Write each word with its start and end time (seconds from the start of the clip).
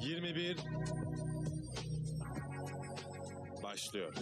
21 0.00 0.56
başlıyor. 3.62 4.14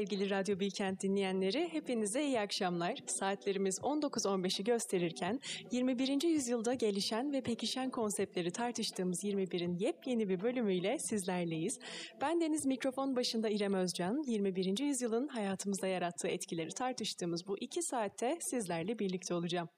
Sevgili 0.00 0.30
Radyo 0.30 0.60
Bilkent 0.60 1.02
dinleyenleri, 1.02 1.68
hepinize 1.72 2.24
iyi 2.24 2.40
akşamlar. 2.40 2.98
Saatlerimiz 3.06 3.78
19.15'i 3.78 4.64
gösterirken 4.64 5.40
21. 5.70 6.22
yüzyılda 6.22 6.74
gelişen 6.74 7.32
ve 7.32 7.40
pekişen 7.40 7.90
konseptleri 7.90 8.50
tartıştığımız 8.50 9.24
21'in 9.24 9.78
yepyeni 9.78 10.28
bir 10.28 10.40
bölümüyle 10.40 10.98
sizlerleyiz. 10.98 11.78
Ben 12.20 12.40
Deniz 12.40 12.66
mikrofon 12.66 13.16
başında 13.16 13.48
İrem 13.48 13.74
Özcan, 13.74 14.22
21. 14.26 14.78
yüzyılın 14.78 15.28
hayatımızda 15.28 15.86
yarattığı 15.86 16.28
etkileri 16.28 16.70
tartıştığımız 16.70 17.46
bu 17.46 17.58
iki 17.58 17.82
saatte 17.82 18.38
sizlerle 18.40 18.98
birlikte 18.98 19.34
olacağım. 19.34 19.68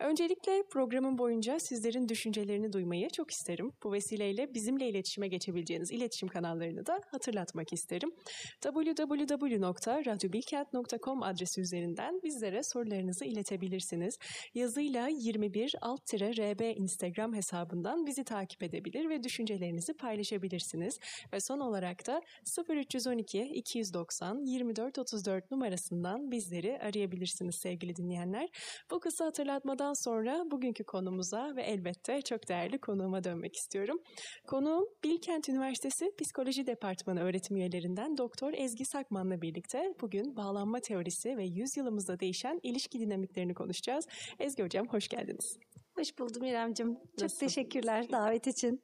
Öncelikle 0.00 0.62
programın 0.72 1.18
boyunca 1.18 1.58
sizlerin 1.58 2.08
düşüncelerini 2.08 2.72
duymayı 2.72 3.08
çok 3.08 3.30
isterim. 3.30 3.72
Bu 3.84 3.92
vesileyle 3.92 4.54
bizimle 4.54 4.88
iletişime 4.88 5.28
geçebileceğiniz 5.28 5.92
iletişim 5.92 6.28
kanallarını 6.28 6.86
da 6.86 7.00
hatırlatmak 7.10 7.72
isterim. 7.72 8.10
www 8.62 9.65
www.radyobilkent.com 9.66 11.22
adresi 11.22 11.60
üzerinden 11.60 12.20
bizlere 12.24 12.62
sorularınızı 12.62 13.24
iletebilirsiniz. 13.24 14.18
Yazıyla 14.54 15.08
21 15.08 15.74
alt-rb 15.80 16.76
Instagram 16.76 17.34
hesabından 17.34 18.06
bizi 18.06 18.24
takip 18.24 18.62
edebilir 18.62 19.08
ve 19.08 19.22
düşüncelerinizi 19.22 19.94
paylaşabilirsiniz. 19.94 20.98
Ve 21.32 21.40
son 21.40 21.60
olarak 21.60 22.06
da 22.06 22.20
0312 22.68 23.42
290 23.42 24.44
24 24.44 24.98
34 24.98 25.50
numarasından 25.50 26.30
bizleri 26.30 26.78
arayabilirsiniz 26.78 27.56
sevgili 27.62 27.96
dinleyenler. 27.96 28.48
Bu 28.90 29.00
kısa 29.00 29.24
hatırlatmadan 29.24 30.04
sonra 30.04 30.44
bugünkü 30.50 30.84
konumuza 30.84 31.56
ve 31.56 31.62
elbette 31.62 32.22
çok 32.22 32.48
değerli 32.48 32.78
konuğuma 32.78 33.24
dönmek 33.24 33.56
istiyorum. 33.56 33.98
Konuğum 34.46 34.84
Bilkent 35.04 35.48
Üniversitesi 35.48 36.10
Psikoloji 36.18 36.66
Departmanı 36.66 37.20
öğretim 37.20 37.56
üyelerinden 37.56 38.16
Doktor 38.18 38.52
Ezgi 38.52 38.84
Sakman'la 38.84 39.42
birlikte 39.42 39.55
bugün 40.00 40.36
bağlanma 40.36 40.80
teorisi 40.80 41.36
ve 41.36 41.44
yüzyılımızda 41.44 42.20
değişen 42.20 42.60
ilişki 42.62 43.00
dinamiklerini 43.00 43.54
konuşacağız. 43.54 44.08
Ezgi 44.38 44.62
Hocam 44.62 44.88
hoş 44.88 45.08
geldiniz. 45.08 45.58
Hoş 45.96 46.18
buldum 46.18 46.44
İremcim. 46.44 46.94
Çok 46.94 47.22
Nasıl? 47.22 47.38
teşekkürler 47.38 48.12
davet 48.12 48.46
için. 48.46 48.80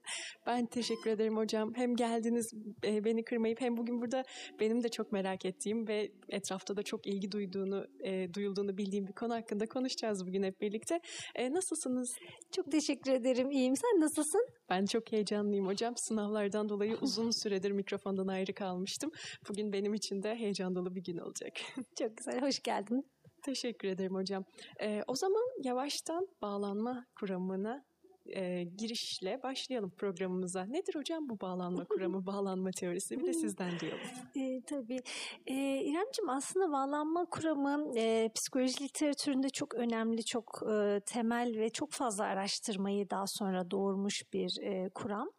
Ben 0.47 0.67
teşekkür 0.67 1.11
ederim 1.11 1.37
hocam. 1.37 1.73
Hem 1.75 1.97
geldiniz 1.97 2.53
e, 2.85 3.05
beni 3.05 3.25
kırmayıp 3.25 3.61
hem 3.61 3.77
bugün 3.77 4.01
burada 4.01 4.23
benim 4.61 4.83
de 4.83 4.89
çok 4.89 5.13
merak 5.13 5.45
ettiğim 5.45 5.89
ve 5.89 6.13
etrafta 6.29 6.77
da 6.77 6.83
çok 6.83 7.07
ilgi 7.07 7.33
duyduğunu, 7.33 7.87
e, 8.05 8.35
duyulduğunu 8.35 8.79
bildiğim 8.79 9.07
bir 9.07 9.13
konu 9.13 9.35
hakkında 9.35 9.67
konuşacağız 9.67 10.27
bugün 10.27 10.43
hep 10.43 10.61
birlikte. 10.61 11.01
E, 11.35 11.53
nasılsınız? 11.53 12.11
Çok 12.57 12.71
teşekkür 12.71 13.13
ederim. 13.13 13.51
İyiyim. 13.51 13.77
Sen 13.77 14.01
nasılsın? 14.01 14.47
Ben 14.71 14.85
çok 14.85 15.13
heyecanlıyım 15.13 15.67
hocam. 15.67 15.95
Sınavlardan 15.97 16.69
dolayı 16.69 16.97
uzun 17.01 17.43
süredir 17.43 17.71
mikrofondan 17.71 18.27
ayrı 18.27 18.55
kalmıştım. 18.55 19.11
Bugün 19.49 19.73
benim 19.73 19.95
için 19.95 20.23
de 20.23 20.35
heyecan 20.35 20.75
dolu 20.75 20.95
bir 20.95 21.05
gün 21.05 21.19
olacak. 21.19 21.53
çok 21.99 22.17
güzel. 22.17 22.41
Hoş 22.41 22.61
geldin. 22.63 23.12
Teşekkür 23.43 23.89
ederim 23.89 24.15
hocam. 24.15 24.45
Ee, 24.81 25.03
o 25.07 25.15
zaman 25.15 25.63
yavaştan 25.65 26.29
bağlanma 26.43 27.07
kuramına 27.21 27.85
e, 28.27 28.65
girişle 28.79 29.43
başlayalım 29.43 29.91
programımıza. 29.91 30.65
Nedir 30.65 30.95
hocam 30.95 31.29
bu 31.29 31.41
bağlanma 31.41 31.85
kuramı, 31.85 32.27
bağlanma 32.27 32.71
teorisi? 32.71 33.19
Bir 33.19 33.27
de 33.27 33.33
sizden 33.33 33.71
duyalım. 33.81 34.01
E, 34.37 34.63
tabii. 34.67 35.01
E, 35.47 35.55
İremciğim 35.85 36.29
aslında 36.29 36.73
bağlanma 36.73 37.25
kuramı 37.25 37.93
e, 37.97 38.31
psikoloji 38.35 38.85
literatüründe 38.85 39.49
çok 39.51 39.75
önemli, 39.75 40.25
çok 40.25 40.63
e, 40.73 41.01
temel 41.07 41.59
ve 41.59 41.71
çok 41.71 41.93
fazla 41.93 42.25
araştırmayı 42.25 43.11
daha 43.11 43.27
sonra 43.27 43.71
doğurmuş 43.71 44.23
bir 44.33 44.63
e, 44.63 44.89
kuram. 44.89 45.31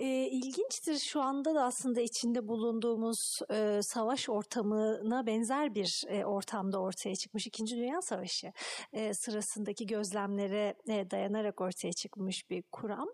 E, 0.00 0.06
ilginçtir 0.26 0.98
şu 0.98 1.20
anda 1.20 1.54
da 1.54 1.64
aslında 1.64 2.00
içinde 2.00 2.48
bulunduğumuz 2.48 3.40
e, 3.50 3.78
savaş 3.82 4.28
ortamına 4.28 5.26
benzer 5.26 5.74
bir 5.74 6.04
e, 6.08 6.24
ortamda 6.24 6.80
ortaya 6.80 7.14
çıkmış. 7.14 7.46
İkinci 7.46 7.76
Dünya 7.76 8.02
Savaşı 8.02 8.52
e, 8.92 9.14
sırasındaki 9.14 9.86
gözlemlere 9.86 10.74
e, 10.88 11.10
dayanarak 11.10 11.60
ortaya 11.60 11.92
çıkmış 11.92 12.27
yapılmış 12.28 12.50
bir 12.50 12.62
kuram. 12.72 13.08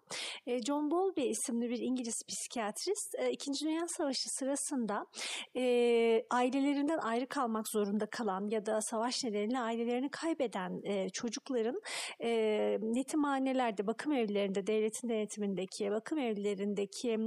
E, 0.46 0.62
John 0.62 0.90
Bowlby 0.90 1.30
isimli 1.30 1.70
bir 1.70 1.78
İngiliz 1.78 2.22
psikiyatrist 2.28 3.14
e, 3.18 3.30
İkinci 3.30 3.64
Dünya 3.64 3.88
Savaşı 3.88 4.30
sırasında 4.30 5.06
e, 5.56 5.62
ailelerinden 6.30 6.98
ayrı 6.98 7.26
kalmak 7.26 7.68
zorunda 7.68 8.06
kalan 8.06 8.48
ya 8.50 8.66
da 8.66 8.80
savaş 8.80 9.24
nedeniyle 9.24 9.58
ailelerini 9.58 10.10
kaybeden 10.10 10.82
çocukların 11.12 11.80
yetimhanelerde, 12.96 13.86
bakım 13.86 14.12
evlerinde, 14.12 14.66
devletin 14.66 15.08
denetimindeki 15.08 15.90
bakım 15.90 16.18
evlerindeki 16.18 17.18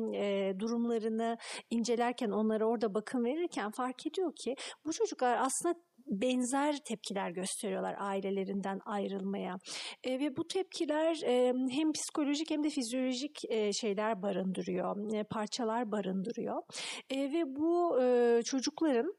durumlarını 0.59 1.37
incelerken 1.69 2.31
onlara 2.31 2.65
orada 2.65 2.93
bakım 2.93 3.25
verirken 3.25 3.71
fark 3.71 4.07
ediyor 4.07 4.35
ki 4.35 4.55
bu 4.85 4.93
çocuklar 4.93 5.37
aslında 5.37 5.75
benzer 6.07 6.77
tepkiler 6.77 7.29
gösteriyorlar 7.29 7.95
ailelerinden 7.99 8.79
ayrılmaya. 8.85 9.55
E, 10.03 10.19
ve 10.19 10.37
bu 10.37 10.47
tepkiler 10.47 11.21
e, 11.25 11.53
hem 11.69 11.91
psikolojik 11.91 12.51
hem 12.51 12.63
de 12.63 12.69
fizyolojik 12.69 13.39
e, 13.49 13.73
şeyler 13.73 14.21
barındırıyor, 14.21 15.13
e, 15.13 15.23
parçalar 15.23 15.91
barındırıyor. 15.91 16.61
E, 17.09 17.17
ve 17.17 17.43
bu 17.45 18.01
e, 18.01 18.41
çocukların 18.43 19.13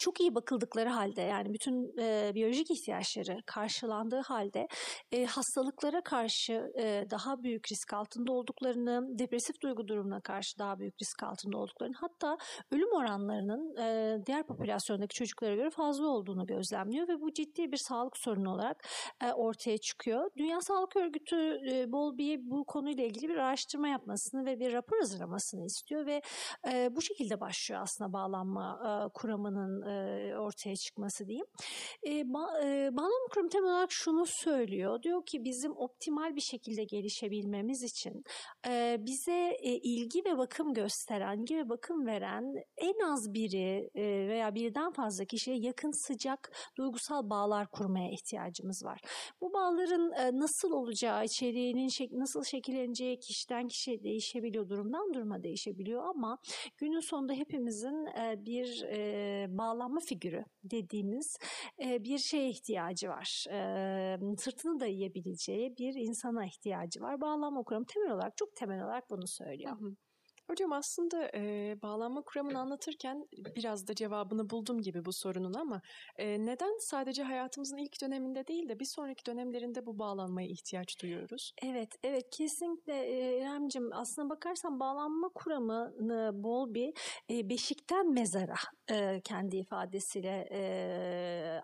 çok 0.00 0.20
iyi 0.20 0.34
bakıldıkları 0.34 0.88
halde 0.88 1.20
yani 1.20 1.54
bütün 1.54 1.98
e, 1.98 2.32
biyolojik 2.34 2.70
ihtiyaçları 2.70 3.38
karşılandığı 3.46 4.20
halde 4.20 4.68
e, 5.12 5.24
hastalıklara 5.24 6.00
karşı 6.00 6.72
e, 6.78 7.06
daha 7.10 7.42
büyük 7.42 7.72
risk 7.72 7.92
altında 7.94 8.32
olduklarını, 8.32 9.18
depresif 9.18 9.60
duygu 9.62 9.88
durumuna 9.88 10.20
karşı 10.20 10.58
daha 10.58 10.78
büyük 10.78 10.94
risk 11.02 11.22
altında 11.22 11.58
olduklarını 11.58 11.94
hatta 12.00 12.36
ölüm 12.70 12.92
oranlarının 12.92 13.76
e, 13.76 14.18
diğer 14.26 14.46
popülasyondaki 14.46 15.14
çocuklara 15.14 15.54
göre 15.54 15.70
fazla 15.70 16.06
olduğunu 16.06 16.46
gözlemliyor 16.46 17.08
ve 17.08 17.20
bu 17.20 17.32
ciddi 17.32 17.72
bir 17.72 17.76
sağlık 17.76 18.16
sorunu 18.16 18.54
olarak 18.54 18.88
e, 19.24 19.32
ortaya 19.32 19.78
çıkıyor. 19.78 20.30
Dünya 20.36 20.60
Sağlık 20.60 20.96
Örgütü 20.96 21.60
e, 21.70 21.92
Bolbi'ye 21.92 22.38
bu 22.42 22.64
konuyla 22.64 23.04
ilgili 23.04 23.28
bir 23.28 23.36
araştırma 23.36 23.88
yapmasını 23.88 24.44
ve 24.44 24.60
bir 24.60 24.72
rapor 24.72 24.98
hazırlamasını 24.98 25.64
istiyor 25.64 26.06
ve 26.06 26.22
e, 26.72 26.96
bu 26.96 27.02
şekilde 27.02 27.40
başlıyor 27.40 27.82
aslında 27.82 28.12
bağlanma 28.12 28.80
e, 28.84 29.12
kuramının 29.14 29.81
e, 29.86 30.36
ortaya 30.38 30.76
çıkması 30.76 31.26
diyeyim. 31.26 31.46
E, 32.06 32.32
ba, 32.32 32.64
e, 32.64 32.96
Bağlam 32.96 33.28
kurum 33.34 33.48
temel 33.48 33.70
olarak 33.70 33.92
şunu 33.92 34.24
söylüyor. 34.26 35.02
Diyor 35.02 35.26
ki 35.26 35.44
bizim 35.44 35.76
optimal 35.76 36.36
bir 36.36 36.40
şekilde 36.40 36.84
gelişebilmemiz 36.84 37.82
için 37.82 38.24
e, 38.68 38.96
bize 39.00 39.56
e, 39.62 39.70
ilgi 39.76 40.24
ve 40.24 40.38
bakım 40.38 40.74
gösteren, 40.74 41.38
ilgi 41.38 41.56
ve 41.56 41.68
bakım 41.68 42.06
veren 42.06 42.54
en 42.76 43.12
az 43.12 43.34
biri 43.34 43.90
e, 43.94 44.02
veya 44.28 44.54
birden 44.54 44.92
fazla 44.92 45.24
kişiye 45.24 45.56
yakın 45.56 46.06
sıcak 46.06 46.52
duygusal 46.78 47.30
bağlar 47.30 47.66
kurmaya 47.70 48.10
ihtiyacımız 48.10 48.84
var. 48.84 49.00
Bu 49.40 49.52
bağların 49.52 50.12
e, 50.12 50.38
nasıl 50.38 50.72
olacağı, 50.72 51.24
içeriğinin 51.24 51.88
şek 51.88 52.12
nasıl 52.12 52.44
şekilleneceği 52.44 53.18
kişiden 53.18 53.68
kişiye 53.68 54.02
değişebiliyor, 54.02 54.68
durumdan 54.68 55.14
duruma 55.14 55.42
değişebiliyor 55.42 56.02
ama 56.04 56.38
günün 56.78 57.00
sonunda 57.00 57.32
hepimizin 57.32 58.06
e, 58.06 58.46
bir 58.46 58.82
e, 58.82 59.46
bağlam 59.48 59.71
bağlanma 59.72 60.00
figürü 60.00 60.44
dediğimiz 60.64 61.38
e, 61.84 62.04
bir 62.04 62.18
şeye 62.18 62.48
ihtiyacı 62.48 63.08
var. 63.08 63.46
E, 63.50 64.36
sırtını 64.38 64.80
dayayabileceği 64.80 65.76
bir 65.76 65.94
insana 65.94 66.46
ihtiyacı 66.46 67.00
var. 67.00 67.20
Bağlanma 67.20 67.62
kuramı 67.62 67.86
temel 67.86 68.10
olarak, 68.10 68.36
çok 68.36 68.56
temel 68.56 68.84
olarak 68.84 69.10
bunu 69.10 69.26
söylüyor. 69.26 69.80
Hı 69.80 69.84
hı. 69.84 69.96
Hocam 70.50 70.72
aslında 70.72 71.30
e, 71.34 71.76
bağlanma 71.82 72.22
kuramını 72.22 72.58
anlatırken 72.58 73.28
biraz 73.56 73.88
da 73.88 73.94
cevabını 73.94 74.50
buldum 74.50 74.82
gibi 74.82 75.04
bu 75.04 75.12
sorunun 75.12 75.54
ama 75.54 75.82
e, 76.18 76.46
neden 76.46 76.78
sadece 76.80 77.22
hayatımızın 77.22 77.76
ilk 77.76 78.02
döneminde 78.02 78.46
değil 78.46 78.68
de 78.68 78.80
bir 78.80 78.84
sonraki 78.84 79.26
dönemlerinde 79.26 79.86
bu 79.86 79.98
bağlanmaya 79.98 80.48
ihtiyaç 80.48 81.02
duyuyoruz? 81.02 81.52
Evet, 81.62 81.96
evet 82.04 82.30
kesinlikle 82.30 83.08
İremcim 83.38 83.92
aslına 83.92 84.30
bakarsan 84.30 84.80
bağlanma 84.80 85.28
kuramını 85.28 86.30
bol 86.34 86.74
bir 86.74 86.92
e, 87.30 87.48
beşikten 87.48 88.12
mezara 88.12 88.54
e, 88.90 89.20
kendi 89.20 89.56
ifadesiyle 89.56 90.48
e, 90.52 90.62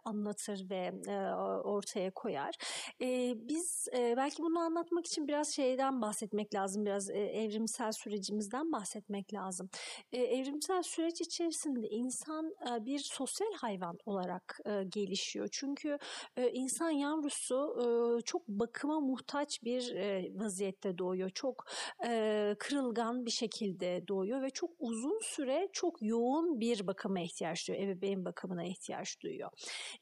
anlatır 0.05 0.71
ve 0.71 0.93
e, 1.09 1.17
ortaya 1.65 2.11
koyar. 2.11 2.55
E, 3.03 3.35
biz 3.49 3.89
e, 3.97 4.15
belki 4.17 4.43
bunu 4.43 4.59
anlatmak 4.59 5.07
için 5.07 5.29
biraz 5.29 5.49
şeyden 5.55 6.03
bahsetmek 6.03 6.55
lazım, 6.55 6.85
biraz 6.85 7.11
e, 7.11 7.19
evrimsel 7.19 7.93
sürecimizden 7.93 8.68
bahsetmek 8.73 9.35
lazım. 9.35 9.71
E, 10.13 10.19
evrimsel 10.19 10.83
süreç 10.83 11.21
içerisinde 11.21 11.89
insan 11.89 12.47
e, 12.47 12.87
bir 12.87 12.99
sosyal 12.99 13.53
hayvan 13.61 13.99
olarak 14.07 14.61
e, 14.67 14.85
gelişiyor. 14.85 15.49
Çünkü 15.53 15.99
e, 16.37 16.51
insan 16.51 16.91
yavrusu 16.91 17.77
e, 17.81 18.21
çok 18.23 18.49
bakıma 18.49 19.01
muhtaç 19.01 19.63
bir 19.63 19.95
e, 19.95 20.31
vaziyette 20.35 20.99
doğuyor. 20.99 21.31
Çok 21.31 21.65
e, 22.07 22.55
kırılgan 22.59 23.27
bir 23.27 23.31
şekilde 23.31 24.09
doğuyor 24.09 24.43
ve 24.43 24.51
çok 24.51 24.71
uzun 24.79 25.19
süre 25.23 25.69
çok 25.73 26.03
yoğun 26.03 26.61
bir 26.61 26.87
bakıma 26.87 27.21
ihtiyaç 27.21 27.69
duyuyor. 27.69 27.89
Ebeveyn 27.89 28.25
bakımına 28.25 28.65
ihtiyaç 28.65 29.21
duyuyor. 29.21 29.51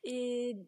E, 0.05 0.13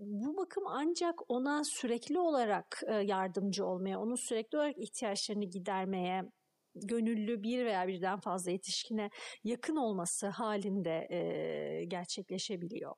bu 0.01 0.37
bakım 0.37 0.65
ancak 0.67 1.31
ona 1.31 1.65
sürekli 1.65 2.19
olarak 2.19 2.83
e, 2.87 2.95
yardımcı 2.95 3.67
olmaya, 3.67 4.01
onun 4.01 4.15
sürekli 4.15 4.59
olarak 4.59 4.79
ihtiyaçlarını 4.79 5.45
gidermeye, 5.45 6.23
gönüllü 6.83 7.43
bir 7.43 7.65
veya 7.67 7.89
birden 7.89 8.21
fazla 8.21 8.51
yetişkine 8.51 9.11
yakın 9.45 9.77
olması 9.77 10.29
halinde 10.29 11.07
e, 11.11 11.85
gerçekleşebiliyor. 11.85 12.95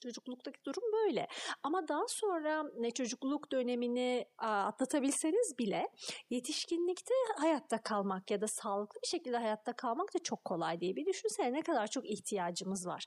Çocukluktaki 0.00 0.64
durum 0.64 0.82
böyle. 0.92 1.28
Ama 1.62 1.88
daha 1.88 2.08
sonra 2.08 2.64
ne 2.78 2.90
çocukluk 2.90 3.52
dönemini 3.52 4.26
atlatabilseniz 4.38 5.58
bile 5.58 5.88
yetişkinlikte 6.30 7.14
hayatta 7.36 7.82
kalmak 7.82 8.30
ya 8.30 8.40
da 8.40 8.48
sağlıklı 8.48 9.00
bir 9.02 9.08
şekilde 9.08 9.36
hayatta 9.36 9.72
kalmak 9.72 10.14
da 10.14 10.18
çok 10.18 10.44
kolay 10.44 10.80
değil. 10.80 10.96
Bir 10.96 11.06
düşünsene 11.06 11.52
ne 11.52 11.62
kadar 11.62 11.86
çok 11.86 12.10
ihtiyacımız 12.10 12.86
var. 12.86 13.06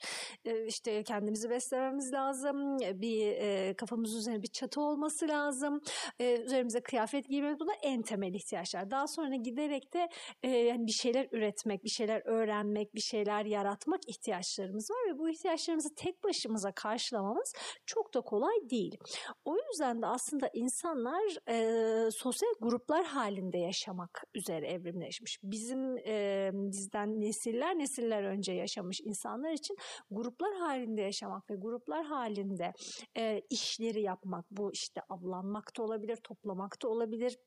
İşte 0.67 1.03
kendimizi 1.03 1.49
beslememiz 1.49 2.13
lazım. 2.13 2.79
Bir 2.79 3.73
kafamız 3.73 4.15
üzerine 4.15 4.41
bir 4.41 4.47
çatı 4.47 4.81
olması 4.81 5.27
lazım. 5.27 5.81
Üzerimize 6.19 6.81
kıyafet 6.81 7.29
giymek 7.29 7.59
bunlar 7.59 7.77
en 7.81 8.01
temel 8.01 8.33
ihtiyaçlar. 8.33 8.91
Daha 8.91 9.07
sonra 9.07 9.35
giderek 9.35 9.93
de 9.93 10.09
yani 10.47 10.87
bir 10.87 10.91
şeyler 10.91 11.27
üretmek, 11.31 11.83
bir 11.83 11.89
şeyler 11.89 12.21
öğrenmek, 12.25 12.95
bir 12.95 13.01
şeyler 13.01 13.45
yaratmak 13.45 14.01
ihtiyaçlarımız 14.07 14.91
var 14.91 15.13
ve 15.13 15.19
bu 15.19 15.29
ihtiyaçlarımızı 15.29 15.95
tek 15.95 16.23
başımıza 16.23 16.71
karşılamamız 16.83 17.53
çok 17.85 18.13
da 18.13 18.21
kolay 18.21 18.69
değil. 18.69 18.97
O 19.45 19.55
yüzden 19.57 20.01
de 20.01 20.05
aslında 20.05 20.49
insanlar 20.53 21.21
e, 21.49 22.11
sosyal 22.11 22.53
gruplar 22.61 23.05
halinde 23.05 23.57
yaşamak 23.57 24.23
üzere 24.35 24.67
evrimleşmiş. 24.67 25.39
Bizim 25.43 25.97
e, 25.97 26.49
bizden 26.53 27.21
nesiller 27.21 27.79
nesiller 27.79 28.23
önce 28.23 28.53
yaşamış 28.53 29.01
insanlar 29.01 29.51
için 29.51 29.77
gruplar 30.11 30.55
halinde 30.55 31.01
yaşamak 31.01 31.49
ve 31.49 31.55
gruplar 31.55 32.05
halinde 32.05 32.73
e, 33.17 33.41
işleri 33.49 34.01
yapmak, 34.01 34.45
bu 34.51 34.71
işte 34.73 35.01
avlanmak 35.09 35.77
da 35.77 35.83
olabilir, 35.83 36.15
toplamak 36.15 36.81
da 36.83 36.87
olabilir, 36.87 37.37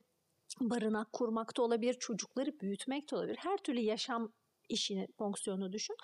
barınak 0.60 1.12
kurmak 1.12 1.56
da 1.56 1.62
olabilir, 1.62 1.94
çocukları 1.94 2.60
büyütmek 2.60 3.10
de 3.10 3.16
olabilir. 3.16 3.38
Her 3.40 3.56
türlü 3.56 3.80
yaşam 3.80 4.32
işini, 4.68 5.08
fonksiyonu 5.18 5.72
düşün. 5.72 5.96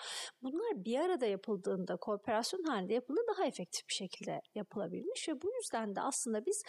Bunlar 0.43 0.85
bir 0.85 0.99
arada 0.99 1.27
yapıldığında, 1.27 1.97
kooperasyon 1.97 2.63
halinde 2.63 2.95
yapıldığında 2.95 3.37
daha 3.37 3.47
efektif 3.47 3.89
bir 3.89 3.95
şekilde 3.95 4.41
yapılabilmiş 4.55 5.29
ve 5.29 5.43
bu 5.43 5.53
yüzden 5.55 5.97
de 5.97 6.01
aslında 6.01 6.47
biz 6.47 6.63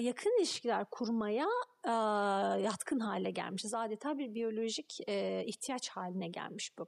yakın 0.00 0.38
ilişkiler 0.38 0.84
kurmaya 0.90 1.46
yatkın 2.58 3.00
hale 3.00 3.30
gelmişiz. 3.30 3.74
Adeta 3.74 4.18
bir 4.18 4.34
biyolojik 4.34 5.00
ihtiyaç 5.46 5.88
haline 5.88 6.28
gelmiş 6.28 6.78
bu. 6.78 6.86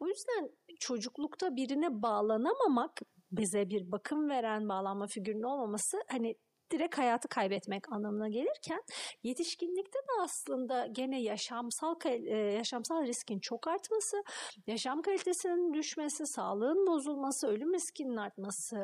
O 0.00 0.08
yüzden 0.08 0.50
çocuklukta 0.80 1.56
birine 1.56 2.02
bağlanamamak 2.02 3.00
bize 3.30 3.70
bir 3.70 3.92
bakım 3.92 4.28
veren 4.28 4.68
bağlanma 4.68 5.06
figürünün 5.06 5.42
olmaması 5.42 6.02
hani 6.08 6.36
direkt 6.70 6.98
hayatı 6.98 7.28
kaybetmek 7.28 7.92
anlamına 7.92 8.28
gelirken 8.28 8.82
yetişkinlikte 9.22 9.98
de 9.98 10.22
aslında 10.22 10.86
gene 10.86 11.22
yaşamsal 11.22 11.94
e, 12.04 12.36
yaşamsal 12.36 13.06
riskin 13.06 13.38
çok 13.38 13.68
artması, 13.68 14.22
yaşam 14.66 15.02
kalitesinin 15.02 15.74
düşmesi, 15.74 16.26
sağlığın 16.26 16.86
bozulması, 16.86 17.48
ölüm 17.48 17.74
riskinin 17.74 18.16
artması 18.16 18.76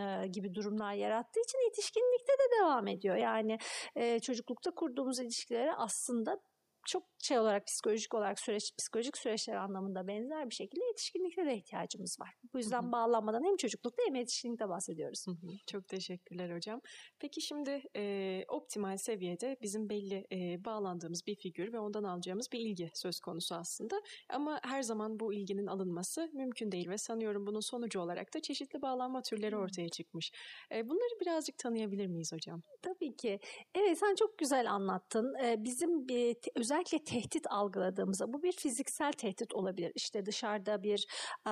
e, 0.00 0.26
gibi 0.26 0.54
durumlar 0.54 0.92
yarattığı 0.92 1.40
için 1.40 1.64
yetişkinlikte 1.64 2.32
de 2.32 2.60
devam 2.60 2.88
ediyor. 2.88 3.16
Yani 3.16 3.58
e, 3.96 4.20
çocuklukta 4.20 4.70
kurduğumuz 4.70 5.20
ilişkilere 5.20 5.74
aslında 5.74 6.40
çok 6.86 7.02
şey 7.22 7.38
olarak 7.38 7.66
psikolojik 7.66 8.14
olarak 8.14 8.40
süreç 8.40 8.76
psikolojik 8.78 9.18
süreçler 9.18 9.54
anlamında 9.54 10.06
benzer 10.06 10.50
bir 10.50 10.54
şekilde 10.54 10.84
yetişkinlikte 10.84 11.46
de 11.46 11.56
ihtiyacımız 11.56 12.20
var. 12.20 12.34
Bu 12.54 12.58
yüzden 12.58 12.82
Hı-hı. 12.82 12.92
bağlanmadan 12.92 13.44
hem 13.44 13.56
çocuklukta 13.56 14.02
hem 14.06 14.14
yetişkinlikte 14.14 14.68
bahsediyoruz. 14.68 15.26
Hı-hı. 15.26 15.52
Çok 15.66 15.88
teşekkürler 15.88 16.56
hocam. 16.56 16.80
Peki 17.18 17.40
şimdi 17.40 17.82
e, 17.96 18.44
optimal 18.48 18.96
seviyede 18.96 19.56
bizim 19.62 19.88
belli 19.88 20.26
e, 20.32 20.64
bağlandığımız 20.64 21.26
bir 21.26 21.36
figür 21.36 21.72
ve 21.72 21.78
ondan 21.78 22.04
alacağımız 22.04 22.52
bir 22.52 22.58
ilgi 22.58 22.90
söz 22.94 23.20
konusu 23.20 23.54
aslında. 23.54 24.02
Ama 24.28 24.60
her 24.62 24.82
zaman 24.82 25.20
bu 25.20 25.34
ilginin 25.34 25.66
alınması 25.66 26.30
mümkün 26.32 26.72
değil 26.72 26.88
ve 26.88 26.98
sanıyorum 26.98 27.46
bunun 27.46 27.60
sonucu 27.60 28.00
olarak 28.00 28.34
da 28.34 28.40
çeşitli 28.40 28.82
bağlanma 28.82 29.22
türleri 29.22 29.56
ortaya 29.56 29.88
çıkmış. 29.88 30.32
E, 30.74 30.88
bunları 30.88 31.20
birazcık 31.20 31.58
tanıyabilir 31.58 32.06
miyiz 32.06 32.32
hocam? 32.32 32.62
Tabii 32.82 33.16
ki. 33.16 33.40
Evet 33.74 33.98
sen 33.98 34.14
çok 34.14 34.38
güzel 34.38 34.70
anlattın. 34.70 35.34
E, 35.44 35.64
bizim 35.64 36.08
bir, 36.08 36.36
özellikle 36.72 37.04
tehdit 37.04 37.46
algıladığımızda 37.50 38.32
bu 38.32 38.42
bir 38.42 38.52
fiziksel 38.52 39.12
tehdit 39.12 39.54
olabilir. 39.54 39.92
İşte 39.94 40.26
dışarıda 40.26 40.82
bir 40.82 41.06
e, 41.46 41.50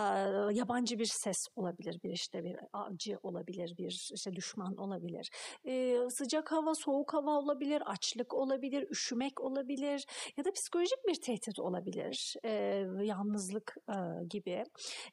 yabancı 0.54 0.98
bir 0.98 1.10
ses 1.12 1.46
olabilir, 1.56 2.00
bir 2.04 2.10
işte 2.10 2.44
bir 2.44 2.56
avcı 2.72 3.18
olabilir, 3.22 3.74
bir 3.78 4.10
işte 4.14 4.32
düşman 4.32 4.76
olabilir. 4.76 5.30
E, 5.64 5.96
sıcak 6.10 6.52
hava, 6.52 6.74
soğuk 6.74 7.14
hava 7.14 7.30
olabilir, 7.38 7.82
açlık 7.86 8.34
olabilir, 8.34 8.90
üşümek 8.90 9.40
olabilir 9.40 10.06
ya 10.36 10.44
da 10.44 10.50
psikolojik 10.52 10.98
bir 11.08 11.14
tehdit 11.14 11.58
olabilir. 11.58 12.34
E, 12.44 12.50
yalnızlık 13.02 13.76
e, 13.88 14.26
gibi. 14.30 14.64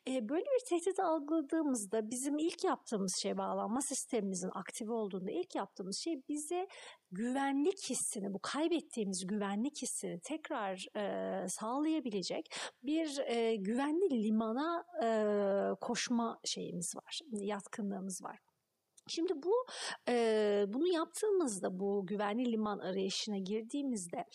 E, 0.07 0.29
böyle 0.29 0.45
bir 0.45 0.65
tehdit 0.69 0.99
algıladığımızda 0.99 2.09
bizim 2.09 2.37
ilk 2.37 2.63
yaptığımız 2.63 3.15
şey 3.21 3.37
bağlanma 3.37 3.81
sistemimizin 3.81 4.51
aktive 4.53 4.93
olduğunda 4.93 5.31
ilk 5.31 5.55
yaptığımız 5.55 5.97
şey 5.97 6.21
bize 6.29 6.67
güvenlik 7.11 7.89
hissini, 7.89 8.33
bu 8.33 8.39
kaybettiğimiz 8.39 9.27
güvenlik 9.27 9.81
hissini 9.81 10.19
tekrar 10.19 10.85
e, 10.97 11.47
sağlayabilecek 11.49 12.55
bir 12.83 13.19
e, 13.25 13.55
güvenli 13.55 14.23
limana 14.23 14.85
e, 15.03 15.09
koşma 15.81 16.39
şeyimiz 16.43 16.95
var, 16.95 17.19
yatkınlığımız 17.31 18.23
var. 18.23 18.39
Şimdi 19.07 19.33
bu 19.43 19.65
e, 20.09 20.65
bunu 20.67 20.87
yaptığımızda 20.87 21.79
bu 21.79 22.05
güvenli 22.05 22.51
liman 22.51 22.79
arayışına 22.79 23.37
girdiğimizde 23.37 24.25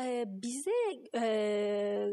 e, 0.00 0.24
bize 0.28 0.70
e, 1.14 2.08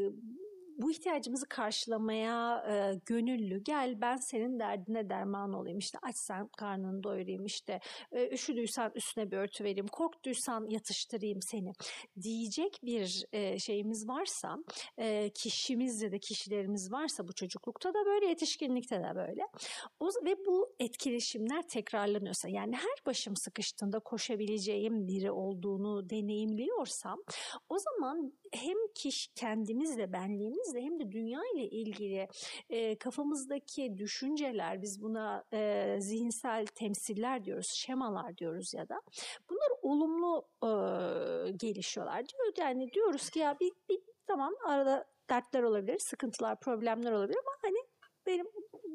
bu 0.78 0.92
ihtiyacımızı 0.92 1.46
karşılamaya 1.50 2.66
e, 2.70 3.00
gönüllü 3.06 3.64
gel 3.64 4.02
ben 4.02 4.16
senin 4.16 4.60
derdine 4.60 5.10
derman 5.10 5.54
olayım. 5.54 5.78
İşte 5.78 5.98
açsan 6.02 6.48
karnını 6.58 7.04
doyurayım 7.04 7.46
işte 7.46 7.80
e, 8.12 8.30
üşüdüysen 8.30 8.92
üstüne 8.96 9.32
bir 9.32 9.38
örtü 9.38 9.64
vereyim 9.64 9.88
korktuysan 9.88 10.66
yatıştırayım 10.70 11.42
seni. 11.42 11.72
diyecek 12.22 12.80
bir 12.84 13.26
e, 13.32 13.60
şeyimiz 13.60 14.08
varsa 14.08 14.58
e, 14.98 15.30
kişimiz 15.30 16.02
ya 16.02 16.12
da 16.12 16.18
kişilerimiz 16.18 16.92
varsa 16.92 17.28
bu 17.28 17.34
çocuklukta 17.34 17.90
da 17.90 18.06
böyle 18.06 18.26
yetişkinlikte 18.26 18.96
de 18.96 19.16
böyle. 19.16 19.42
O, 20.00 20.08
ve 20.26 20.36
bu 20.46 20.76
etkileşimler 20.80 21.62
tekrarlanıyorsa 21.68 22.50
yani 22.50 22.76
her 22.76 23.06
başım 23.06 23.36
sıkıştığında 23.36 24.00
koşabileceğim 24.00 25.08
biri 25.08 25.32
olduğunu 25.32 26.10
deneyimliyorsam 26.10 27.20
o 27.70 27.80
zaman 27.80 28.34
hem 28.54 28.78
kişi 28.96 29.34
kendimizle 29.36 30.14
benliğimizle 30.74 30.82
hem 30.82 31.00
de 31.00 31.12
dünya 31.12 31.42
ile 31.56 31.70
ilgili 31.70 32.28
e, 32.70 32.96
kafamızdaki 32.98 33.98
düşünceler 33.98 34.82
biz 34.82 35.02
buna 35.02 35.44
e, 35.54 35.96
zihinsel 36.00 36.66
temsiller 36.66 37.46
diyoruz, 37.46 37.68
şemalar 37.68 38.38
diyoruz 38.38 38.74
ya 38.74 38.90
da 38.90 39.02
bunlar 39.50 39.70
olumlu 39.82 40.48
e, 40.64 40.70
gelişiyorlar. 41.52 42.26
Diyor 42.30 42.54
yani 42.58 42.92
diyoruz 42.94 43.30
ki 43.30 43.40
ya 43.40 43.58
bir, 43.60 43.72
bir 43.90 44.00
tamam 44.28 44.54
arada 44.66 45.06
dertler 45.30 45.64
olabilir, 45.64 46.00
sıkıntılar, 46.00 46.60
problemler 46.60 47.12
olabilir 47.12 47.38
ama 47.38 47.58
hani 47.62 47.78
benim 48.26 48.46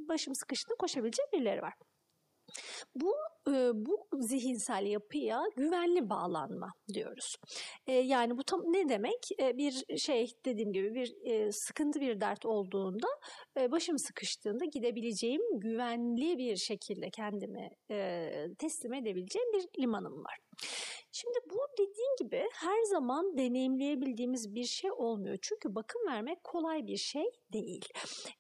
başım 0.09 0.35
sıkıştı 0.35 0.75
koşabileceğim 0.79 1.33
birileri 1.33 1.63
var. 1.63 1.75
Bu 2.95 3.15
bu 3.75 4.09
zihinsel 4.21 4.87
yapıya 4.87 5.43
güvenli 5.57 6.11
bağlanma 6.11 6.69
diyoruz. 6.95 7.37
yani 7.87 8.39
bu 8.39 8.45
tam 8.45 8.61
ne 8.61 8.89
demek? 8.89 9.29
bir 9.39 9.99
şey 9.99 10.31
dediğim 10.45 10.73
gibi 10.73 10.95
bir 10.95 11.15
sıkıntı 11.53 12.01
bir 12.01 12.21
dert 12.21 12.47
olduğunda 12.47 13.07
başım 13.57 13.99
sıkıştığında 13.99 14.65
gidebileceğim 14.65 15.43
güvenli 15.61 16.39
bir 16.39 16.57
şekilde 16.57 17.11
kendimi 17.11 17.71
teslim 18.59 18.95
edebileceğim 18.95 19.49
bir 19.53 19.83
limanım 19.83 20.25
var. 20.25 20.39
Şimdi 21.21 21.39
bu 21.51 21.59
dediğin 21.73 22.17
gibi 22.19 22.49
her 22.53 22.83
zaman 22.83 23.39
deneyimleyebildiğimiz 23.39 24.55
bir 24.55 24.65
şey 24.65 24.93
olmuyor. 24.93 25.39
Çünkü 25.43 25.75
bakım 25.75 26.07
vermek 26.07 26.45
kolay 26.45 26.87
bir 26.87 26.97
şey 26.97 27.25
değil. 27.53 27.89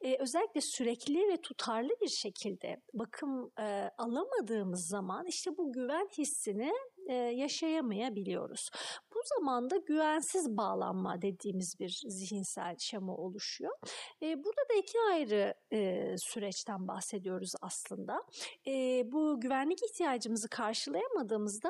Ee, 0.00 0.16
özellikle 0.18 0.60
sürekli 0.60 1.28
ve 1.28 1.36
tutarlı 1.36 1.90
bir 2.00 2.08
şekilde 2.08 2.82
bakım 2.94 3.52
e, 3.58 3.90
alamadığımız 3.98 4.86
zaman 4.86 5.26
işte 5.26 5.56
bu 5.56 5.72
güven 5.72 6.08
hissini 6.18 6.72
e, 7.08 7.14
yaşayamayabiliyoruz. 7.14 8.70
Bu 9.14 9.20
zamanda 9.24 9.76
güvensiz 9.76 10.56
bağlanma 10.56 11.22
dediğimiz 11.22 11.74
bir 11.80 12.02
zihinsel 12.08 12.76
şema 12.78 13.16
oluşuyor. 13.16 13.72
E, 14.22 14.26
burada 14.44 14.62
da 14.70 14.74
iki 14.78 14.98
ayrı 15.12 15.54
e, 15.72 16.14
süreçten 16.18 16.88
bahsediyoruz 16.88 17.52
aslında. 17.62 18.22
Bu 19.12 19.40
güvenlik 19.40 19.78
ihtiyacımızı 19.90 20.48
karşılayamadığımızda 20.48 21.68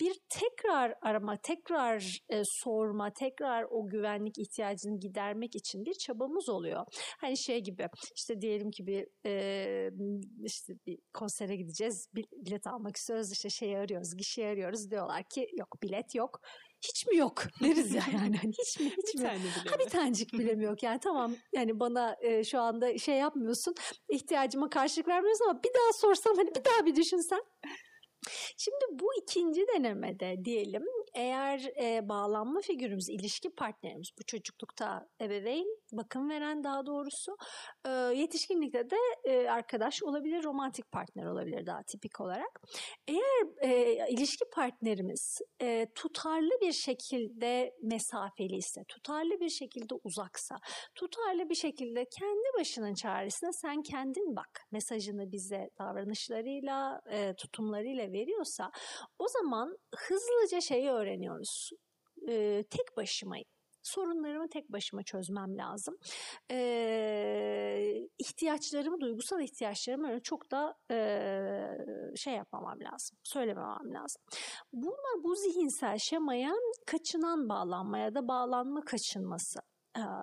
bir 0.00 0.16
tekrar 0.28 0.94
arama, 1.02 1.36
tekrar 1.36 2.20
sorma, 2.44 3.10
tekrar 3.12 3.66
o 3.70 3.88
güvenlik 3.88 4.38
ihtiyacını 4.38 5.00
gidermek 5.00 5.56
için 5.56 5.84
bir 5.84 5.94
çabamız 5.94 6.48
oluyor. 6.48 6.84
Hani 7.20 7.38
şey 7.38 7.60
gibi 7.60 7.88
işte 8.16 8.40
diyelim 8.40 8.70
ki 8.70 8.86
bir 8.86 9.06
e, 9.26 9.90
işte 10.44 10.74
bir 10.86 10.98
konsere 11.14 11.56
gideceğiz, 11.56 12.08
bilet 12.14 12.66
almak 12.66 12.96
istiyoruz 12.96 13.32
işte 13.32 13.50
şeyi 13.50 13.78
arıyoruz, 13.78 14.16
gişeyi 14.16 14.48
arıyoruz 14.48 14.79
diyorlar 14.90 15.22
ki 15.22 15.48
yok 15.58 15.82
bilet 15.82 16.14
yok. 16.14 16.40
Hiç 16.82 17.06
mi 17.06 17.16
yok? 17.16 17.42
Deriz 17.62 17.94
ya 17.94 18.02
yani. 18.12 18.36
Hani 18.36 18.52
hiç 18.52 18.80
mi 18.80 18.86
hiç 18.86 19.14
bir 19.14 19.20
mi? 19.20 19.26
tane 19.26 19.38
bile 19.38 19.70
ha 19.70 19.78
bir 19.78 19.90
tanecik 19.90 20.32
bile 20.32 20.54
mi 20.54 20.64
yok? 20.64 20.82
Yani 20.82 21.00
tamam 21.00 21.36
yani 21.52 21.80
bana 21.80 22.16
e, 22.20 22.44
şu 22.44 22.60
anda 22.60 22.98
şey 22.98 23.16
yapmıyorsun 23.16 23.74
ihtiyacıma 24.08 24.70
karşılık 24.70 25.08
vermiyorsun 25.08 25.44
ama 25.44 25.62
bir 25.62 25.74
daha 25.74 25.92
sorsam 25.92 26.36
hani 26.36 26.50
bir 26.54 26.64
daha 26.64 26.86
bir 26.86 26.96
düşünsen 26.96 27.42
Şimdi 28.56 28.84
bu 28.90 29.14
ikinci 29.22 29.66
denemede 29.74 30.44
diyelim 30.44 30.82
eğer 31.14 31.72
e, 31.82 32.08
bağlanma 32.08 32.60
figürümüz, 32.60 33.08
ilişki 33.08 33.50
partnerimiz 33.50 34.08
bu 34.18 34.24
çocuklukta 34.26 35.08
ebeveyn, 35.20 35.66
bakım 35.92 36.30
veren 36.30 36.64
daha 36.64 36.86
doğrusu 36.86 37.36
e, 37.86 37.90
yetişkinlikte 37.90 38.90
de 38.90 38.96
e, 39.24 39.48
arkadaş 39.48 40.02
olabilir, 40.02 40.44
romantik 40.44 40.92
partner 40.92 41.26
olabilir 41.26 41.66
daha 41.66 41.82
tipik 41.82 42.20
olarak. 42.20 42.60
Eğer 43.08 43.70
e, 43.70 44.12
ilişki 44.12 44.44
partnerimiz 44.54 45.38
e, 45.62 45.86
tutarlı 45.94 46.50
bir 46.60 46.72
şekilde 46.72 47.74
mesafeli 47.82 48.56
ise, 48.56 48.84
tutarlı 48.88 49.40
bir 49.40 49.48
şekilde 49.48 49.94
uzaksa, 50.04 50.56
tutarlı 50.94 51.48
bir 51.48 51.54
şekilde 51.54 52.04
kendi 52.18 52.58
başının 52.58 52.94
çaresine 52.94 53.52
sen 53.52 53.82
kendin 53.82 54.36
bak 54.36 54.66
mesajını 54.72 55.32
bize 55.32 55.70
davranışlarıyla, 55.78 57.00
e, 57.10 57.34
tutumlarıyla 57.34 58.12
veriyorsa 58.12 58.70
o 59.18 59.28
zaman 59.28 59.78
hızlıca 59.96 60.60
şeyi 60.60 60.90
öğreniyoruz. 61.00 61.70
E, 62.28 62.64
tek 62.70 62.96
başımayım. 62.96 63.46
Sorunlarımı 63.82 64.48
tek 64.48 64.72
başıma 64.72 65.02
çözmem 65.02 65.56
lazım. 65.56 65.96
Ee, 66.50 68.08
ihtiyaçlarımı, 68.18 69.00
duygusal 69.00 69.40
ihtiyaçlarımı 69.40 70.08
öyle 70.08 70.20
çok 70.20 70.50
da 70.50 70.74
e, 70.90 70.98
şey 72.16 72.34
yapmamam 72.34 72.80
lazım, 72.80 73.18
söylememem 73.24 73.94
lazım. 73.94 74.22
Buna 74.72 75.24
bu 75.24 75.36
zihinsel 75.36 75.98
şemaya 75.98 76.52
kaçınan 76.86 77.48
bağlanma 77.48 77.98
ya 77.98 78.14
da 78.14 78.28
bağlanma 78.28 78.80
kaçınması 78.80 79.60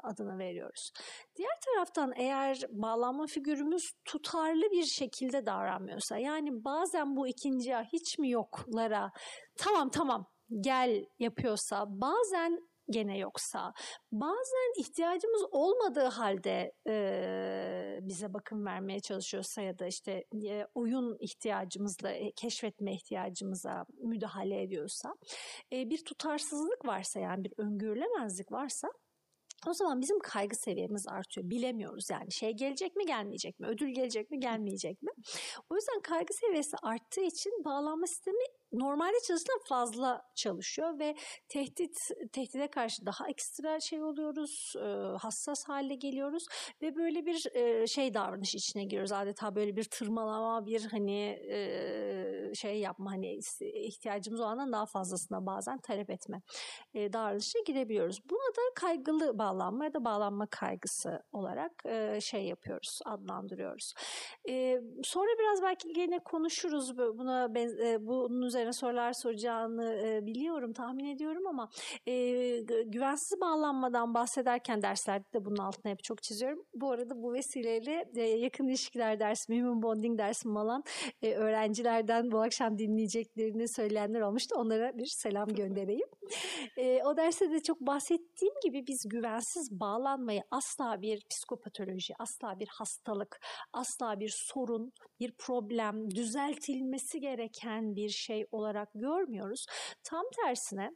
adını 0.04 0.38
veriyoruz. 0.38 0.92
Diğer 1.36 1.60
taraftan 1.66 2.14
eğer 2.16 2.58
bağlanma 2.70 3.28
figürümüz 3.28 3.92
tutarlı 4.06 4.72
bir 4.72 4.84
şekilde 4.84 5.46
davranmıyorsa 5.46 6.18
yani 6.18 6.64
bazen 6.64 7.16
bu 7.16 7.28
ikinci 7.28 7.70
ya 7.70 7.84
hiç 7.94 8.20
mi 8.20 8.30
yoklara 8.30 9.12
tamam 9.58 9.90
tamam 9.90 10.26
gel 10.62 11.06
yapıyorsa 11.20 11.86
bazen 11.90 12.68
gene 12.90 13.18
yoksa 13.18 13.74
bazen 14.12 14.82
ihtiyacımız 14.82 15.42
olmadığı 15.52 16.06
halde 16.06 16.72
e, 16.88 18.00
bize 18.02 18.34
bakım 18.34 18.66
vermeye 18.66 19.00
çalışıyorsa 19.00 19.62
ya 19.62 19.80
da 19.80 19.88
işte 19.88 20.26
e, 20.46 20.66
oyun 20.76 21.18
ihtiyacımızla 21.20 22.12
e, 22.12 22.32
keşfetme 22.32 22.94
ihtiyacımıza 22.94 23.86
müdahale 24.04 24.62
ediyorsa 24.62 25.14
e, 25.74 25.90
bir 25.90 26.06
tutarsızlık 26.06 26.86
varsa 26.86 27.20
yani 27.20 27.44
bir 27.44 27.54
öngörülemezlik 27.58 28.52
varsa 28.52 28.88
o 29.68 29.74
zaman 29.74 30.02
bizim 30.02 30.20
kaygı 30.20 30.56
seviyemiz 30.56 31.08
artıyor. 31.08 31.50
Bilemiyoruz 31.50 32.10
yani 32.10 32.32
şey 32.32 32.52
gelecek 32.52 32.96
mi 32.96 33.06
gelmeyecek 33.06 33.60
mi? 33.60 33.68
Ödül 33.68 33.90
gelecek 33.90 34.32
mi 34.32 34.40
gelmeyecek 34.40 35.02
mi? 35.02 35.12
O 35.70 35.76
yüzden 35.76 36.02
kaygı 36.02 36.34
seviyesi 36.34 36.78
arttığı 36.84 37.22
için 37.22 37.52
bağlanma 37.66 38.08
sistemi 38.08 38.44
normalde 38.72 39.18
çalıştığından 39.28 39.60
fazla 39.70 40.22
çalışıyor 40.36 41.00
ve 41.00 41.16
tehdit 41.50 41.98
tehdide 42.32 42.68
karşı 42.68 43.06
daha 43.06 43.30
ekstra 43.30 43.80
şey 43.80 44.04
oluyoruz, 44.04 44.74
e, 44.76 45.18
hassas 45.18 45.64
hale 45.68 45.96
geliyoruz 45.96 46.46
ve 46.82 46.96
böyle 46.96 47.26
bir 47.26 47.56
e, 47.56 47.88
şey 47.88 48.14
davranış 48.14 48.56
içine 48.56 48.84
giriyoruz. 48.84 49.12
Adeta 49.12 49.56
böyle 49.56 49.76
bir 49.76 49.84
tırmalama, 49.84 50.66
bir 50.66 50.86
hani 50.92 51.40
e, 51.50 52.52
şey 52.56 52.80
yapma 52.80 53.12
hani 53.12 53.40
ihtiyacımız 53.62 54.42
olandan 54.42 54.72
daha 54.72 54.86
fazlasına 54.86 55.46
bazen 55.46 55.78
talep 55.78 56.10
etme 56.10 56.42
davranışına 56.96 57.62
girebiliyoruz. 57.66 58.20
Buna 58.30 58.56
da 58.56 58.74
kaygılı 58.76 59.40
bağlanma 59.40 59.86
ya 59.86 59.94
da 59.94 60.06
bağlanma 60.06 60.48
kaygısı 60.52 61.24
olarak 61.32 61.84
şey 62.22 62.46
yapıyoruz, 62.46 63.00
adlandırıyoruz. 63.06 63.94
Sonra 65.04 65.30
biraz 65.40 65.62
belki 65.62 65.94
gene 65.94 66.20
konuşuruz 66.20 66.98
buna 66.98 67.56
bunun 68.00 68.42
üzerine 68.42 68.57
sorular 68.74 69.14
soracağını 69.14 69.94
e, 70.06 70.26
biliyorum, 70.26 70.74
tahmin 70.74 71.06
ediyorum 71.06 71.48
ama 71.48 71.70
e, 72.08 72.14
güvensiz 72.86 73.42
bağlanmadan 73.42 74.14
bahsederken 74.14 74.82
derslerde 74.82 75.34
de 75.34 75.46
bunun 75.46 75.58
altına 75.58 75.92
hep 75.92 76.04
çok 76.04 76.24
çiziyorum. 76.24 76.66
Bu 76.74 76.92
arada 76.92 77.24
bu 77.24 77.34
vesileyle 77.34 78.06
e, 78.16 78.22
yakın 78.22 78.68
ilişkiler 78.68 79.20
dersi, 79.20 79.62
Human 79.62 79.82
Bonding 79.82 80.20
dersim 80.20 80.56
olan 80.56 80.84
e, 81.22 81.34
öğrencilerden 81.34 82.32
bu 82.32 82.42
akşam 82.42 82.78
dinleyeceklerini 82.78 83.68
söyleyenler 83.68 84.22
olmuştu. 84.22 84.56
Onlara 84.58 84.98
bir 84.98 85.06
selam 85.06 85.48
göndereyim. 85.48 86.08
E, 86.78 87.04
o 87.04 87.18
derste 87.18 87.52
de 87.52 87.60
çok 87.60 87.82
bahsettiğim 87.82 88.54
gibi 88.64 88.88
biz 88.88 89.10
güvensiz 89.10 89.72
bağlanmayı 89.72 90.44
asla 90.52 91.02
bir 91.02 91.26
psikopatoloji, 91.30 92.14
asla 92.20 92.60
bir 92.60 92.68
hastalık, 92.68 93.40
asla 93.74 94.20
bir 94.20 94.34
sorun, 94.36 94.92
bir 95.20 95.32
problem, 95.32 96.12
düzeltilmesi 96.12 97.20
gereken 97.20 97.96
bir 97.96 98.10
şey 98.10 98.46
olarak 98.52 98.90
görmüyoruz. 98.94 99.66
Tam 100.04 100.24
tersine 100.36 100.92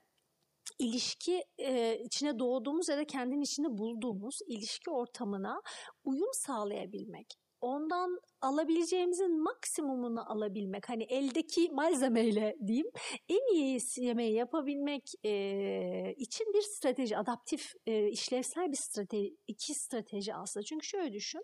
ilişki 0.79 1.43
e, 1.58 2.00
içine 2.00 2.39
doğduğumuz 2.39 2.89
ya 2.89 2.98
da 2.98 3.05
kendin 3.05 3.41
içinde 3.41 3.67
bulduğumuz 3.77 4.39
ilişki 4.48 4.91
ortamına 4.91 5.62
uyum 6.03 6.29
sağlayabilmek. 6.34 7.27
Ondan 7.62 8.20
alabileceğimizin 8.41 9.43
maksimumunu 9.43 10.31
alabilmek 10.31 10.89
hani 10.89 11.03
eldeki 11.03 11.69
malzemeyle 11.71 12.55
diyeyim 12.67 12.91
en 13.29 13.53
iyi 13.53 13.79
yemeği 13.98 14.33
yapabilmek 14.33 15.12
e, 15.24 16.13
için 16.17 16.53
bir 16.53 16.62
strateji 16.62 17.17
adaptif 17.17 17.74
e, 17.86 18.07
işlevsel 18.07 18.71
bir 18.71 18.77
strateji 18.77 19.38
iki 19.48 19.74
strateji 19.74 20.36
aslında. 20.36 20.63
Çünkü 20.63 20.88
şöyle 20.88 21.13
düşün 21.13 21.41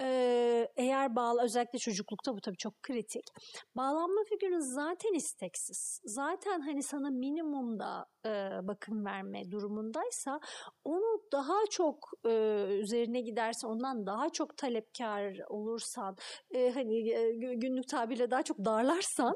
e, 0.00 0.68
eğer 0.76 1.16
bağlı 1.16 1.42
özellikle 1.42 1.78
çocuklukta 1.78 2.36
bu 2.36 2.40
tabii 2.40 2.56
çok 2.56 2.82
kritik. 2.82 3.24
Bağlanma 3.76 4.24
figürü 4.28 4.62
zaten 4.62 5.14
isteksiz. 5.14 6.00
Zaten 6.04 6.60
hani 6.60 6.82
sana 6.82 7.10
minimumda 7.10 8.06
e, 8.26 8.30
bakım 8.62 9.04
verme 9.04 9.50
durumundaysa 9.50 10.40
onu 10.84 11.22
daha 11.32 11.58
çok 11.70 12.10
e, 12.26 12.30
üzerine 12.80 13.20
gidersen 13.20 13.68
ondan 13.68 14.06
daha 14.06 14.30
çok 14.30 14.56
talepkar 14.56 15.38
olursan 15.48 16.16
e, 16.50 16.70
hani 16.70 17.10
e, 17.10 17.32
günlük 17.54 17.88
tabirle 17.88 18.30
daha 18.30 18.42
çok 18.42 18.58
darlarsan 18.58 19.34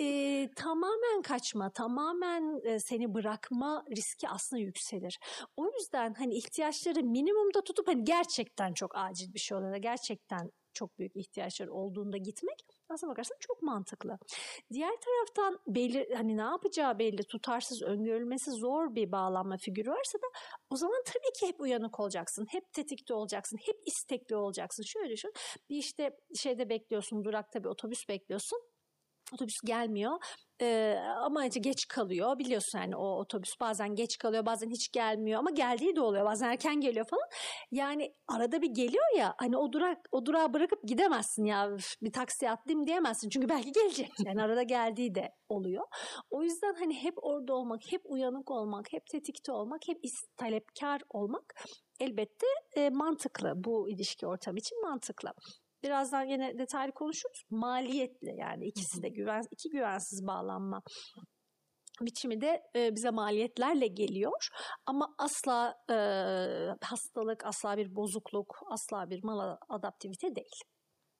e, 0.00 0.48
tamamen 0.56 1.22
kaçma, 1.22 1.70
tamamen 1.70 2.60
e, 2.64 2.80
seni 2.80 3.14
bırakma 3.14 3.84
riski 3.96 4.28
aslında 4.28 4.62
yükselir. 4.62 5.18
O 5.56 5.66
yüzden 5.66 6.14
hani 6.14 6.34
ihtiyaçları 6.34 7.02
minimumda 7.02 7.64
tutup 7.64 7.88
hani 7.88 8.04
gerçekten 8.04 8.74
çok 8.74 8.96
acil 8.96 9.34
bir 9.34 9.38
şey 9.38 9.58
olduğunda 9.58 9.78
gerçekten 9.78 10.50
çok 10.72 10.98
büyük 10.98 11.16
ihtiyaçları 11.16 11.72
olduğunda 11.72 12.16
gitmek 12.16 12.64
aslına 12.88 13.10
bakarsan 13.10 13.36
çok 13.40 13.62
mantıklı. 13.62 14.18
Diğer 14.72 14.92
taraftan 15.00 15.60
belli 15.66 16.14
hani 16.14 16.36
ne 16.36 16.42
yapacağı 16.42 16.98
belli 16.98 17.24
tutarsız 17.24 17.82
öngörülmesi 17.82 18.50
zor 18.50 18.94
bir 18.94 19.12
bağlanma 19.12 19.56
figürü 19.56 19.90
varsa 19.90 20.18
da 20.18 20.26
o 20.70 20.76
zaman 20.76 21.02
tabii 21.06 21.32
ki 21.40 21.48
hep 21.48 21.60
uyanık 21.60 22.00
olacaksın. 22.00 22.46
Hep 22.50 22.72
tetikte 22.72 23.14
olacaksın. 23.14 23.58
Hep 23.66 23.76
istekli 23.86 24.36
olacaksın. 24.36 24.82
Şöyle 24.82 25.10
düşün. 25.10 25.32
Bir 25.70 25.76
işte 25.76 26.18
şeyde 26.36 26.68
bekliyorsun 26.68 27.24
durakta 27.24 27.64
bir 27.64 27.68
otobüs 27.68 28.08
bekliyorsun 28.08 28.58
otobüs 29.32 29.60
gelmiyor. 29.64 30.18
Ee, 30.60 30.98
ama 31.22 31.46
işte 31.46 31.60
geç 31.60 31.88
kalıyor. 31.88 32.38
Biliyorsun 32.38 32.78
yani 32.78 32.96
o 32.96 33.06
otobüs 33.06 33.50
bazen 33.60 33.94
geç 33.94 34.18
kalıyor 34.18 34.46
bazen 34.46 34.70
hiç 34.70 34.92
gelmiyor 34.92 35.38
ama 35.38 35.50
geldiği 35.50 35.96
de 35.96 36.00
oluyor 36.00 36.24
bazen 36.24 36.48
erken 36.48 36.80
geliyor 36.80 37.06
falan. 37.10 37.28
Yani 37.70 38.14
arada 38.28 38.62
bir 38.62 38.70
geliyor 38.70 39.16
ya 39.16 39.34
hani 39.38 39.56
o 39.56 39.72
durak 39.72 39.98
o 40.12 40.26
durağı 40.26 40.52
bırakıp 40.54 40.82
gidemezsin 40.84 41.44
ya 41.44 41.76
bir 42.02 42.12
taksiye 42.12 42.50
atlayayım 42.50 42.86
diyemezsin. 42.86 43.28
Çünkü 43.28 43.48
belki 43.48 43.72
gelecek. 43.72 44.10
Yani 44.26 44.42
arada 44.42 44.62
geldiği 44.62 45.14
de 45.14 45.30
oluyor. 45.48 45.84
O 46.30 46.42
yüzden 46.42 46.74
hani 46.74 46.94
hep 47.02 47.14
orada 47.16 47.54
olmak 47.54 47.80
hep 47.92 48.02
uyanık 48.04 48.50
olmak 48.50 48.92
hep 48.92 49.06
tetikte 49.06 49.52
olmak 49.52 49.88
hep 49.88 49.98
talepkar 50.36 51.00
olmak 51.10 51.54
elbette 52.00 52.46
e, 52.76 52.90
mantıklı 52.90 53.52
bu 53.56 53.90
ilişki 53.90 54.26
ortamı 54.26 54.58
için 54.58 54.82
mantıklı 54.82 55.30
birazdan 55.84 56.24
yine 56.24 56.58
detaylı 56.58 56.92
konuşuruz. 56.92 57.42
Maliyetli 57.50 58.34
yani 58.36 58.66
ikisi 58.66 59.02
de 59.02 59.08
güven 59.08 59.42
iki 59.50 59.68
güvensiz 59.68 60.26
bağlanma 60.26 60.82
biçimi 62.00 62.40
de 62.40 62.62
e, 62.76 62.94
bize 62.94 63.10
maliyetlerle 63.10 63.86
geliyor 63.86 64.48
ama 64.86 65.14
asla 65.18 65.74
e, 65.90 65.96
hastalık, 66.80 67.46
asla 67.46 67.76
bir 67.76 67.96
bozukluk, 67.96 68.58
asla 68.70 69.10
bir 69.10 69.24
mal 69.24 69.56
adaptivite 69.68 70.34
değil. 70.34 70.60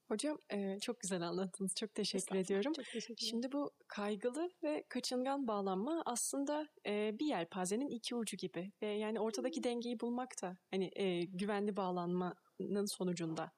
Hocam 0.08 0.38
e, 0.52 0.78
çok 0.80 1.00
güzel 1.00 1.22
anlattınız. 1.22 1.74
Çok 1.74 1.94
teşekkür 1.94 2.36
ediyorum. 2.36 2.72
Çok 2.72 2.84
teşekkür 2.84 3.26
Şimdi 3.26 3.52
bu 3.52 3.70
kaygılı 3.88 4.50
ve 4.62 4.84
kaçıngan 4.88 5.48
bağlanma 5.48 6.02
aslında 6.06 6.66
e, 6.86 7.18
bir 7.18 7.26
yelpazenin 7.26 7.88
iki 7.88 8.14
ucu 8.14 8.36
gibi 8.36 8.72
ve 8.82 8.86
yani 8.86 9.20
ortadaki 9.20 9.62
dengeyi 9.62 10.00
bulmak 10.00 10.42
da 10.42 10.56
hani 10.70 10.90
e, 10.96 11.24
güvenli 11.24 11.76
bağlanmanın 11.76 12.96
sonucunda 12.96 13.50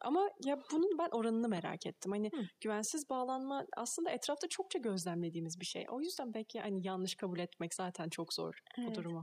ama 0.00 0.30
ya 0.44 0.58
bunun 0.72 0.98
ben 0.98 1.08
oranını 1.12 1.48
merak 1.48 1.86
ettim. 1.86 2.12
Hani 2.12 2.30
Hı. 2.34 2.42
güvensiz 2.60 3.10
bağlanma 3.10 3.64
aslında 3.76 4.10
etrafta 4.10 4.48
çokça 4.48 4.78
gözlemlediğimiz 4.78 5.60
bir 5.60 5.66
şey. 5.66 5.86
O 5.90 6.00
yüzden 6.00 6.34
belki 6.34 6.60
hani 6.60 6.86
yanlış 6.86 7.14
kabul 7.14 7.38
etmek 7.38 7.74
zaten 7.74 8.08
çok 8.08 8.34
zor 8.34 8.54
evet. 8.78 8.90
bu 8.90 8.94
durumu. 8.94 9.22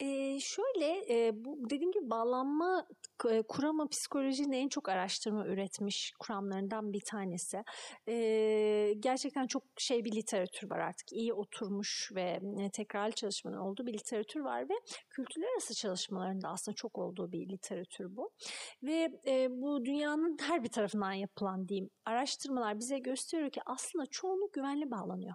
Ee, 0.00 0.38
şöyle 0.40 1.14
e, 1.14 1.44
bu 1.44 1.70
dediğim 1.70 1.92
gibi 1.92 2.10
bağlanma 2.10 2.86
kuramı 3.48 3.88
psikolojinin 3.88 4.52
en 4.52 4.68
çok 4.68 4.88
araştırma 4.88 5.46
üretmiş 5.46 6.12
kuramlarından 6.18 6.92
bir 6.92 7.00
tanesi. 7.00 7.62
Ee, 8.08 8.94
gerçekten 9.00 9.46
çok 9.46 9.62
şey 9.78 10.04
bir 10.04 10.12
literatür 10.12 10.70
var 10.70 10.78
artık. 10.78 11.12
iyi 11.12 11.32
oturmuş 11.32 12.10
ve 12.14 12.40
e, 12.60 12.70
tekrarlı 12.70 13.12
çalışmanın 13.12 13.56
olduğu 13.56 13.86
bir 13.86 13.92
literatür 13.92 14.40
var 14.40 14.68
ve 14.68 14.74
kültürler 15.10 15.48
arası 15.52 15.74
çalışmalarında 15.74 16.48
aslında 16.48 16.74
çok 16.74 16.98
olduğu 16.98 17.32
bir 17.32 17.48
literatür 17.48 18.16
bu. 18.16 18.30
Ve 18.82 19.08
e, 19.26 19.48
bu 19.50 19.84
dünya 19.84 20.09
dünyanın 20.10 20.36
her 20.40 20.64
bir 20.64 20.68
tarafından 20.68 21.12
yapılan 21.12 21.68
diyeyim 21.68 21.90
araştırmalar 22.04 22.78
bize 22.78 22.98
gösteriyor 22.98 23.50
ki 23.50 23.60
aslında 23.66 24.06
çoğunluk 24.06 24.52
güvenli 24.52 24.90
bağlanıyor. 24.90 25.34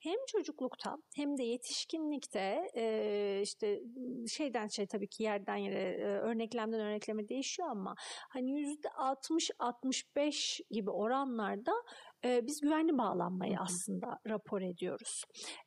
Hem 0.00 0.16
çocuklukta 0.26 0.96
hem 1.16 1.38
de 1.38 1.42
yetişkinlikte 1.42 2.70
e, 2.76 3.40
işte 3.42 3.80
şeyden 4.28 4.66
şey 4.66 4.86
tabii 4.86 5.08
ki 5.08 5.22
yerden 5.22 5.56
yere 5.56 5.80
e, 5.80 6.04
örneklemden 6.04 6.80
örnekleme 6.80 7.28
değişiyor 7.28 7.68
ama 7.70 7.94
hani 8.30 8.60
yüzde 8.60 8.88
60-65 8.88 10.60
gibi 10.70 10.90
oranlarda 10.90 11.72
e, 12.24 12.46
biz 12.46 12.60
güvenli 12.60 12.98
bağlanmayı 12.98 13.56
aslında 13.60 14.18
rapor 14.28 14.60
ediyoruz. 14.60 15.24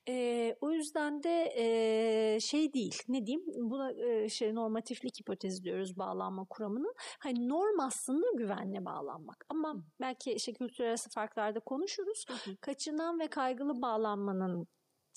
E, 0.09 0.55
o 0.61 0.71
yüzden 0.71 1.23
de 1.23 1.53
e, 1.57 2.39
şey 2.39 2.73
değil 2.73 2.97
ne 3.07 3.25
diyeyim 3.25 3.45
buna 3.57 3.91
e, 3.91 4.29
şey 4.29 4.55
normatiflik 4.55 5.19
hipotezi 5.19 5.63
diyoruz 5.63 5.97
bağlanma 5.97 6.45
kuramının. 6.49 6.93
Hani 7.19 7.49
norm 7.49 7.79
aslında 7.79 8.27
güvenli 8.37 8.85
bağlanmak 8.85 9.45
ama 9.49 9.75
belki 10.01 10.31
işte 10.33 10.53
kültürel 10.53 10.89
arası 10.89 11.09
farklarda 11.09 11.59
konuşuruz. 11.59 12.25
Kaçınan 12.61 13.19
ve 13.19 13.27
kaygılı 13.27 13.81
bağlanmanın 13.81 14.67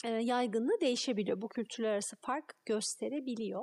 yaygınlığı 0.04 0.80
değişebiliyor. 0.80 1.42
Bu 1.42 1.48
kültürler 1.48 1.88
arası 1.92 2.16
fark 2.20 2.44
gösterebiliyor. 2.66 3.62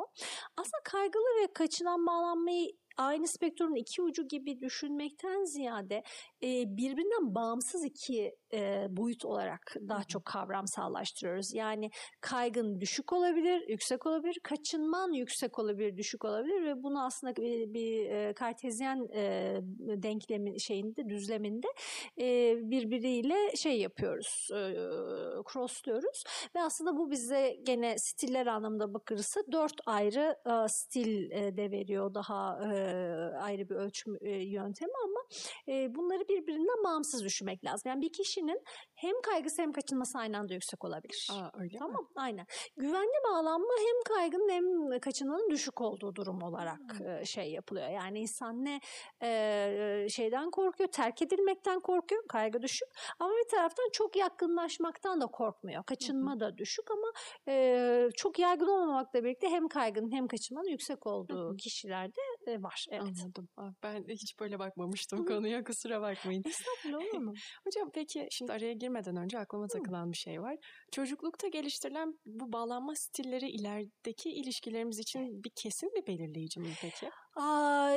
Aslında 0.58 0.82
kaygılı 0.84 1.44
ve 1.44 1.54
kaçınan 1.54 2.06
bağlanmayı 2.06 2.72
aynı 2.98 3.28
spektrumun 3.28 3.76
iki 3.76 4.02
ucu 4.02 4.28
gibi 4.28 4.60
düşünmekten 4.60 5.44
ziyade 5.44 6.04
e, 6.44 6.78
birbirinden 6.78 7.36
bağımsız 7.36 7.84
iki 7.86 8.36
e, 8.56 8.88
boyut 8.90 9.26
olarak 9.26 9.76
daha 9.90 10.04
çok 10.04 10.26
kavramsallaştırıyoruz. 10.26 11.54
Yani 11.54 11.90
kaygın 12.22 12.82
düşük 12.82 13.14
olabilir, 13.14 13.70
yüksek 13.70 14.06
olabilir, 14.06 14.40
kaçınman 14.44 15.14
yüksek 15.14 15.60
olabilir, 15.60 15.98
düşük 15.98 16.26
olabilir 16.26 16.66
ve 16.66 16.84
bunu 16.84 17.06
aslında 17.06 17.36
bir, 17.36 17.74
bir 17.74 18.10
e, 18.10 18.34
kartezyen 18.34 19.08
e, 19.14 19.56
denklemin 19.80 20.58
şeyinde, 20.58 21.10
düzleminde 21.10 21.68
e, 22.22 22.56
birbiriyle 22.62 23.56
şey 23.56 23.80
yapıyoruz, 23.80 24.50
e, 24.52 24.58
crossluyoruz 25.54 26.24
ve 26.56 26.62
aslında 26.62 26.98
bu 26.98 27.12
bize 27.12 27.58
gene 27.64 27.96
stiller 27.98 28.46
anlamında 28.48 28.94
bakırsa 28.94 29.42
dört 29.52 29.82
ayrı 29.86 30.36
e, 30.46 30.68
stil 30.68 31.32
e, 31.32 31.58
de 31.58 31.72
veriyor 31.72 32.14
daha 32.14 32.60
e, 32.64 32.78
ayrı 33.38 33.70
bir 33.70 33.76
ölçüm 33.76 34.18
e, 34.22 34.30
yöntemi 34.30 34.94
ama 35.04 35.20
e, 35.68 35.96
bunları 35.96 36.28
birbirinden 36.30 36.84
bağımsız 36.84 37.24
düşünmek 37.24 37.66
lazım. 37.66 37.90
Yani 37.90 38.02
bir 38.02 38.14
kişinin 38.14 38.45
hem 38.96 39.22
kaygısı 39.22 39.62
hem 39.62 39.72
kaçınması 39.72 40.18
aynı 40.18 40.38
anda 40.38 40.54
yüksek 40.54 40.86
olabilir. 40.86 41.30
Aa, 41.32 41.50
öyle 41.54 41.78
tamam 41.78 42.02
mi? 42.02 42.08
aynen. 42.16 42.46
Güvenli 42.78 43.24
bağlanma 43.30 43.74
hem 43.78 44.18
kaygının 44.18 44.50
hem 44.50 45.00
kaçınmanın 45.00 45.50
düşük 45.50 45.82
olduğu 45.82 46.16
durum 46.16 46.44
olarak 46.44 47.00
hmm. 47.00 47.26
şey 47.26 47.52
yapılıyor. 47.52 47.90
Yani 47.90 48.20
insan 48.20 48.66
ne 48.66 48.80
e, 49.24 50.08
şeyden 50.10 50.52
korkuyor, 50.52 50.90
terk 50.92 51.22
edilmekten 51.22 51.80
korkuyor, 51.80 52.28
kaygı 52.28 52.62
düşük. 52.62 52.88
Ama 53.20 53.32
bir 53.32 53.50
taraftan 53.50 53.90
çok 53.94 54.16
yakınlaşmaktan 54.16 55.22
da 55.22 55.26
korkmuyor. 55.26 55.84
Kaçınma 55.84 56.34
hmm. 56.34 56.40
da 56.40 56.58
düşük 56.58 56.92
ama 56.92 57.12
e, 57.48 58.10
çok 58.16 58.40
yaygın 58.40 58.68
olmamakla 58.68 59.24
birlikte 59.24 59.50
hem 59.50 59.68
kaygının 59.68 60.12
hem 60.12 60.28
kaçınmanın 60.28 60.70
yüksek 60.70 61.08
olduğu 61.08 61.50
hmm. 61.50 61.58
kişilerde 61.58 62.22
e, 62.48 62.64
var. 62.64 62.86
Evet. 62.90 63.02
Anladım. 63.02 63.50
Ben 63.84 64.04
hiç 64.10 64.40
böyle 64.40 64.60
bakmamıştım 64.60 65.26
konuya 65.26 65.64
kusura 65.64 66.02
bakmayın. 66.02 66.44
Estağfurullah 66.46 66.98
olur 66.98 67.22
mu? 67.22 67.34
Hocam 67.64 67.92
peki 67.94 68.28
şimdi 68.32 68.54
araya 68.54 68.74
girmeden 68.74 69.16
önce 69.16 69.40
aklıma 69.40 69.68
takılan 69.68 70.12
bir 70.12 70.18
şey 70.18 70.42
var. 70.42 70.56
Çocuklukta 70.96 71.48
geliştirilen 71.48 72.20
bu 72.26 72.54
bağlanma 72.54 72.96
stilleri 72.96 73.50
ilerideki 73.50 74.30
ilişkilerimiz 74.30 75.00
için 75.00 75.44
bir 75.44 75.52
kesin 75.56 75.90
bir 75.96 76.08
belirleyici 76.08 76.60
mi 76.60 76.68
peki? 76.82 77.10
Aa, 77.36 77.92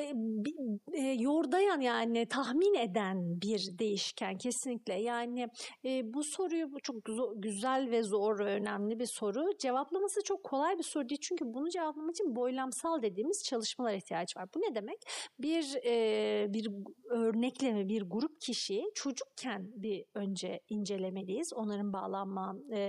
e, 0.92 1.02
yordayan 1.02 1.80
yani 1.80 2.26
tahmin 2.28 2.74
eden 2.74 3.40
bir 3.42 3.78
değişken 3.78 4.38
kesinlikle. 4.38 4.94
Yani 4.94 5.48
e, 5.84 6.14
bu 6.14 6.24
soruyu 6.24 6.72
bu 6.72 6.80
çok 6.80 6.96
güzel 7.36 7.90
ve 7.90 8.02
zor 8.02 8.38
ve 8.38 8.44
önemli 8.44 8.98
bir 8.98 9.06
soru. 9.06 9.50
Cevaplaması 9.58 10.20
çok 10.24 10.44
kolay 10.44 10.78
bir 10.78 10.82
soru 10.82 11.08
değil 11.08 11.20
çünkü 11.22 11.44
bunu 11.44 11.70
cevaplamak 11.70 12.10
için 12.10 12.36
boylamsal 12.36 13.02
dediğimiz 13.02 13.42
çalışmalar 13.44 13.94
ihtiyaç 13.94 14.36
var. 14.36 14.48
Bu 14.54 14.58
ne 14.60 14.74
demek? 14.74 14.98
Bir 15.38 15.76
e, 15.84 16.46
bir 16.54 16.68
örnekleme 17.10 17.88
bir 17.88 18.02
grup 18.02 18.40
kişiyi 18.40 18.84
çocukken 18.94 19.70
bir 19.76 20.04
önce 20.14 20.60
incelemeliyiz. 20.68 21.52
Onların 21.52 21.92
bağlanma 21.92 22.56
e, 22.72 22.87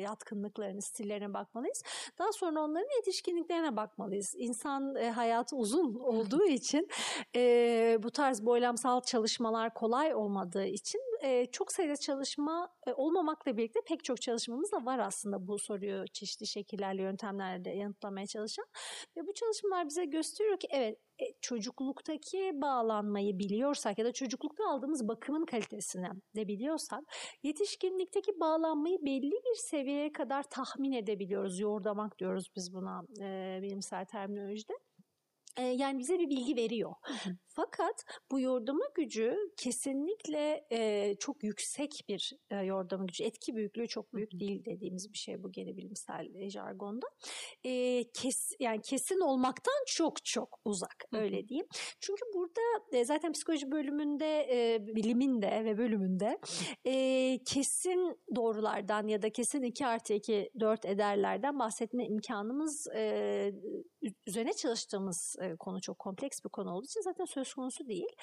yatkınlıklarını, 0.00 0.82
stillerine 0.82 1.34
bakmalıyız. 1.34 1.82
Daha 2.18 2.32
sonra 2.32 2.60
onların 2.60 2.96
yetişkinliklerine 2.96 3.76
bakmalıyız. 3.76 4.34
İnsan 4.38 4.94
e, 4.96 5.10
hayatı 5.10 5.56
uzun 5.56 5.94
olduğu 5.94 6.44
için 6.46 6.88
e, 7.36 7.98
bu 8.02 8.10
tarz 8.10 8.46
boylamsal 8.46 9.00
çalışmalar 9.00 9.74
kolay 9.74 10.14
olmadığı 10.14 10.66
için 10.66 11.00
e, 11.22 11.46
çok 11.46 11.72
sayıda 11.72 11.96
çalışma 11.96 12.68
e, 12.86 12.92
olmamakla 12.92 13.56
birlikte 13.56 13.80
pek 13.86 14.04
çok 14.04 14.22
çalışmamız 14.22 14.72
da 14.72 14.84
var 14.84 14.98
aslında 14.98 15.46
bu 15.46 15.58
soruyu 15.58 16.04
çeşitli 16.12 16.46
şekillerle, 16.46 17.02
yöntemlerle 17.02 17.70
yanıtlamaya 17.70 18.26
çalışan. 18.26 18.66
Ve 19.16 19.26
bu 19.26 19.34
çalışmalar 19.34 19.86
bize 19.86 20.04
gösteriyor 20.04 20.58
ki 20.58 20.68
evet 20.70 20.98
çocukluktaki 21.40 22.50
bağlanmayı 22.54 23.38
biliyorsak 23.38 23.98
ya 23.98 24.04
da 24.04 24.12
çocuklukta 24.12 24.68
aldığımız 24.68 25.08
bakımın 25.08 25.46
kalitesini 25.46 26.08
de 26.36 26.48
biliyorsak 26.48 27.00
yetişkinlikteki 27.42 28.40
bağlanmayı 28.40 28.98
belli 29.02 29.32
bir 29.32 29.54
seviyeye 29.54 30.12
kadar 30.12 30.42
tahmin 30.42 30.92
edebiliyoruz. 30.92 31.60
Yoğurdamak 31.60 32.18
diyoruz 32.18 32.50
biz 32.56 32.74
buna 32.74 33.02
e, 33.20 33.58
bilimsel 33.62 34.04
terminolojide 34.04 34.72
yani 35.58 35.98
bize 35.98 36.18
bir 36.18 36.30
bilgi 36.30 36.56
veriyor. 36.56 36.92
Fakat 37.46 38.04
bu 38.30 38.40
yordama 38.40 38.84
gücü 38.94 39.36
kesinlikle 39.56 40.66
e, 40.72 41.14
çok 41.20 41.44
yüksek 41.44 42.04
bir 42.08 42.32
e, 42.50 42.56
yordama 42.56 43.04
gücü. 43.04 43.24
Etki 43.24 43.56
büyüklüğü 43.56 43.88
çok 43.88 44.14
büyük 44.14 44.40
değil 44.40 44.64
dediğimiz 44.64 45.12
bir 45.12 45.18
şey 45.18 45.42
bu 45.42 45.52
gene 45.52 45.76
bilimsel 45.76 46.50
jargonda. 46.50 47.06
E, 47.64 48.04
kes, 48.14 48.52
yani 48.60 48.80
kesin 48.80 49.20
olmaktan 49.20 49.84
çok 49.86 50.24
çok 50.24 50.60
uzak 50.64 51.04
öyle 51.12 51.48
diyeyim. 51.48 51.66
Çünkü 52.00 52.22
burada 52.34 52.60
e, 52.92 53.04
zaten 53.04 53.32
psikoloji 53.32 53.70
bölümünde, 53.70 54.48
e, 54.50 54.86
biliminde 54.86 55.64
ve 55.64 55.78
bölümünde 55.78 56.38
e, 56.86 57.38
kesin 57.44 58.18
doğrulardan 58.34 59.08
ya 59.08 59.22
da 59.22 59.30
kesin 59.30 59.62
2 59.62 59.86
artı 59.86 60.12
2 60.12 60.50
4 60.60 60.84
ederlerden 60.84 61.58
bahsetme 61.58 62.06
imkanımız 62.06 62.86
e, 62.96 63.52
üzerine 64.26 64.52
çalıştığımız 64.52 65.36
e, 65.40 65.56
konu 65.56 65.80
çok 65.80 65.98
kompleks 65.98 66.44
bir 66.44 66.48
konu 66.48 66.72
olduğu 66.72 66.84
için 66.84 67.00
zaten 67.00 67.24
söz 67.24 67.54
konusu 67.54 67.88
değil. 67.88 68.16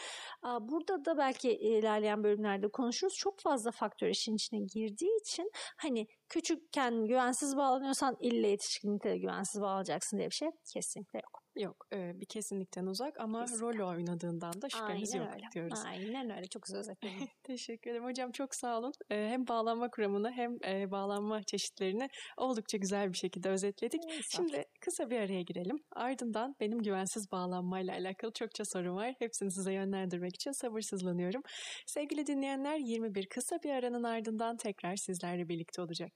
Burada 0.43 1.05
da 1.05 1.17
belki 1.17 1.51
ilerleyen 1.51 2.23
bölümlerde 2.23 2.67
konuşuruz. 2.67 3.15
Çok 3.15 3.39
fazla 3.39 3.71
faktör 3.71 4.07
işin 4.07 4.35
içine 4.35 4.59
girdiği 4.59 5.19
için 5.21 5.51
hani 5.77 6.07
küçükken 6.29 7.05
güvensiz 7.05 7.57
bağlanıyorsan 7.57 8.17
illa 8.19 8.47
yetişkinlikte 8.47 9.09
de 9.09 9.17
güvensiz 9.17 9.61
bağlanacaksın 9.61 10.17
diye 10.17 10.29
bir 10.29 10.35
şey 10.35 10.49
kesinlikle 10.73 11.19
yok. 11.19 11.46
Yok 11.57 11.87
bir 11.91 12.25
kesinlikten 12.25 12.85
uzak 12.85 13.19
ama 13.19 13.41
Kesinlikle. 13.45 13.79
rol 13.79 13.89
oynadığından 13.89 14.61
da 14.61 14.69
şüphemiz 14.69 15.13
Aynen 15.13 15.25
yok 15.25 15.33
öyle. 15.35 15.45
diyoruz. 15.53 15.79
Aynen 15.85 16.29
öyle 16.29 16.47
çok 16.47 16.63
güzel 16.63 16.79
özetledin. 16.79 17.29
Teşekkür 17.43 17.91
ederim 17.91 18.03
hocam 18.05 18.31
çok 18.31 18.55
sağ 18.55 18.77
olun. 18.79 18.91
Hem 19.09 19.47
bağlanma 19.47 19.89
kuramını 19.89 20.31
hem 20.31 20.59
bağlanma 20.91 21.43
çeşitlerini 21.43 22.07
oldukça 22.37 22.77
güzel 22.77 23.11
bir 23.13 23.17
şekilde 23.17 23.49
özetledik. 23.49 24.01
Şimdi 24.29 24.63
kısa 24.81 25.09
bir 25.09 25.19
araya 25.19 25.41
girelim. 25.41 25.77
Ardından 25.95 26.55
benim 26.59 26.79
güvensiz 26.79 27.31
bağlanmayla 27.31 27.93
alakalı 27.93 28.31
çokça 28.33 28.65
sorum 28.65 28.95
var. 28.95 29.13
Hepsini 29.19 29.51
size 29.51 29.73
yönlendirmek 29.73 30.35
için 30.35 30.51
sabırsızlanıyorum. 30.51 31.41
Sevgili 31.85 32.27
dinleyenler 32.27 32.77
21 32.77 33.25
kısa 33.29 33.59
bir 33.63 33.69
aranın 33.71 34.03
ardından 34.03 34.57
tekrar 34.57 34.95
sizlerle 34.95 35.49
birlikte 35.49 35.81
olacak. 35.81 36.11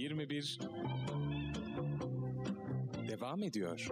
21 0.00 0.58
devam 3.08 3.42
ediyor. 3.42 3.86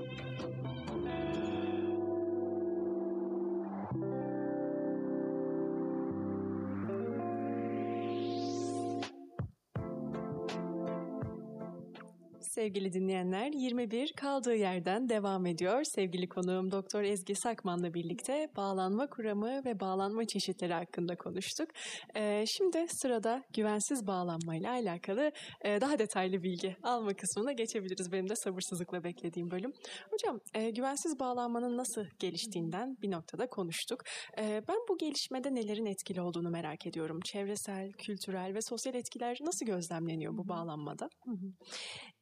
Sevgili 12.59 12.93
dinleyenler 12.93 13.53
21 13.53 14.13
kaldığı 14.13 14.55
yerden 14.55 15.09
devam 15.09 15.47
ediyor. 15.47 15.83
Sevgili 15.85 16.29
konuğum 16.29 16.71
Doktor 16.71 17.03
Ezgi 17.03 17.35
Sakman'la 17.35 17.95
birlikte 17.95 18.49
bağlanma 18.57 19.07
kuramı 19.07 19.65
ve 19.65 19.81
bağlanma 19.81 20.25
çeşitleri 20.25 20.73
hakkında 20.73 21.17
konuştuk. 21.17 21.69
Ee, 22.17 22.45
şimdi 22.47 22.87
sırada 22.89 23.43
güvensiz 23.55 24.07
bağlanmayla 24.07 24.73
alakalı 24.73 25.33
e, 25.65 25.81
daha 25.81 25.99
detaylı 25.99 26.43
bilgi 26.43 26.77
alma 26.83 27.15
kısmına 27.15 27.53
geçebiliriz. 27.53 28.13
Benim 28.13 28.29
de 28.29 28.37
sabırsızlıkla 28.37 29.05
beklediğim 29.05 29.51
bölüm. 29.51 29.73
Hocam 30.11 30.41
e, 30.55 30.71
güvensiz 30.71 31.21
bağlanmanın 31.21 31.77
nasıl 31.77 32.05
geliştiğinden 32.19 32.97
bir 33.03 33.11
noktada 33.11 33.47
konuştuk. 33.47 34.01
E, 34.39 34.63
ben 34.69 34.79
bu 34.89 34.99
gelişmede 34.99 35.55
nelerin 35.55 35.87
etkili 35.87 36.21
olduğunu 36.21 36.51
merak 36.51 36.87
ediyorum. 36.87 37.21
Çevresel, 37.33 37.93
kültürel 37.93 38.55
ve 38.55 38.59
sosyal 38.69 38.95
etkiler 38.95 39.37
nasıl 39.41 39.67
gözlemleniyor 39.67 40.37
bu 40.37 40.49
bağlanmada? 40.49 41.09
Hı 41.25 41.31
hı. 41.31 41.53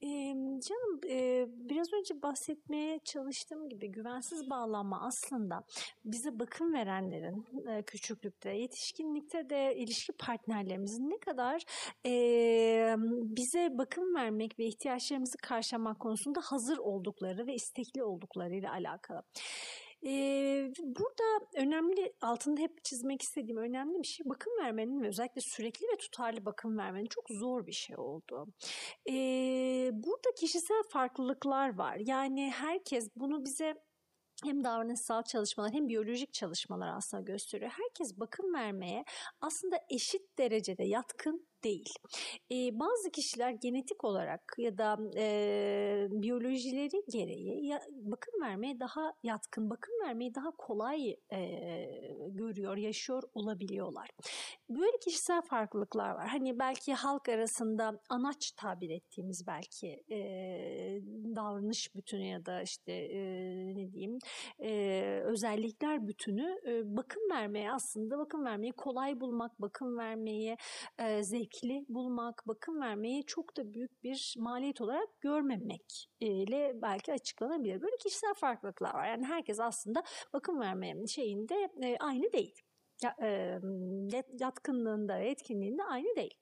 Ee, 0.02 0.25
canım 0.68 1.00
e, 1.08 1.46
biraz 1.48 1.92
önce 1.92 2.22
bahsetmeye 2.22 2.98
çalıştığım 3.04 3.68
gibi 3.68 3.90
güvensiz 3.90 4.50
bağlanma 4.50 5.00
aslında 5.00 5.64
bize 6.04 6.38
bakım 6.38 6.74
verenlerin 6.74 7.46
e, 7.68 7.82
küçüklükte, 7.82 8.50
yetişkinlikte 8.50 9.50
de 9.50 9.74
ilişki 9.76 10.12
partnerlerimizin 10.12 11.10
ne 11.10 11.18
kadar 11.18 11.62
e, 12.06 12.94
bize 13.36 13.78
bakım 13.78 14.14
vermek 14.14 14.58
ve 14.58 14.64
ihtiyaçlarımızı 14.66 15.36
karşılamak 15.38 16.00
konusunda 16.00 16.40
hazır 16.44 16.78
oldukları 16.78 17.46
ve 17.46 17.54
istekli 17.54 18.02
olduklarıyla 18.02 18.72
alakalı. 18.72 19.22
Burada 20.82 21.46
önemli, 21.54 22.12
altında 22.22 22.60
hep 22.60 22.84
çizmek 22.84 23.22
istediğim 23.22 23.56
önemli 23.56 24.02
bir 24.02 24.06
şey 24.06 24.26
bakım 24.26 24.52
vermenin 24.60 25.02
ve 25.02 25.08
özellikle 25.08 25.40
sürekli 25.40 25.86
ve 25.86 25.96
tutarlı 25.96 26.44
bakım 26.44 26.78
vermenin 26.78 27.06
çok 27.06 27.24
zor 27.30 27.66
bir 27.66 27.72
şey 27.72 27.96
oldu. 27.96 28.46
Ee, 29.10 29.90
burada 29.92 30.34
kişisel 30.40 30.82
farklılıklar 30.92 31.78
var. 31.78 31.96
Yani 32.00 32.50
herkes 32.50 33.08
bunu 33.16 33.44
bize 33.44 33.74
hem 34.44 34.64
davranışsal 34.64 35.22
çalışmalar 35.22 35.72
hem 35.72 35.88
biyolojik 35.88 36.32
çalışmalar 36.32 36.96
aslında 36.96 37.22
gösteriyor. 37.22 37.70
Herkes 37.70 38.20
bakım 38.20 38.54
vermeye 38.54 39.04
aslında 39.40 39.76
eşit 39.90 40.38
derecede 40.38 40.84
yatkın 40.84 41.48
değil. 41.66 41.94
E, 42.52 42.80
bazı 42.80 43.10
kişiler 43.10 43.50
genetik 43.50 44.04
olarak 44.04 44.54
ya 44.58 44.78
da 44.78 44.98
e, 45.16 46.06
biyolojileri 46.10 47.02
gereği 47.12 47.66
ya, 47.66 47.82
bakım 47.90 48.42
vermeye 48.42 48.80
daha 48.80 49.12
yatkın, 49.22 49.70
bakım 49.70 49.94
vermeyi 50.04 50.34
daha 50.34 50.50
kolay 50.50 51.16
e, 51.32 51.40
görüyor, 52.28 52.76
yaşıyor 52.76 53.22
olabiliyorlar. 53.34 54.08
Böyle 54.70 54.98
kişisel 55.04 55.42
farklılıklar 55.42 56.10
var. 56.10 56.28
Hani 56.28 56.58
belki 56.58 56.94
halk 56.94 57.28
arasında 57.28 58.00
anaç 58.08 58.50
tabir 58.50 58.90
ettiğimiz 58.90 59.46
belki 59.46 60.04
e, 60.10 60.18
davranış 61.36 61.94
bütünü 61.94 62.26
ya 62.26 62.46
da 62.46 62.62
işte 62.62 62.92
e, 62.92 63.20
ne 63.76 63.92
diyeyim 63.92 64.18
e, 64.58 64.70
özellikler 65.24 66.08
bütünü 66.08 66.60
e, 66.66 66.96
bakım 66.96 67.22
vermeye 67.30 67.72
aslında 67.72 68.18
bakım 68.18 68.44
vermeyi 68.44 68.72
kolay 68.72 69.20
bulmak, 69.20 69.62
bakım 69.62 69.98
vermeyi 69.98 70.56
e, 70.98 71.22
zevkli 71.56 71.84
bulmak, 71.88 72.42
bakım 72.46 72.80
vermeyi 72.80 73.26
çok 73.26 73.56
da 73.56 73.74
büyük 73.74 74.04
bir 74.04 74.34
maliyet 74.38 74.80
olarak 74.80 75.20
görmemek 75.20 76.10
ile 76.20 76.72
belki 76.82 77.12
açıklanabilir. 77.12 77.82
Böyle 77.82 77.96
kişisel 77.96 78.34
farklılıklar 78.34 78.94
var. 78.94 79.08
Yani 79.08 79.24
herkes 79.24 79.60
aslında 79.60 80.02
bakım 80.32 80.60
vermenin 80.60 81.06
şeyinde 81.06 81.68
aynı 82.00 82.32
değil. 82.32 82.54
Ya, 83.02 83.16
yatkınlığında, 84.40 85.18
etkinliğinde 85.18 85.84
aynı 85.84 86.16
değil. 86.16 86.34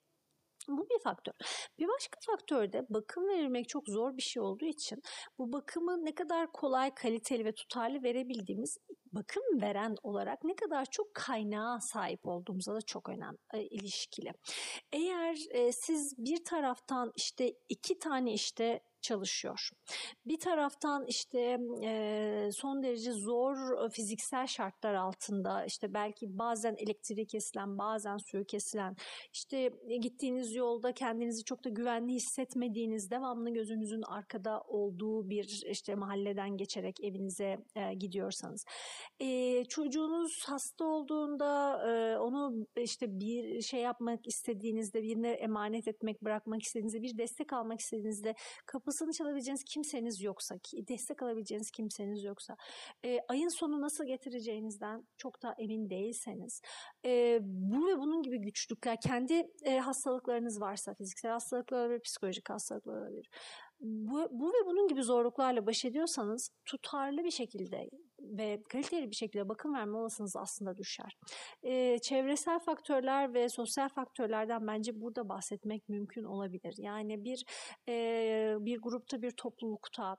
Bu 0.68 0.88
bir 0.90 1.02
faktör. 1.04 1.34
Bir 1.78 1.88
başka 1.88 2.18
faktör 2.26 2.72
de 2.72 2.86
bakım 2.90 3.28
verilmek 3.28 3.68
çok 3.68 3.88
zor 3.88 4.16
bir 4.16 4.22
şey 4.22 4.42
olduğu 4.42 4.64
için 4.64 5.02
bu 5.38 5.52
bakımı 5.52 6.04
ne 6.04 6.14
kadar 6.14 6.52
kolay, 6.52 6.94
kaliteli 6.94 7.44
ve 7.44 7.52
tutarlı 7.52 8.02
verebildiğimiz 8.02 8.78
bakım 9.12 9.42
veren 9.62 9.94
olarak 10.02 10.44
ne 10.44 10.56
kadar 10.56 10.86
çok 10.90 11.14
kaynağa 11.14 11.80
sahip 11.80 12.26
olduğumuza 12.26 12.74
da 12.74 12.80
çok 12.80 13.08
önemli 13.08 13.38
e, 13.54 13.62
ilişkili. 13.62 14.32
Eğer 14.92 15.36
e, 15.50 15.72
siz 15.72 16.14
bir 16.18 16.44
taraftan 16.44 17.12
işte 17.16 17.54
iki 17.68 17.98
tane 17.98 18.32
işte 18.32 18.80
çalışıyor. 19.04 19.70
Bir 20.26 20.38
taraftan 20.38 21.04
işte 21.08 21.58
e, 21.84 22.48
son 22.52 22.82
derece 22.82 23.12
zor 23.12 23.90
fiziksel 23.90 24.46
şartlar 24.46 24.94
altında 24.94 25.64
işte 25.64 25.94
belki 25.94 26.38
bazen 26.38 26.74
elektriği 26.78 27.26
kesilen 27.26 27.78
bazen 27.78 28.16
suyu 28.16 28.44
kesilen 28.44 28.96
işte 29.32 29.70
gittiğiniz 30.00 30.54
yolda 30.54 30.92
kendinizi 30.92 31.44
çok 31.44 31.64
da 31.64 31.68
güvenli 31.68 32.12
hissetmediğiniz 32.12 33.10
devamlı 33.10 33.50
gözünüzün 33.50 34.02
arkada 34.02 34.60
olduğu 34.60 35.30
bir 35.30 35.64
işte 35.70 35.94
mahalleden 35.94 36.56
geçerek 36.56 37.04
evinize 37.04 37.58
e, 37.76 37.94
gidiyorsanız 37.94 38.64
e, 39.20 39.64
çocuğunuz 39.64 40.44
hasta 40.46 40.84
olduğunda 40.84 41.80
e, 41.88 42.18
onu 42.18 42.66
işte 42.76 43.06
bir 43.20 43.60
şey 43.62 43.80
yapmak 43.80 44.26
istediğinizde 44.26 45.02
birine 45.02 45.30
emanet 45.30 45.88
etmek 45.88 46.22
bırakmak 46.22 46.62
istediğinizde 46.62 47.02
bir 47.02 47.18
destek 47.18 47.52
almak 47.52 47.80
istediğinizde 47.80 48.34
kapı 48.66 48.92
kapısını 48.94 49.12
çalabileceğiniz 49.12 49.64
kimseniz 49.64 50.22
yoksa, 50.22 50.54
destek 50.88 51.22
alabileceğiniz 51.22 51.70
kimseniz 51.70 52.24
yoksa, 52.24 52.56
e, 53.04 53.18
ayın 53.28 53.48
sonu 53.48 53.80
nasıl 53.80 54.04
getireceğinizden 54.04 55.06
çok 55.16 55.42
da 55.42 55.54
emin 55.58 55.90
değilseniz, 55.90 56.60
e, 57.04 57.38
bu 57.42 57.86
ve 57.86 57.98
bunun 57.98 58.22
gibi 58.22 58.38
güçlükler, 58.38 59.00
kendi 59.00 59.46
e, 59.64 59.78
hastalıklarınız 59.78 60.60
varsa, 60.60 60.94
fiziksel 60.94 61.30
hastalıklar 61.30 61.80
olabilir, 61.80 62.00
psikolojik 62.00 62.50
hastalıklar 62.50 62.96
olabilir. 62.96 63.30
Bu, 63.80 64.28
bu 64.30 64.48
ve 64.48 64.66
bunun 64.66 64.88
gibi 64.88 65.02
zorluklarla 65.02 65.66
baş 65.66 65.84
ediyorsanız 65.84 66.50
tutarlı 66.64 67.24
bir 67.24 67.30
şekilde 67.30 67.90
ve 68.24 68.62
kaliteli 68.68 69.10
bir 69.10 69.16
şekilde 69.16 69.48
bakım 69.48 69.74
verme 69.74 69.98
olasılığınız 69.98 70.36
aslında 70.36 70.76
düşer. 70.76 71.16
Ee, 71.62 71.98
çevresel 72.02 72.58
faktörler 72.58 73.34
ve 73.34 73.48
sosyal 73.48 73.88
faktörlerden 73.88 74.66
bence 74.66 75.00
burada 75.00 75.28
bahsetmek 75.28 75.88
mümkün 75.88 76.24
olabilir. 76.24 76.74
Yani 76.78 77.24
bir 77.24 77.44
e, 77.88 78.56
bir 78.60 78.78
grupta 78.82 79.22
bir 79.22 79.30
toplulukta 79.30 80.16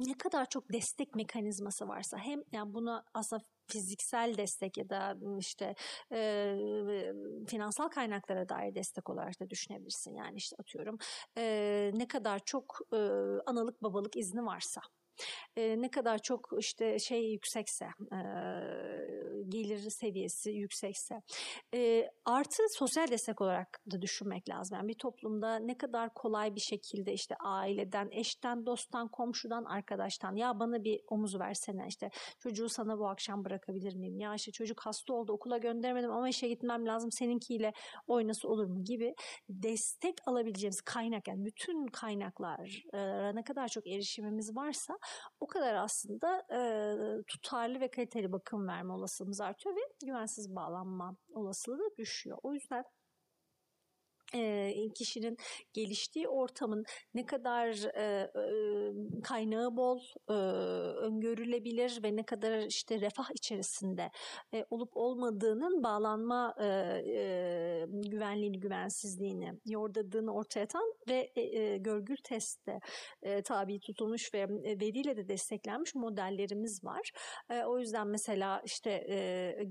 ne 0.00 0.18
kadar 0.18 0.48
çok 0.48 0.72
destek 0.72 1.14
mekanizması 1.14 1.88
varsa 1.88 2.18
hem 2.18 2.42
yani 2.52 2.74
buna 2.74 3.04
aslında 3.14 3.42
fiziksel 3.66 4.34
destek 4.36 4.78
ya 4.78 4.88
da 4.88 5.16
işte 5.38 5.74
e, 6.12 6.56
finansal 7.48 7.88
kaynaklara 7.88 8.48
dair 8.48 8.74
destek 8.74 9.10
olarak 9.10 9.40
da 9.40 9.50
düşünebilirsin. 9.50 10.14
Yani 10.14 10.36
işte 10.36 10.56
atıyorum 10.60 10.98
e, 11.38 11.90
ne 11.94 12.08
kadar 12.08 12.38
çok 12.44 12.78
e, 12.92 12.96
analık 13.46 13.82
babalık 13.82 14.16
izni 14.16 14.46
varsa 14.46 14.80
e, 15.56 15.82
ne 15.82 15.90
kadar 15.90 16.18
çok 16.18 16.48
işte 16.58 16.98
şey 16.98 17.32
yüksekse 17.32 17.84
e, 17.84 18.18
gelir 19.48 19.90
seviyesi 19.90 20.50
yüksekse 20.50 21.22
e, 21.74 22.10
artı 22.24 22.62
sosyal 22.70 23.08
destek 23.08 23.40
olarak 23.40 23.80
da 23.92 24.02
düşünmek 24.02 24.48
lazım. 24.48 24.76
Yani 24.76 24.88
bir 24.88 24.98
toplumda 24.98 25.56
ne 25.56 25.78
kadar 25.78 26.14
kolay 26.14 26.54
bir 26.54 26.60
şekilde 26.60 27.12
işte 27.12 27.34
aileden, 27.44 28.08
eşten, 28.10 28.66
dosttan, 28.66 29.08
komşudan, 29.08 29.64
arkadaştan 29.64 30.36
ya 30.36 30.60
bana 30.60 30.84
bir 30.84 31.00
omuz 31.08 31.40
versene 31.40 31.86
işte 31.88 32.10
çocuğu 32.38 32.68
sana 32.68 32.98
bu 32.98 33.08
akşam 33.08 33.44
bırakabilir 33.44 33.94
miyim? 33.94 34.20
Ya 34.20 34.34
işte 34.34 34.52
çocuk 34.52 34.80
hasta 34.80 35.14
oldu 35.14 35.32
okula 35.32 35.58
göndermedim 35.58 36.10
ama 36.10 36.28
işe 36.28 36.48
gitmem 36.48 36.86
lazım 36.86 37.12
seninkiyle 37.12 37.72
oynası 38.06 38.48
olur 38.48 38.66
mu 38.66 38.84
gibi 38.84 39.14
destek 39.48 40.14
alabileceğimiz 40.26 40.80
kaynak 40.80 41.28
yani 41.28 41.44
bütün 41.44 41.86
kaynaklara 41.86 43.32
ne 43.32 43.42
kadar 43.42 43.68
çok 43.68 43.86
erişimimiz 43.86 44.56
varsa 44.56 44.98
o 45.40 45.46
kadar 45.46 45.74
aslında 45.74 46.46
e, 46.52 47.22
tutarlı 47.26 47.80
ve 47.80 47.90
kaliteli 47.90 48.32
bakım 48.32 48.68
verme 48.68 48.92
olasılığımız 48.92 49.40
artıyor 49.40 49.76
ve 49.76 49.80
güvensiz 50.06 50.56
bağlanma 50.56 51.16
olasılığı 51.34 51.78
da 51.78 51.96
düşüyor. 51.96 52.38
O 52.42 52.54
yüzden 52.54 52.84
kişinin 54.94 55.36
geliştiği 55.72 56.28
ortamın 56.28 56.84
ne 57.14 57.26
kadar 57.26 57.68
e, 57.96 58.02
e, 58.04 59.22
kaynağı 59.22 59.76
bol, 59.76 60.00
e, 60.28 60.32
öngörülebilir 61.06 62.02
ve 62.02 62.16
ne 62.16 62.22
kadar 62.22 62.58
işte 62.58 63.00
refah 63.00 63.28
içerisinde 63.34 64.10
e, 64.54 64.64
olup 64.70 64.96
olmadığının 64.96 65.82
bağlanma 65.82 66.54
e, 66.60 66.66
e, 66.66 67.86
güvenliğini, 67.88 68.60
güvensizliğini 68.60 69.52
yordadığını 69.66 70.34
ortaya 70.34 70.62
atan 70.62 70.92
ve 71.08 71.32
e, 71.36 71.40
e, 71.40 71.78
görgül 71.78 72.16
testte 72.24 72.80
e, 73.22 73.42
tabi 73.42 73.80
tutulmuş 73.80 74.34
ve 74.34 74.48
veriyle 74.80 75.16
de 75.16 75.28
desteklenmiş 75.28 75.94
modellerimiz 75.94 76.84
var. 76.84 77.10
E, 77.50 77.64
o 77.64 77.78
yüzden 77.78 78.08
mesela 78.08 78.62
işte 78.64 78.90
e, 79.08 79.16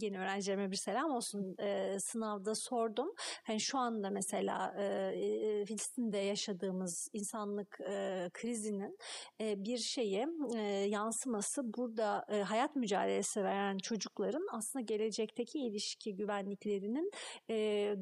yeni 0.01 0.19
öğrencilerime 0.19 0.71
bir 0.71 0.75
selam 0.75 1.11
olsun 1.11 1.55
e, 1.59 1.99
sınavda 1.99 2.55
sordum. 2.55 3.13
Hani 3.43 3.59
şu 3.59 3.77
anda 3.77 4.09
mesela 4.09 4.46
mesela 4.47 4.73
e, 4.77 5.65
Filistin'de 5.65 6.17
yaşadığımız 6.17 7.07
insanlık 7.13 7.79
e, 7.89 8.29
krizinin 8.33 8.97
e, 9.41 9.63
bir 9.63 9.77
şeye 9.77 10.27
e, 10.55 10.61
yansıması 10.89 11.61
burada 11.77 12.25
e, 12.29 12.41
hayat 12.41 12.75
mücadelesi 12.75 13.43
veren 13.43 13.77
çocukların 13.77 14.47
aslında 14.51 14.83
gelecekteki 14.85 15.59
ilişki 15.59 16.15
güvenliklerinin 16.15 17.11
e, 17.49 17.95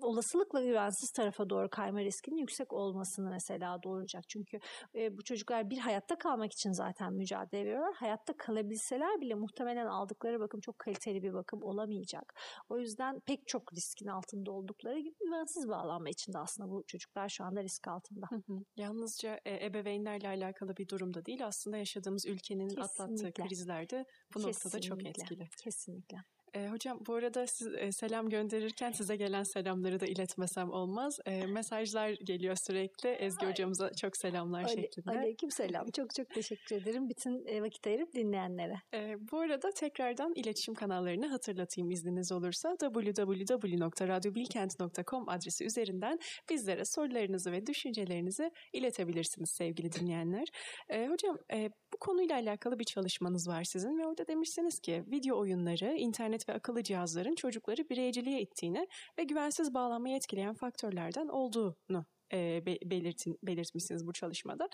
olasılıkla 0.00 0.64
güvensiz 0.64 1.10
tarafa 1.10 1.50
doğru 1.50 1.70
kayma 1.70 2.00
riskinin 2.00 2.36
yüksek 2.36 2.72
olmasını 2.72 3.30
mesela 3.30 3.82
doğuracak. 3.82 4.28
Çünkü 4.28 4.58
e, 4.94 5.16
bu 5.18 5.24
çocuklar 5.24 5.70
bir 5.70 5.78
hayatta 5.78 6.18
kalmak 6.18 6.52
için 6.52 6.72
zaten 6.72 7.12
mücadele 7.12 7.64
veriyorlar. 7.64 7.94
Hayatta 7.94 8.36
kalabilseler 8.36 9.20
bile 9.20 9.34
muhtemelen 9.34 9.86
aldıkları 9.86 10.40
bakım 10.40 10.60
çok 10.60 10.78
kaliteli 10.78 11.22
bir 11.22 11.32
bakım 11.32 11.62
olamayacak. 11.62 12.34
O 12.68 12.78
yüzden 12.78 13.20
pek 13.20 13.48
çok 13.48 13.72
riskin 13.72 14.06
altında 14.06 14.52
oldukları 14.52 14.98
gibi 14.98 15.14
güvensiz 15.20 15.68
bağlanma 15.68 16.08
için 16.08 16.32
de 16.32 16.38
aslında 16.38 16.70
bu 16.70 16.84
çocuklar 16.86 17.28
şu 17.28 17.44
anda 17.44 17.62
risk 17.62 17.88
altında. 17.88 18.26
Hı 18.30 18.36
hı. 18.36 18.64
Yalnızca 18.76 19.40
e, 19.44 19.66
ebeveynlerle 19.66 20.28
alakalı 20.28 20.76
bir 20.76 20.88
durumda 20.88 21.24
değil 21.26 21.46
aslında 21.46 21.76
yaşadığımız 21.76 22.26
ülkenin 22.26 22.68
Kesinlikle. 22.68 22.82
atlattığı 22.82 23.32
krizler 23.32 23.90
de 23.90 24.04
bu 24.34 24.38
Kesinlikle. 24.38 24.48
noktada 24.48 24.80
çok 24.80 25.06
etkili. 25.06 25.48
Kesinlikle. 25.64 26.16
E, 26.54 26.68
hocam 26.68 27.00
bu 27.06 27.14
arada 27.14 27.46
siz 27.46 27.74
e, 27.74 27.92
selam 27.92 28.28
gönderirken 28.28 28.92
size 28.92 29.16
gelen 29.16 29.42
selamları 29.42 30.00
da 30.00 30.06
iletmesem 30.06 30.70
olmaz. 30.70 31.18
E, 31.26 31.46
mesajlar 31.46 32.10
geliyor 32.10 32.56
sürekli. 32.56 33.08
Ezgi 33.08 33.46
Ay. 33.46 33.52
hocamıza 33.52 33.94
çok 33.94 34.16
selamlar 34.16 34.64
Ale, 34.64 34.82
şeklinde. 34.82 35.10
Aleyküm 35.10 35.50
selam. 35.50 35.90
çok 35.90 36.14
çok 36.14 36.30
teşekkür 36.30 36.76
ederim 36.76 37.08
bütün 37.08 37.46
e, 37.46 37.62
vakit 37.62 37.86
ayırıp 37.86 38.14
dinleyenlere. 38.14 38.74
E, 38.94 39.16
bu 39.32 39.40
arada 39.40 39.70
tekrardan 39.70 40.32
iletişim 40.34 40.74
kanallarını 40.74 41.26
hatırlatayım 41.26 41.90
izniniz 41.90 42.32
olursa. 42.32 42.76
www.radyobilkent.com 42.80 45.28
adresi 45.28 45.64
üzerinden 45.64 46.18
bizlere 46.50 46.84
sorularınızı 46.84 47.52
ve 47.52 47.66
düşüncelerinizi 47.66 48.50
iletebilirsiniz 48.72 49.50
sevgili 49.50 49.92
dinleyenler. 49.92 50.48
E, 50.88 51.08
hocam 51.08 51.38
e, 51.52 51.70
bu 51.92 51.96
konuyla 51.98 52.36
alakalı 52.36 52.78
bir 52.78 52.84
çalışmanız 52.84 53.48
var 53.48 53.64
sizin 53.64 53.98
ve 53.98 54.06
orada 54.06 54.26
demişsiniz 54.26 54.80
ki 54.80 55.04
video 55.06 55.38
oyunları, 55.38 55.94
internet 55.96 56.48
ve 56.48 56.52
akıllı 56.52 56.82
cihazların 56.82 57.34
çocukları 57.34 57.88
bireyciliğe 57.88 58.40
ittiğini 58.40 58.88
ve 59.18 59.24
güvensiz 59.24 59.74
bağlanmayı 59.74 60.16
etkileyen 60.16 60.54
faktörlerden 60.54 61.28
olduğunu 61.28 62.06
belirtin, 62.90 63.38
belirtmişsiniz 63.42 64.06
bu 64.06 64.12
çalışmada. 64.12 64.68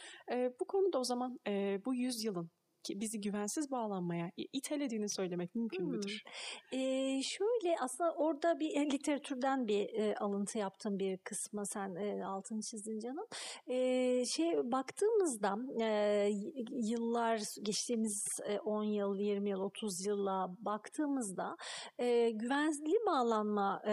Bu 0.61 0.65
konuda 0.65 0.99
o 0.99 1.05
zaman 1.05 1.39
bu 1.87 1.95
yüzyılın 1.95 2.51
bizi 2.97 3.21
güvensiz 3.21 3.71
bağlanmaya 3.71 4.31
itelediğini 4.37 5.09
söylemek 5.09 5.55
mümkün 5.55 5.85
hmm. 5.85 5.91
müdür? 5.91 6.25
Ee, 6.73 7.23
şöyle 7.23 7.77
aslında 7.81 8.13
orada 8.13 8.61
bir 8.61 8.77
e, 8.77 8.91
literatürden 8.91 9.69
bir 9.69 9.95
e, 9.95 10.17
alıntı 10.17 10.59
yaptım 10.59 10.99
bir 10.99 11.17
kısma 11.17 11.65
sen 11.65 11.95
e, 11.95 12.25
altını 12.25 12.63
çizdin 12.63 12.99
canım. 12.99 13.27
E, 13.67 14.25
şey 14.25 14.73
baktığımızda 14.73 15.59
e, 15.81 16.31
yıllar 16.71 17.41
geçtiğimiz 17.63 18.41
e, 18.47 18.59
10 18.59 18.83
yıl, 18.83 19.19
20 19.19 19.51
yıl, 19.51 19.61
30 19.61 20.07
yılla 20.07 20.57
baktığımızda 20.61 21.57
e, 21.99 22.31
güvenli 22.31 23.07
bağlanma 23.07 23.83
e, 23.87 23.93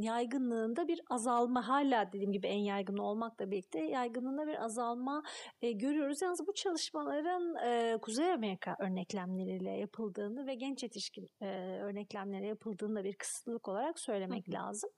yaygınlığında 0.00 0.88
bir 0.88 1.00
azalma 1.10 1.68
hala 1.68 2.12
dediğim 2.12 2.32
gibi 2.32 2.46
en 2.46 2.58
yaygın 2.58 2.96
olmakla 2.96 3.50
birlikte 3.50 3.80
yaygınlığında 3.80 4.46
bir 4.46 4.64
azalma 4.64 5.22
e, 5.62 5.72
görüyoruz. 5.72 6.22
Yalnız 6.22 6.46
bu 6.46 6.54
çalışmaların 6.54 7.54
e, 7.54 7.73
Kuzey 8.02 8.32
Amerika 8.32 8.76
örneklemleriyle 8.78 9.70
yapıldığını 9.70 10.46
ve 10.46 10.54
genç 10.54 10.82
yetişkin 10.82 11.30
e, 11.40 11.46
örneklemlere 11.82 12.46
yapıldığını 12.46 12.96
da 12.96 13.04
bir 13.04 13.14
kısıtlılık 13.14 13.68
olarak 13.68 14.00
söylemek 14.00 14.48
Hı. 14.48 14.52
lazım. 14.52 14.90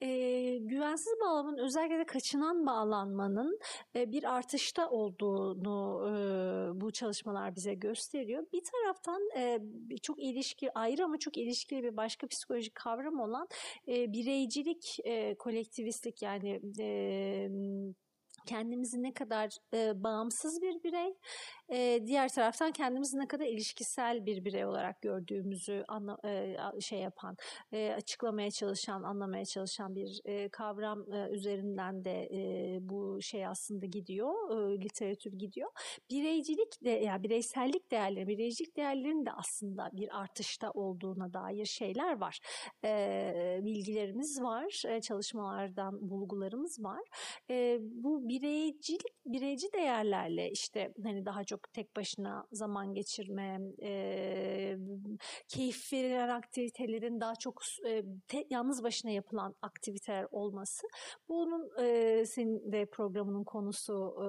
E, 0.00 0.08
güvensiz 0.58 1.14
bağlamanın 1.20 1.58
özellikle 1.58 1.98
de 1.98 2.06
kaçınan 2.06 2.66
bağlanmanın 2.66 3.58
e, 3.96 4.12
bir 4.12 4.34
artışta 4.34 4.90
olduğunu 4.90 6.08
e, 6.08 6.80
bu 6.80 6.92
çalışmalar 6.92 7.56
bize 7.56 7.74
gösteriyor. 7.74 8.46
Bir 8.52 8.62
taraftan 8.72 9.20
e, 9.36 9.58
çok 10.02 10.18
ilişki 10.18 10.78
ayrı 10.78 11.04
ama 11.04 11.18
çok 11.18 11.36
ilişkili 11.36 11.82
bir 11.82 11.96
başka 11.96 12.26
psikolojik 12.26 12.74
kavram 12.74 13.20
olan 13.20 13.48
e, 13.88 14.12
bireycilik, 14.12 14.96
e, 15.04 15.34
kolektivistlik 15.34 16.22
yani 16.22 16.60
e, 16.80 17.48
kendimizi 18.46 19.02
ne 19.02 19.14
kadar 19.14 19.50
e, 19.74 20.02
bağımsız 20.02 20.62
bir 20.62 20.82
birey, 20.82 21.14
e, 21.72 22.02
diğer 22.06 22.28
taraftan 22.28 22.72
kendimizi 22.72 23.18
ne 23.18 23.28
kadar 23.28 23.46
ilişkisel 23.46 24.26
bir 24.26 24.44
birey 24.44 24.64
olarak 24.66 25.02
gördüğümüzü 25.02 25.84
anla, 25.88 26.18
e, 26.24 26.56
şey 26.80 26.98
yapan, 26.98 27.36
e, 27.72 27.92
açıklamaya 27.96 28.50
çalışan, 28.50 29.02
anlamaya 29.02 29.44
çalışan 29.44 29.94
bir 29.94 30.20
e, 30.24 30.48
kavram 30.48 31.12
e, 31.12 31.28
üzerinden 31.30 32.04
de 32.04 32.28
e, 32.32 32.78
bu 32.80 33.22
şey 33.22 33.46
aslında 33.46 33.86
gidiyor, 33.86 34.50
e, 34.50 34.80
literatür 34.80 35.32
gidiyor. 35.32 35.70
Bireycilik 36.10 36.84
de, 36.84 36.90
yani 36.90 37.22
bireysellik 37.22 37.90
değerleri, 37.90 38.28
bireycilik 38.28 38.76
değerlerinin 38.76 39.26
de 39.26 39.32
aslında 39.32 39.90
bir 39.92 40.20
artışta 40.22 40.70
olduğuna 40.70 41.32
dair 41.32 41.64
şeyler 41.64 42.20
var. 42.20 42.40
E, 42.84 43.60
bilgilerimiz 43.62 44.42
var, 44.42 44.82
e, 44.88 45.00
çalışmalardan 45.00 46.10
bulgularımız 46.10 46.84
var. 46.84 47.02
E, 47.50 47.78
bu 47.80 48.28
bireycilik, 48.28 49.02
bireyci 49.26 49.72
değerlerle 49.72 50.50
işte 50.50 50.92
hani 51.02 51.26
daha 51.26 51.44
çok 51.44 51.55
çok 51.56 51.72
tek 51.72 51.96
başına 51.96 52.46
zaman 52.52 52.94
geçirme, 52.94 53.60
e, 53.82 54.76
keyif 55.48 55.92
verilen 55.92 56.28
aktivitelerin 56.28 57.20
daha 57.20 57.34
çok 57.34 57.62
e, 57.86 58.02
te, 58.28 58.46
yalnız 58.50 58.82
başına 58.82 59.10
yapılan 59.10 59.54
aktiviteler 59.62 60.26
olması. 60.30 60.86
Bunun 61.28 61.70
e, 61.82 62.24
senin 62.26 62.72
de 62.72 62.86
programının 62.86 63.44
konusu 63.44 64.16
e, 64.22 64.28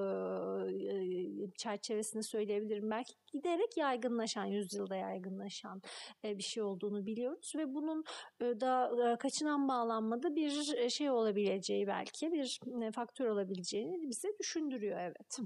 çerçevesinde 1.57 2.23
söyleyebilirim. 2.23 2.91
Belki 2.91 3.13
giderek 3.33 3.77
yaygınlaşan, 3.77 4.45
yüzyılda 4.45 4.95
yaygınlaşan 4.95 5.81
e, 6.23 6.37
bir 6.37 6.43
şey 6.43 6.63
olduğunu 6.63 7.05
biliyoruz 7.05 7.53
ve 7.57 7.73
bunun 7.73 8.03
e, 8.41 8.45
da 8.45 8.91
e, 9.13 9.17
kaçınan 9.17 9.67
bağlanmada 9.67 10.35
bir 10.35 10.89
şey 10.89 11.09
olabileceği 11.09 11.87
belki 11.87 12.31
bir 12.31 12.59
faktör 12.91 13.25
olabileceğini 13.25 14.09
bize 14.09 14.27
düşündürüyor 14.39 14.99
evet. 14.99 15.37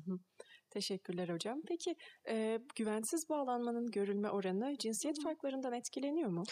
Hı 0.73 0.79
hı. 0.79 0.81
Teşekkürler 0.81 1.29
hocam. 1.29 1.61
Peki 1.67 1.95
e, 2.29 2.59
güvensiz 2.75 3.29
bağlanmanın 3.29 3.91
görülme 3.91 4.29
oranı 4.29 4.77
cinsiyet 4.79 5.23
farklarından 5.23 5.73
etkileniyor 5.73 6.29
mu? 6.29 6.43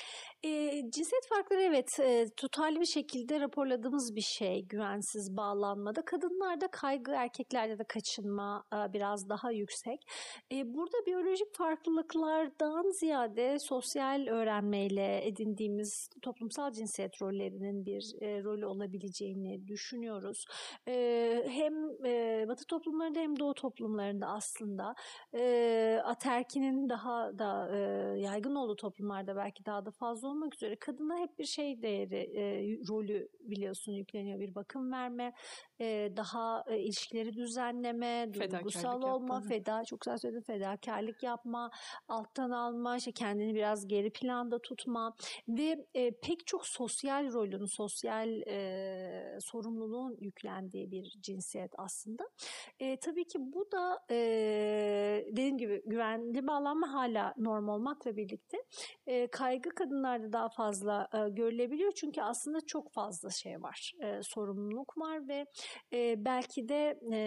E, 0.44 0.50
cinsiyet 0.92 1.28
farkları 1.30 1.62
evet 1.62 2.00
e, 2.00 2.26
tutarlı 2.38 2.80
bir 2.80 2.86
şekilde 2.86 3.40
raporladığımız 3.40 4.16
bir 4.16 4.22
şey 4.22 4.66
güvensiz 4.66 5.38
bağlanmada. 5.38 6.06
Kadınlarda 6.06 6.68
kaygı, 6.72 7.12
erkeklerde 7.12 7.80
de 7.80 7.84
kaçınma 7.84 8.64
e, 8.74 8.94
biraz 8.94 9.30
daha 9.30 9.52
yüksek. 9.52 10.00
E, 10.52 10.74
burada 10.74 11.06
biyolojik 11.06 11.56
farklılıklardan 11.58 13.00
ziyade 13.00 13.56
sosyal 13.60 14.28
öğrenmeyle 14.28 15.28
edindiğimiz 15.28 16.10
toplumsal 16.22 16.72
cinsiyet 16.72 17.22
rollerinin 17.22 17.86
bir 17.86 18.04
e, 18.22 18.44
rolü 18.44 18.66
olabileceğini 18.66 19.68
düşünüyoruz. 19.68 20.46
E, 20.88 20.94
hem 21.48 21.74
e, 22.06 22.46
Batı 22.48 22.66
toplumlarında 22.66 23.20
hem 23.20 23.40
Doğu 23.40 23.54
toplumlarında 23.54 24.09
toplumlarında 24.10 24.28
aslında. 24.28 24.96
E, 25.34 26.02
aterkinin 26.06 26.90
daha 26.90 27.40
da 27.40 27.70
e, 27.76 27.80
yaygın 28.20 28.56
olduğu 28.56 28.76
toplumlarda 28.76 29.36
belki 29.36 29.66
daha 29.66 29.86
da 29.86 29.92
fazla 29.92 30.28
olmak 30.28 30.56
üzere 30.56 30.76
kadına 30.76 31.18
hep 31.18 31.40
bir 31.40 31.46
şey 31.46 31.82
değeri 31.82 32.38
e, 32.38 32.44
rolü 32.88 33.30
biliyorsun 33.40 33.92
yükleniyor. 33.92 34.40
Bir 34.40 34.56
bakım 34.56 34.92
verme 34.92 35.34
e, 35.80 36.12
daha 36.18 36.64
e, 36.68 36.80
ilişkileri 36.80 37.34
düzenleme 37.34 38.34
duygusal 38.34 39.02
olma 39.02 39.36
yapma. 39.36 39.42
feda 39.42 39.84
çok 39.84 40.02
güzel 40.02 40.18
söyledin 40.18 40.42
fedakarlık 40.42 41.24
yapma 41.24 41.72
alttan 42.08 42.52
alma 42.52 42.98
işte 42.98 43.12
kendini 43.12 43.56
biraz 43.56 43.88
geri 43.88 44.10
planda 44.10 44.60
tutma 44.60 45.14
ve 45.48 45.86
e, 45.94 46.12
pek 46.12 46.48
çok 46.48 46.68
sosyal 46.68 47.34
rolün 47.34 47.66
sosyal 47.66 48.42
e, 48.48 49.38
sorumluluğun 49.42 50.18
yüklendiği 50.20 50.92
bir 50.92 51.18
cinsiyet 51.22 51.72
aslında. 51.78 52.24
E, 52.80 52.98
tabii 53.00 53.28
ki 53.28 53.40
bu 53.40 53.72
da 53.72 53.99
e, 54.12 55.26
dediğim 55.32 55.58
gibi 55.58 55.82
güvenli 55.86 56.48
bağlanma 56.48 56.94
hala 56.94 57.34
norm 57.38 57.70
olmakla 57.70 58.18
birlikte 58.18 58.58
e, 59.08 59.28
kaygı 59.28 59.70
kadınlarda 59.70 60.34
daha 60.34 60.50
fazla 60.50 61.08
e, 61.14 61.30
görülebiliyor. 61.30 61.92
Çünkü 61.92 62.22
aslında 62.22 62.58
çok 62.68 62.94
fazla 62.94 63.30
şey 63.30 63.62
var. 63.62 63.94
E, 64.02 64.24
sorumluluk 64.24 64.98
var 64.98 65.28
ve 65.28 65.46
e, 65.94 66.26
belki 66.26 66.70
de 66.70 67.00
e, 67.14 67.20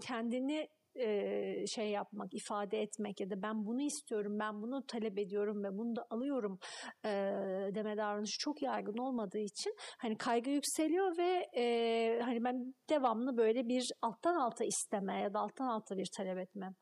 kendini 0.00 0.68
e, 0.98 1.66
şey 1.66 1.90
yapmak, 1.90 2.34
ifade 2.34 2.82
etmek 2.82 3.20
ya 3.20 3.30
da 3.30 3.42
ben 3.42 3.66
bunu 3.66 3.82
istiyorum, 3.82 4.38
ben 4.38 4.62
bunu 4.62 4.86
talep 4.86 5.18
ediyorum 5.18 5.64
ve 5.64 5.78
bunu 5.78 5.96
da 5.96 6.06
alıyorum 6.10 6.58
e, 7.04 7.10
deme 7.74 7.96
davranışı 7.96 8.38
çok 8.38 8.62
yaygın 8.62 8.98
olmadığı 8.98 9.38
için 9.38 9.74
hani 9.98 10.16
kaygı 10.16 10.50
yükseliyor 10.50 11.18
ve 11.18 11.46
e, 11.56 12.20
hani 12.22 12.44
ben 12.44 12.74
devamlı 12.90 13.36
böyle 13.36 13.68
bir 13.68 13.92
alttan 14.02 14.34
alta 14.34 14.64
isteme 14.64 15.20
ya 15.20 15.34
da 15.34 15.38
alttan 15.38 15.68
alta 15.68 15.96
bir 15.96 16.08
talep 16.16 16.38
etme 16.38 16.74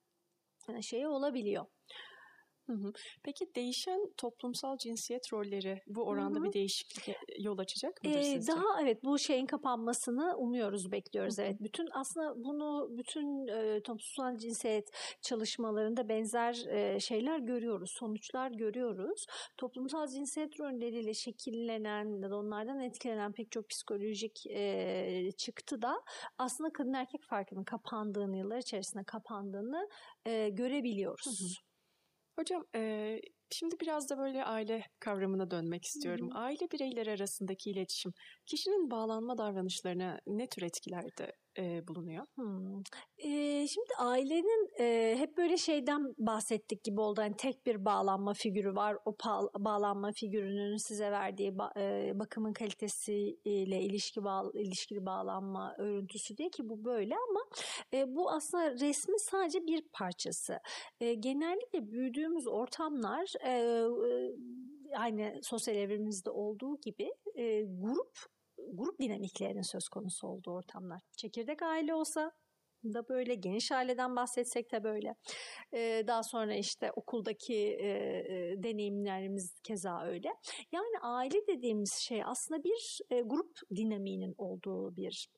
şeyi 0.83 1.09
olabiliyor. 1.09 1.67
Hı 2.67 2.73
hı. 2.73 2.93
Peki 3.23 3.55
değişen 3.57 4.01
toplumsal 4.17 4.79
cinsiyet 4.79 5.33
rolleri 5.33 5.81
bu 5.87 6.03
oranda 6.03 6.37
Hı 6.37 6.41
hı. 6.41 6.45
bir 6.45 6.53
değişiklik 6.53 7.17
yol 7.39 7.59
açacak 7.59 8.05
mıdır 8.05 8.19
Ee, 8.19 8.23
sizce? 8.23 8.53
daha 8.53 8.83
evet 8.83 9.05
bu 9.05 9.19
şeyin 9.19 9.47
kapanmasını 9.47 10.37
umuyoruz, 10.37 10.93
bekliyoruz. 10.93 11.39
Hı 11.39 11.43
hı. 11.43 11.47
Evet, 11.47 11.57
bütün 11.61 11.89
aslında 11.93 12.45
bunu 12.45 12.89
bütün 12.99 13.47
e, 13.49 13.81
toplumsal 13.83 14.39
cinsiyet 14.39 14.91
çalışmalarında 15.23 16.09
benzer 16.09 16.65
e, 16.69 17.01
şeyler 17.01 17.39
görüyoruz, 17.39 17.91
sonuçlar 17.91 18.51
görüyoruz. 18.51 19.27
Toplumsal 19.57 20.07
cinsiyet 20.07 20.61
rolleriyle 20.61 21.15
şekillenen 21.15 22.23
ya 22.23 22.31
da 22.31 22.37
onlardan 22.37 22.81
etkilenen 22.81 23.33
pek 23.33 23.51
çok 23.51 23.69
psikolojik 23.69 24.47
e, 24.47 25.31
çıktı 25.37 25.83
da 25.83 26.03
aslında 26.39 26.71
kadın 26.73 26.93
erkek 26.93 27.23
farkının 27.25 27.65
kapandığını, 27.65 28.37
yıllar 28.37 28.59
içerisinde 28.59 29.05
kapandığını 29.05 29.89
e, 30.27 30.49
görebiliyoruz. 30.49 31.27
Hı 31.41 31.45
hı. 31.45 31.49
Hocam 32.37 32.65
e, 32.77 33.21
şimdi 33.51 33.81
biraz 33.81 34.11
da 34.11 34.19
böyle 34.19 34.45
aile 34.45 34.85
kavramına 35.01 35.51
dönmek 35.51 35.85
istiyorum. 35.85 36.29
Hı 36.31 36.35
hı. 36.35 36.39
Aile 36.39 36.71
bireyleri 36.73 37.11
arasındaki 37.11 37.71
iletişim 37.71 38.13
kişinin 38.47 38.91
bağlanma 38.91 39.39
davranışlarına 39.39 40.21
ne 40.27 40.49
tür 40.49 40.63
etkilerde 40.63 41.33
e, 41.59 41.89
bulunuyor? 41.89 42.25
Hmm. 42.35 42.83
Ee, 43.19 43.67
şimdi 43.69 43.89
ailenin 43.99 44.69
e, 44.81 45.17
hep 45.19 45.37
böyle 45.37 45.57
şeyden 45.57 46.15
bahsettik 46.19 46.85
gibi 46.85 47.01
oldu. 47.01 47.21
Hani 47.21 47.37
tek 47.37 47.67
bir 47.67 47.85
bağlanma 47.85 48.35
figürü 48.35 48.75
var. 48.75 48.97
O 49.05 49.15
bağlanma 49.59 50.13
figürünün 50.13 50.77
size 50.77 51.11
verdiği 51.11 51.51
ba- 51.51 51.81
e, 51.81 52.19
bakımın 52.19 52.53
kalitesiyle 52.53 53.81
ilişki 53.81 54.25
bağ- 54.25 54.51
ilişkili 54.55 55.07
bağlanma 55.07 55.75
örüntüsü 55.79 56.37
diye 56.37 56.49
ki 56.51 56.69
bu 56.69 56.85
böyle 56.85 57.15
ama 57.29 57.41
e, 57.95 58.15
bu 58.17 58.31
aslında 58.31 58.73
resmin 58.73 59.31
sadece 59.31 59.67
bir 59.67 59.83
parçası. 59.93 60.59
E, 61.01 61.15
genellikle 61.15 61.91
büyüdüğümüz 61.91 62.47
ortamlar 62.47 63.33
e, 63.45 63.51
e, 63.51 64.33
aynı 64.97 65.41
sosyal 65.43 65.77
evrimimizde 65.77 66.31
olduğu 66.31 66.77
gibi 66.81 67.11
e, 67.35 67.63
grup 67.63 68.36
grup 68.73 69.01
dinamiklerinin 69.01 69.63
söz 69.63 69.89
konusu 69.89 70.29
olduğu 70.29 70.53
ortamlar. 70.53 71.01
Çekirdek 71.17 71.63
aile 71.63 71.95
olsa 71.95 72.33
da 72.85 73.09
böyle 73.09 73.35
geniş 73.35 73.73
aileden 73.73 74.17
bahsetsek 74.17 74.73
de 74.73 74.85
böyle. 74.85 75.15
Ee, 75.75 76.05
daha 76.07 76.23
sonra 76.23 76.55
işte 76.55 76.93
okuldaki 76.97 77.55
e, 77.55 77.89
e, 77.89 78.63
deneyimlerimiz 78.63 79.61
keza 79.63 80.03
öyle. 80.03 80.29
Yani 80.73 80.99
aile 81.03 81.47
dediğimiz 81.47 81.93
şey 81.93 82.25
aslında 82.25 82.65
bir 82.65 82.99
e, 83.11 83.21
grup 83.21 83.59
dinamiğinin 83.77 84.35
olduğu 84.39 84.97
bir 84.97 85.29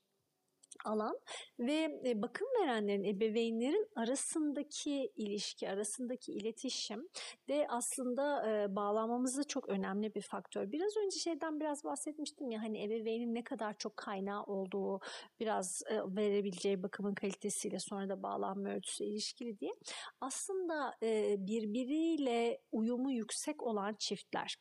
alan 0.84 1.18
ve 1.58 2.00
e, 2.06 2.22
bakım 2.22 2.48
verenlerin 2.60 3.04
ebeveynlerin 3.04 3.88
arasındaki 3.96 5.12
ilişki, 5.16 5.70
arasındaki 5.70 6.32
iletişim 6.32 7.08
de 7.48 7.66
aslında 7.68 8.50
e, 8.50 8.76
bağlanmamızda 8.76 9.44
çok 9.44 9.68
önemli 9.68 10.14
bir 10.14 10.22
faktör. 10.22 10.72
Biraz 10.72 10.96
önce 10.96 11.18
şeyden 11.18 11.60
biraz 11.60 11.84
bahsetmiştim 11.84 12.50
ya 12.50 12.62
hani 12.62 12.84
ebeveynin 12.84 13.34
ne 13.34 13.44
kadar 13.44 13.78
çok 13.78 13.96
kaynağı 13.96 14.42
olduğu 14.42 15.00
biraz 15.40 15.82
e, 15.90 15.94
verebileceği 16.16 16.82
bakımın 16.82 17.14
kalitesiyle 17.14 17.78
sonra 17.78 18.08
da 18.08 18.22
bağlanma 18.22 18.68
ölçüsü 18.68 19.04
ilişkili 19.04 19.58
diye. 19.58 19.72
Aslında 20.20 20.94
birbiriyle 21.38 22.60
uyumu 22.72 23.12
yüksek 23.12 23.62
olan 23.62 23.94
çiftler 23.94 24.56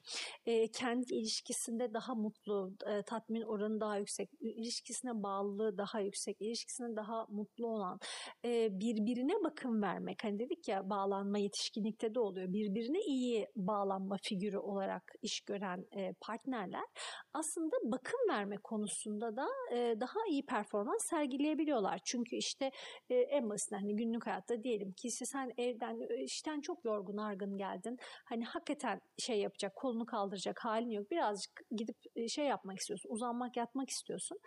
kendi 0.74 1.14
ilişkisinde 1.14 1.94
daha 1.94 2.16
mutlu, 2.16 2.74
tatmin 3.06 3.42
oranı 3.42 3.82
daha 3.82 3.98
yüksek, 3.98 4.30
ilişkisine 4.40 5.24
bağlılığı 5.24 5.78
daha 5.78 6.02
yüksek, 6.08 6.42
ilişkisine 6.42 6.96
daha 6.96 7.26
mutlu 7.30 7.68
olan, 7.68 8.00
e, 8.46 8.70
birbirine 8.80 9.34
bakım 9.44 9.82
vermek. 9.82 10.24
Hani 10.24 10.40
dedik 10.40 10.68
ya 10.68 10.90
bağlanma 10.90 11.38
yetişkinlikte 11.38 12.16
de 12.16 12.20
oluyor. 12.20 12.54
Birbirine 12.54 13.00
iyi 13.00 13.48
bağlanma 13.56 14.18
figürü 14.24 14.58
olarak 14.58 15.04
iş 15.22 15.42
gören 15.42 15.86
e, 15.98 16.14
partnerler 16.22 16.86
aslında 17.34 17.76
bakım 17.84 18.20
verme 18.30 18.58
konusunda 18.58 19.36
da 19.36 19.48
e, 19.72 19.96
daha 20.00 20.20
iyi 20.30 20.46
performans 20.46 21.06
sergileyebiliyorlar. 21.10 22.00
Çünkü 22.06 22.36
işte 22.36 22.72
e, 23.10 23.16
en 23.16 23.50
basitinden 23.50 23.80
hani 23.82 23.96
günlük 23.96 24.28
hayatta 24.28 24.64
diyelim 24.64 24.92
ki 24.92 25.08
işte 25.08 25.26
sen 25.26 25.52
evden 25.58 26.24
işten 26.24 26.62
çok 26.62 26.86
yorgun 26.86 27.18
argın 27.18 27.58
geldin. 27.58 27.98
Hani 28.26 28.46
hakikaten 28.46 29.02
şey 29.18 29.40
yapacak, 29.40 29.76
kolunu 29.76 30.06
kaldıracak 30.06 30.60
halin 30.66 30.90
yok. 30.90 31.12
Birazcık 31.12 31.62
gidip 31.72 31.98
şey 32.30 32.46
yapmak 32.46 32.80
istiyorsun, 32.80 33.10
uzanmak, 33.10 33.58
yatmak 33.58 33.90
istiyorsun. 33.90 34.38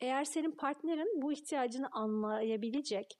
Eğer 0.00 0.24
senin 0.24 0.52
partnerin 0.52 0.99
bu 1.14 1.32
ihtiyacını 1.32 1.88
anlayabilecek, 1.92 3.18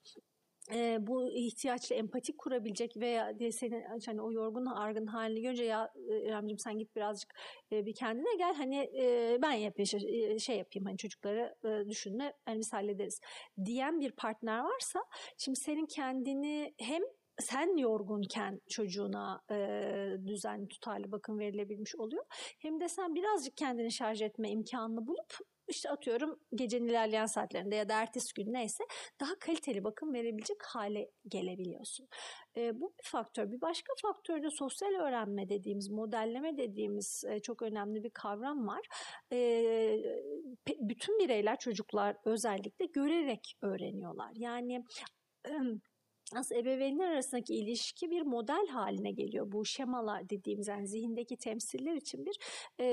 e, 0.74 0.98
bu 1.06 1.30
ihtiyaçla 1.32 1.96
empati 1.96 2.36
kurabilecek 2.36 2.96
veya 2.96 3.38
diye 3.38 3.52
senin 3.52 3.84
hani 4.06 4.22
o 4.22 4.32
yorgun 4.32 4.66
argın 4.66 5.06
halini 5.06 5.42
görünce 5.42 5.64
ya 5.64 5.92
İremciğim 5.96 6.58
sen 6.58 6.78
git 6.78 6.96
birazcık 6.96 7.34
e, 7.72 7.86
bir 7.86 7.94
kendine 7.94 8.36
gel 8.38 8.54
hani 8.54 8.76
e, 8.76 9.38
ben 9.42 9.52
yapayım 9.52 9.86
şey, 9.86 10.38
şey 10.38 10.56
yapayım 10.56 10.86
hani 10.86 10.96
çocukları 10.96 11.54
e, 11.64 11.88
düşünme 11.88 12.34
hani 12.44 12.58
biz 12.58 12.72
hallederiz 12.72 13.20
diyen 13.64 14.00
bir 14.00 14.12
partner 14.12 14.58
varsa 14.58 15.00
şimdi 15.38 15.58
senin 15.58 15.86
kendini 15.86 16.74
hem 16.78 17.02
sen 17.40 17.76
yorgunken 17.76 18.60
çocuğuna 18.70 19.40
e, 19.50 19.56
düzenli 20.26 20.68
tutarlı 20.68 21.12
bakım 21.12 21.38
verilebilmiş 21.38 21.96
oluyor. 21.96 22.24
Hem 22.58 22.80
de 22.80 22.88
sen 22.88 23.14
birazcık 23.14 23.56
kendini 23.56 23.92
şarj 23.92 24.22
etme 24.22 24.50
imkanını 24.50 25.06
bulup 25.06 25.34
işte 25.70 25.90
atıyorum 25.90 26.40
gecenin 26.54 26.88
ilerleyen 26.88 27.26
saatlerinde 27.26 27.76
ya 27.76 27.88
da 27.88 28.02
ertesi 28.02 28.34
gün 28.34 28.52
neyse 28.52 28.84
daha 29.20 29.38
kaliteli 29.38 29.84
bakım 29.84 30.14
verebilecek 30.14 30.62
hale 30.62 31.10
gelebiliyorsun. 31.28 32.08
E, 32.56 32.80
bu 32.80 32.94
bir 32.98 33.08
faktör. 33.08 33.52
Bir 33.52 33.60
başka 33.60 33.92
faktör 34.02 34.42
de 34.42 34.50
sosyal 34.50 34.90
öğrenme 34.90 35.48
dediğimiz, 35.48 35.90
modelleme 35.90 36.56
dediğimiz 36.56 37.24
e, 37.28 37.40
çok 37.40 37.62
önemli 37.62 38.04
bir 38.04 38.10
kavram 38.10 38.66
var. 38.66 38.80
E, 39.32 39.38
bütün 40.80 41.18
bireyler, 41.18 41.58
çocuklar 41.58 42.16
özellikle 42.24 42.86
görerek 42.86 43.54
öğreniyorlar. 43.62 44.32
Yani 44.34 44.84
aslında 46.34 46.60
ebeveynler 46.60 47.10
arasındaki 47.10 47.54
ilişki 47.54 48.10
bir 48.10 48.22
model 48.22 48.66
haline 48.66 49.10
geliyor. 49.12 49.52
Bu 49.52 49.64
şemalar 49.64 50.30
dediğimiz 50.30 50.68
yani 50.68 50.88
zihindeki 50.88 51.36
temsiller 51.36 51.94
için 51.94 52.26
bir 52.26 52.38
e, 52.80 52.86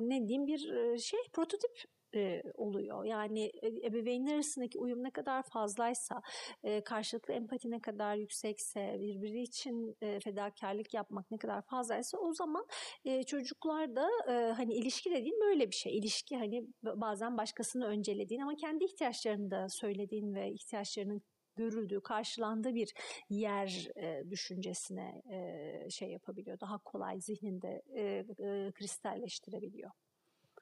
ne 0.00 0.28
diyeyim 0.28 0.46
bir 0.46 0.58
şey 0.98 1.20
prototip 1.32 1.84
e, 2.14 2.42
oluyor. 2.54 3.04
Yani 3.04 3.44
e, 3.62 3.86
ebeveynler 3.86 4.34
arasındaki 4.34 4.78
uyum 4.78 5.02
ne 5.02 5.10
kadar 5.10 5.42
fazlaysa, 5.42 6.22
e, 6.62 6.84
karşılıklı 6.84 7.34
empati 7.34 7.70
ne 7.70 7.80
kadar 7.80 8.16
yüksekse, 8.16 8.96
birbiri 9.00 9.42
için 9.42 9.96
e, 10.02 10.20
fedakarlık 10.20 10.94
yapmak 10.94 11.30
ne 11.30 11.38
kadar 11.38 11.62
fazlaysa 11.62 12.18
o 12.18 12.32
zaman 12.32 12.66
e, 13.04 13.22
çocuklar 13.22 13.96
da 13.96 14.08
e, 14.28 14.52
hani 14.52 14.74
ilişki 14.74 15.10
dediğin 15.10 15.40
böyle 15.40 15.70
bir 15.70 15.76
şey. 15.76 15.98
İlişki 15.98 16.36
hani 16.36 16.66
bazen 16.82 17.36
başkasını 17.36 17.86
öncelediğin 17.86 18.40
ama 18.40 18.56
kendi 18.56 18.84
ihtiyaçlarını 18.84 19.50
da 19.50 19.68
söylediğin 19.68 20.34
ve 20.34 20.52
ihtiyaçlarının 20.52 21.22
görüldüğü, 21.56 22.00
karşılandığı 22.00 22.74
bir 22.74 22.94
yer 23.30 23.88
e, 23.96 24.30
düşüncesine 24.30 25.22
e, 25.32 25.90
şey 25.90 26.10
yapabiliyor. 26.10 26.60
Daha 26.60 26.78
kolay 26.78 27.20
zihninde 27.20 27.82
e, 27.94 28.02
e, 28.02 28.72
kristalleştirebiliyor. 28.72 29.90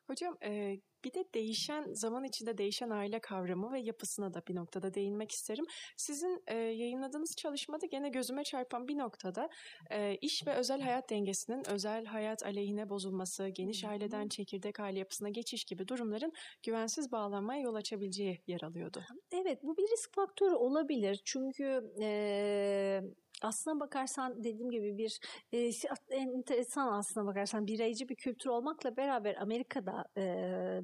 Hocam 0.09 0.39
e, 0.45 0.81
bir 1.05 1.15
de 1.15 1.25
değişen 1.35 1.93
zaman 1.93 2.25
içinde 2.25 2.59
değişen 2.59 2.91
aile 2.91 3.21
kavramı 3.21 3.73
ve 3.73 3.81
yapısına 3.81 4.35
da 4.35 4.43
bir 4.49 4.55
noktada 4.55 4.95
değinmek 4.95 5.31
isterim. 5.31 5.65
Sizin 5.97 6.43
e, 6.47 6.55
yayınladığınız 6.57 7.37
çalışmada 7.37 7.87
gene 7.87 8.09
gözüme 8.09 8.45
çarpan 8.45 8.89
bir 8.89 8.99
noktada 8.99 9.49
e, 9.91 10.15
iş 10.15 10.47
ve 10.47 10.55
özel 10.55 10.81
hayat 10.81 11.11
dengesinin 11.11 11.71
özel 11.71 12.05
hayat 12.05 12.43
aleyhine 12.43 12.89
bozulması, 12.89 13.49
geniş 13.49 13.85
aileden 13.85 14.29
çekirdek 14.29 14.81
aile 14.81 14.99
yapısına 14.99 15.29
geçiş 15.29 15.65
gibi 15.65 15.89
durumların 15.89 16.33
güvensiz 16.63 17.13
bağlanmaya 17.13 17.61
yol 17.61 17.75
açabileceği 17.75 18.43
yer 18.47 18.61
alıyordu. 18.63 19.05
Evet 19.33 19.63
bu 19.63 19.77
bir 19.77 19.93
risk 19.93 20.15
faktörü 20.15 20.55
olabilir. 20.55 21.21
Çünkü 21.25 21.93
e, 22.03 23.01
aslına 23.43 23.81
bakarsan 23.81 24.45
dediğim 24.45 24.71
gibi 24.71 24.99
bir 24.99 25.19
e, 25.53 25.71
enteresan 26.11 26.93
aslına 26.93 27.27
bakarsan 27.27 27.67
bireyci 27.67 28.09
bir 28.09 28.17
kültür 28.17 28.51
olmakla 28.51 28.97
beraber 28.97 29.37
Amerika'da 29.37 30.05
e, 30.17 30.23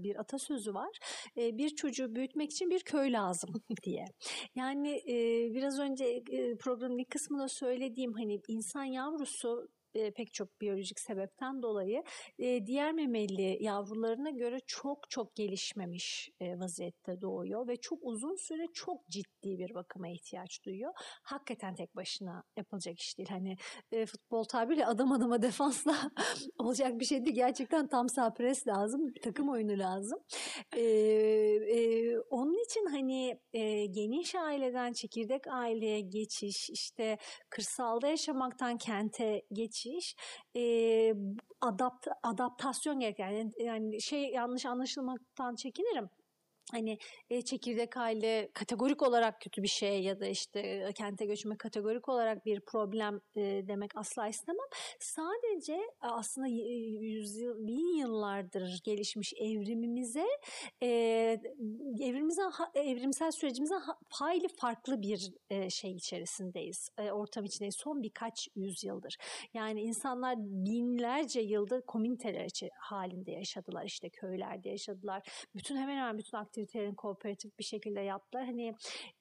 bir 0.02 0.20
atasözü 0.20 0.74
var. 0.74 0.98
E, 1.36 1.58
bir 1.58 1.68
çocuğu 1.68 2.14
büyütmek 2.14 2.50
için 2.50 2.70
bir 2.70 2.80
köy 2.80 3.12
lazım 3.12 3.50
diye. 3.84 4.04
Yani 4.54 4.90
e, 5.08 5.16
biraz 5.54 5.78
önce 5.78 6.04
e, 6.04 6.56
programın 6.56 6.98
ilk 6.98 7.10
kısmında 7.10 7.48
söylediğim 7.48 8.12
hani 8.12 8.40
insan 8.48 8.84
yavrusu 8.84 9.68
e, 9.94 10.10
pek 10.10 10.34
çok 10.34 10.60
biyolojik 10.60 11.00
sebepten 11.00 11.62
dolayı 11.62 12.02
e, 12.38 12.66
diğer 12.66 12.92
memeli 12.92 13.56
yavrularına 13.60 14.30
göre 14.30 14.58
çok 14.66 15.10
çok 15.10 15.34
gelişmemiş 15.34 16.30
e, 16.40 16.58
vaziyette 16.58 17.20
doğuyor 17.20 17.68
ve 17.68 17.76
çok 17.76 17.98
uzun 18.02 18.36
süre 18.36 18.66
çok 18.74 19.08
ciddi 19.08 19.58
bir 19.58 19.74
bakıma 19.74 20.08
ihtiyaç 20.08 20.64
duyuyor. 20.64 20.92
Hakikaten 21.22 21.74
tek 21.74 21.96
başına 21.96 22.42
yapılacak 22.56 23.00
iş 23.00 23.18
değil. 23.18 23.28
Hani 23.28 23.56
e, 23.92 24.06
futbol 24.06 24.44
tabiriyle 24.44 24.86
adım 24.86 25.12
adıma 25.12 25.42
defansla 25.42 26.10
olacak 26.58 27.00
bir 27.00 27.04
şey 27.04 27.24
değil. 27.24 27.36
Gerçekten 27.36 27.88
tam 27.88 28.08
sağ 28.08 28.34
pres 28.34 28.66
lazım. 28.66 29.12
Takım 29.22 29.48
oyunu 29.48 29.78
lazım. 29.78 30.18
E, 30.76 30.82
e, 30.82 32.18
onun 32.30 32.64
için 32.64 32.86
hani 32.86 33.40
e, 33.52 33.86
geniş 33.86 34.34
aileden 34.34 34.92
çekirdek 34.92 35.46
aileye 35.46 36.00
geçiş, 36.00 36.70
işte 36.70 37.18
kırsalda 37.50 38.08
yaşamaktan 38.08 38.76
kente 38.76 39.42
geçiş, 39.52 39.83
e, 40.56 41.14
adapt 41.60 42.08
adaptasyon 42.22 43.00
gereken 43.00 43.30
yani, 43.30 43.52
yani 43.58 44.02
şey 44.02 44.30
yanlış 44.30 44.66
anlaşılmaktan 44.66 45.54
çekinirim 45.54 46.10
hani 46.72 46.98
e, 47.30 47.42
çekirdek 47.42 47.96
aile 47.96 48.50
kategorik 48.54 49.02
olarak 49.02 49.40
kötü 49.40 49.62
bir 49.62 49.68
şey 49.68 50.02
ya 50.02 50.20
da 50.20 50.26
işte 50.26 50.60
e, 50.60 50.92
kente 50.92 51.26
göçme 51.26 51.56
kategorik 51.56 52.08
olarak 52.08 52.46
bir 52.46 52.60
problem 52.60 53.20
e, 53.36 53.40
demek 53.68 53.96
asla 53.96 54.28
istemem. 54.28 54.66
Sadece 55.00 55.80
aslında 56.00 56.46
yüzyıl, 56.46 57.66
bin 57.66 57.98
yıllardır 57.98 58.80
gelişmiş 58.84 59.32
evrimimize 59.40 60.26
e, 60.82 60.88
evrimimize 62.00 62.42
evrimsel 62.74 63.30
sürecimize 63.30 63.74
hayli 64.10 64.48
farklı 64.48 65.02
bir 65.02 65.32
e, 65.50 65.70
şey 65.70 65.92
içerisindeyiz. 65.92 66.88
E, 66.98 67.12
ortam 67.12 67.44
içindeyiz. 67.44 67.76
Son 67.76 68.02
birkaç 68.02 68.48
yüzyıldır. 68.56 69.16
Yani 69.54 69.80
insanlar 69.80 70.36
binlerce 70.38 71.40
yıldır 71.40 71.82
komüniteler 71.82 72.50
halinde 72.78 73.30
yaşadılar. 73.30 73.84
İşte 73.84 74.10
köylerde 74.10 74.68
yaşadılar. 74.68 75.22
Bütün 75.54 75.76
hemen 75.76 75.96
hemen 75.96 76.18
bütün 76.18 76.38
aktivitelerini 76.54 76.96
kooperatif 76.96 77.58
bir 77.58 77.64
şekilde 77.64 78.00
yaptılar. 78.00 78.44
Hani 78.44 78.74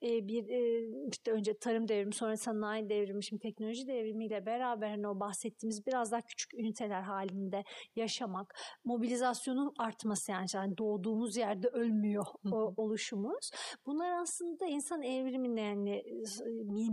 e, 0.03 0.27
bir 0.27 0.49
e, 0.49 0.88
işte 1.11 1.31
önce 1.31 1.57
tarım 1.57 1.88
devrimi 1.88 2.13
sonra 2.13 2.38
sanayi 2.38 2.89
devrimi 2.89 3.23
şimdi 3.23 3.41
teknoloji 3.41 3.88
devrimiyle 3.88 4.45
beraber 4.45 4.89
hani 4.89 5.07
o 5.07 5.19
bahsettiğimiz 5.19 5.88
biraz 5.88 6.11
daha 6.11 6.21
küçük 6.21 6.53
üniteler 6.53 7.01
halinde 7.01 7.63
yaşamak, 7.95 8.55
mobilizasyonun 8.86 9.73
artması 9.79 10.31
yani, 10.31 10.45
yani 10.53 10.77
doğduğumuz 10.77 11.38
yerde 11.38 11.67
ölmüyor 11.67 12.25
o 12.51 12.73
oluşumuz. 12.77 13.51
Bunlar 13.86 14.21
aslında 14.21 14.65
insan 14.65 15.01
evriminin 15.01 15.57
yani 15.57 16.03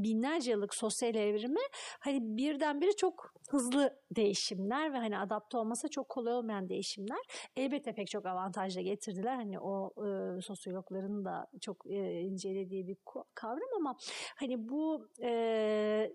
binlerce 0.03 0.51
yıllık 0.51 0.75
sosyal 0.75 1.15
evrimi 1.15 1.61
hani 2.01 2.19
birdenbire 2.23 2.93
çok 2.97 3.33
hızlı 3.51 4.01
değişimler 4.17 4.93
ve 4.93 4.97
hani 4.97 5.19
adapte 5.19 5.57
olmasa 5.57 5.89
çok 5.89 6.09
kolay 6.09 6.35
olmayan 6.35 6.69
değişimler. 6.69 7.19
Elbette 7.57 7.93
pek 7.93 8.09
çok 8.09 8.27
avantajla 8.27 8.83
getirdiler. 8.83 9.37
Hani 9.37 9.61
o 9.61 9.93
e, 9.97 10.09
sosyologların 10.41 11.25
da 11.25 11.47
çok 11.61 11.87
e, 11.91 12.21
incelediği 12.21 12.87
bir 12.87 12.97
kavram 13.35 13.77
ama 13.77 13.97
hani 14.37 14.69
bu 14.69 15.09
e, 15.23 15.33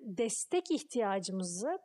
destek 0.01 0.71
ihtiyacımızı 0.71 1.79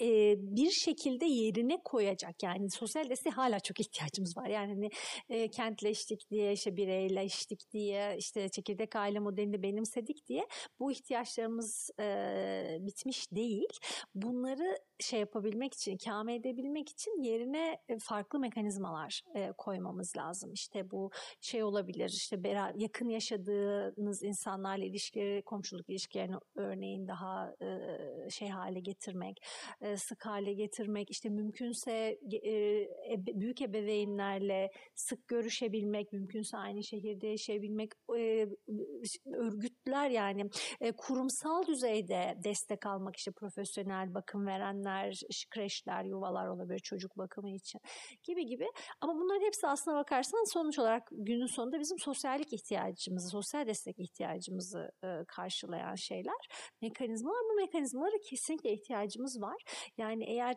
e, 0.00 0.34
bir 0.38 0.70
şekilde 0.70 1.24
yerine 1.24 1.78
koyacak. 1.84 2.42
Yani 2.42 2.70
sosyal 2.70 3.10
desteğe 3.10 3.30
hala 3.30 3.60
çok 3.60 3.80
ihtiyacımız 3.80 4.36
var. 4.36 4.46
Yani 4.46 4.72
hani, 4.72 4.90
e, 5.28 5.48
kentleştik 5.50 6.30
diye 6.30 6.52
işte 6.52 6.76
bireyleştik 6.76 7.72
diye 7.72 8.16
işte 8.18 8.48
çekirdek 8.48 8.96
aile 8.96 9.18
modelini 9.18 9.62
benimsedik 9.62 10.26
diye 10.28 10.46
bu 10.80 10.92
ihtiyaçlarımız 10.92 11.90
e, 12.00 12.78
bitmiş 12.80 13.32
değil. 13.32 13.68
Bunları 14.14 14.76
şey 15.00 15.20
yapabilmek 15.20 15.74
için 15.74 15.92
ikame 15.92 16.34
edebilmek 16.34 16.88
için 16.88 17.22
yerine 17.22 17.78
farklı 18.00 18.38
mekanizmalar 18.38 19.20
e, 19.34 19.52
koymamız 19.58 20.16
lazım. 20.16 20.52
İşte 20.52 20.90
bu 20.90 21.10
şey 21.40 21.62
olabilir 21.62 22.08
işte 22.08 22.44
beraber, 22.44 22.74
yakın 22.74 23.08
yaşadığınız 23.08 24.22
insanlarla 24.22 24.84
ilişkileri 24.84 25.42
komşuluk 25.42 25.90
ilişkilerini 25.90 26.36
örneğin 26.54 27.08
daha 27.08 27.54
e, 27.62 28.30
şey 28.30 28.48
hale 28.48 28.80
getirmek 28.80 29.40
e, 29.80 29.96
sık 29.96 30.26
hale 30.26 30.52
getirmek, 30.52 31.10
işte 31.10 31.28
mümkünse 31.28 32.18
e, 32.32 33.26
büyük 33.26 33.62
ebeveynlerle 33.62 34.70
sık 34.94 35.28
görüşebilmek, 35.28 36.12
mümkünse 36.12 36.56
aynı 36.56 36.84
şehirde 36.84 37.26
yaşayabilmek, 37.26 37.92
e, 38.18 38.46
örgütler 39.26 40.10
yani 40.10 40.50
kurumsal 40.96 41.66
düzeyde 41.66 42.34
destek 42.44 42.86
almak, 42.86 43.16
işte 43.16 43.30
profesyonel 43.32 44.14
bakım 44.14 44.46
verenler, 44.84 45.20
kreşler, 45.50 46.04
yuvalar 46.04 46.48
olabilir 46.48 46.78
çocuk 46.78 47.18
bakımı 47.18 47.50
için 47.50 47.80
gibi 48.22 48.46
gibi. 48.46 48.66
Ama 49.00 49.14
bunların 49.14 49.46
hepsi 49.46 49.66
aslına 49.66 49.96
bakarsan 49.96 50.52
sonuç 50.52 50.78
olarak 50.78 51.08
günün 51.12 51.46
sonunda 51.46 51.80
bizim 51.80 51.98
sosyallik 51.98 52.52
ihtiyacımızı, 52.52 53.28
sosyal 53.28 53.66
destek 53.66 53.98
ihtiyacımızı 53.98 54.90
karşılayan 55.28 55.94
şeyler, 55.94 56.48
mekanizmalar. 56.82 57.40
Bu 57.52 57.54
mekanizmalara 57.56 58.18
kesinlikle 58.30 58.72
ihtiyacımız 58.72 59.42
var. 59.42 59.62
Yani 59.98 60.24
eğer 60.24 60.56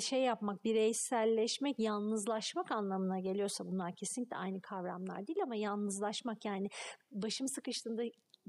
şey 0.00 0.20
yapmak, 0.20 0.64
bireyselleşmek, 0.64 1.78
yalnızlaşmak 1.78 2.70
anlamına 2.70 3.20
geliyorsa 3.20 3.66
bunlar 3.66 3.94
kesinlikle 3.94 4.36
aynı 4.36 4.60
kavramlar 4.60 5.26
değil 5.26 5.42
ama 5.42 5.56
yalnızlaşmak 5.56 6.44
yani 6.44 6.68
başım 7.10 7.48
sıkıştığında 7.48 8.02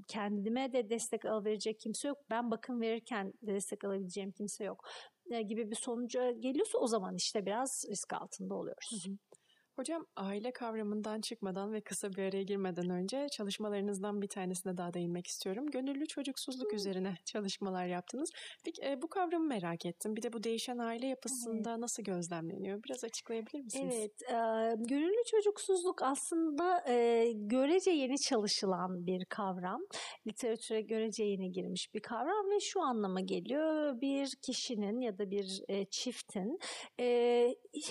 kendime 0.08 0.74
de 0.74 0.90
destek 0.90 1.26
alabilecek 1.26 1.80
kimse 1.80 2.08
yok. 2.08 2.18
Ben 2.30 2.52
bakım 2.52 2.82
verirken 2.82 3.34
de 3.42 3.54
destek 3.54 3.84
alabileceğim 3.84 4.32
kimse 4.32 4.64
yok 4.64 4.90
gibi 5.48 5.72
bir 5.72 5.76
sonuca 5.76 6.32
geliyorsa 6.32 6.78
o 6.78 6.88
zaman 6.88 7.16
işte 7.16 7.46
biraz 7.46 7.86
risk 7.90 8.14
altında 8.14 8.56
oluyoruz. 8.56 9.06
Hı 9.06 9.10
hı. 9.10 9.16
Hocam 9.76 10.06
aile 10.16 10.52
kavramından 10.52 11.22
çıkmadan 11.22 11.74
ve 11.74 11.82
kısa 11.82 12.10
bir 12.10 12.24
araya 12.24 12.44
girmeden 12.44 12.90
önce 12.90 13.28
çalışmalarınızdan 13.32 14.22
bir 14.22 14.28
tanesine 14.28 14.78
daha 14.78 14.94
değinmek 14.94 15.28
istiyorum. 15.28 15.66
Gönüllü 15.72 16.08
çocuksuzluk 16.08 16.72
hmm. 16.72 16.78
üzerine 16.78 17.16
çalışmalar 17.26 17.86
yaptınız. 17.86 18.30
Bir, 18.66 18.84
e, 18.84 19.02
bu 19.02 19.08
kavramı 19.08 19.48
merak 19.48 19.86
ettim. 19.86 20.16
Bir 20.16 20.22
de 20.22 20.34
bu 20.34 20.44
değişen 20.44 20.78
aile 20.78 21.08
yapısında 21.08 21.70
evet. 21.70 21.80
nasıl 21.80 22.04
gözlemleniyor? 22.04 22.84
Biraz 22.84 23.04
açıklayabilir 23.04 23.62
misiniz? 23.62 23.96
Evet, 24.00 24.22
e, 24.22 24.36
gönüllü 24.78 25.24
çocuksuzluk 25.32 26.02
aslında 26.02 26.84
e, 26.90 27.32
görece 27.36 27.92
yeni 27.92 28.20
çalışılan 28.20 29.08
bir 29.08 29.26
kavram. 29.26 29.82
Literatüre 30.28 30.82
görece 30.82 31.24
yeni 31.24 31.52
girmiş 31.52 31.94
bir 31.94 32.00
kavram 32.00 32.52
ve 32.52 32.60
şu 32.60 32.82
anlama 32.82 33.22
geliyor. 33.22 34.02
Bir 34.02 34.30
kişinin 34.46 35.02
ya 35.02 35.18
da 35.18 35.32
bir 35.32 35.62
e, 35.68 35.86
çiftin 35.86 36.60
e, 37.00 37.06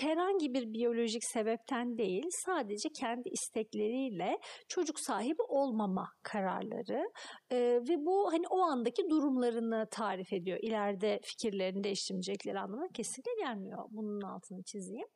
herhangi 0.01 0.53
bir 0.53 0.73
biyolojik 0.73 1.23
sebepten 1.23 1.74
istekten 1.75 1.97
değil 1.97 2.25
sadece 2.29 2.89
kendi 2.89 3.29
istekleriyle 3.29 4.39
çocuk 4.67 4.99
sahibi 4.99 5.41
olmama 5.47 6.09
kararları 6.23 7.11
e, 7.51 7.57
ve 7.89 8.05
bu 8.05 8.31
hani 8.31 8.47
o 8.49 8.61
andaki 8.61 9.09
durumlarını 9.09 9.87
tarif 9.91 10.33
ediyor. 10.33 10.59
İleride 10.61 11.19
fikirlerini 11.23 11.83
değiştirmeyecekleri 11.83 12.59
anlamına 12.59 12.87
kesinlikle 12.93 13.31
gelmiyor. 13.39 13.85
Bunun 13.91 14.21
altını 14.21 14.63
çizeyim. 14.63 15.07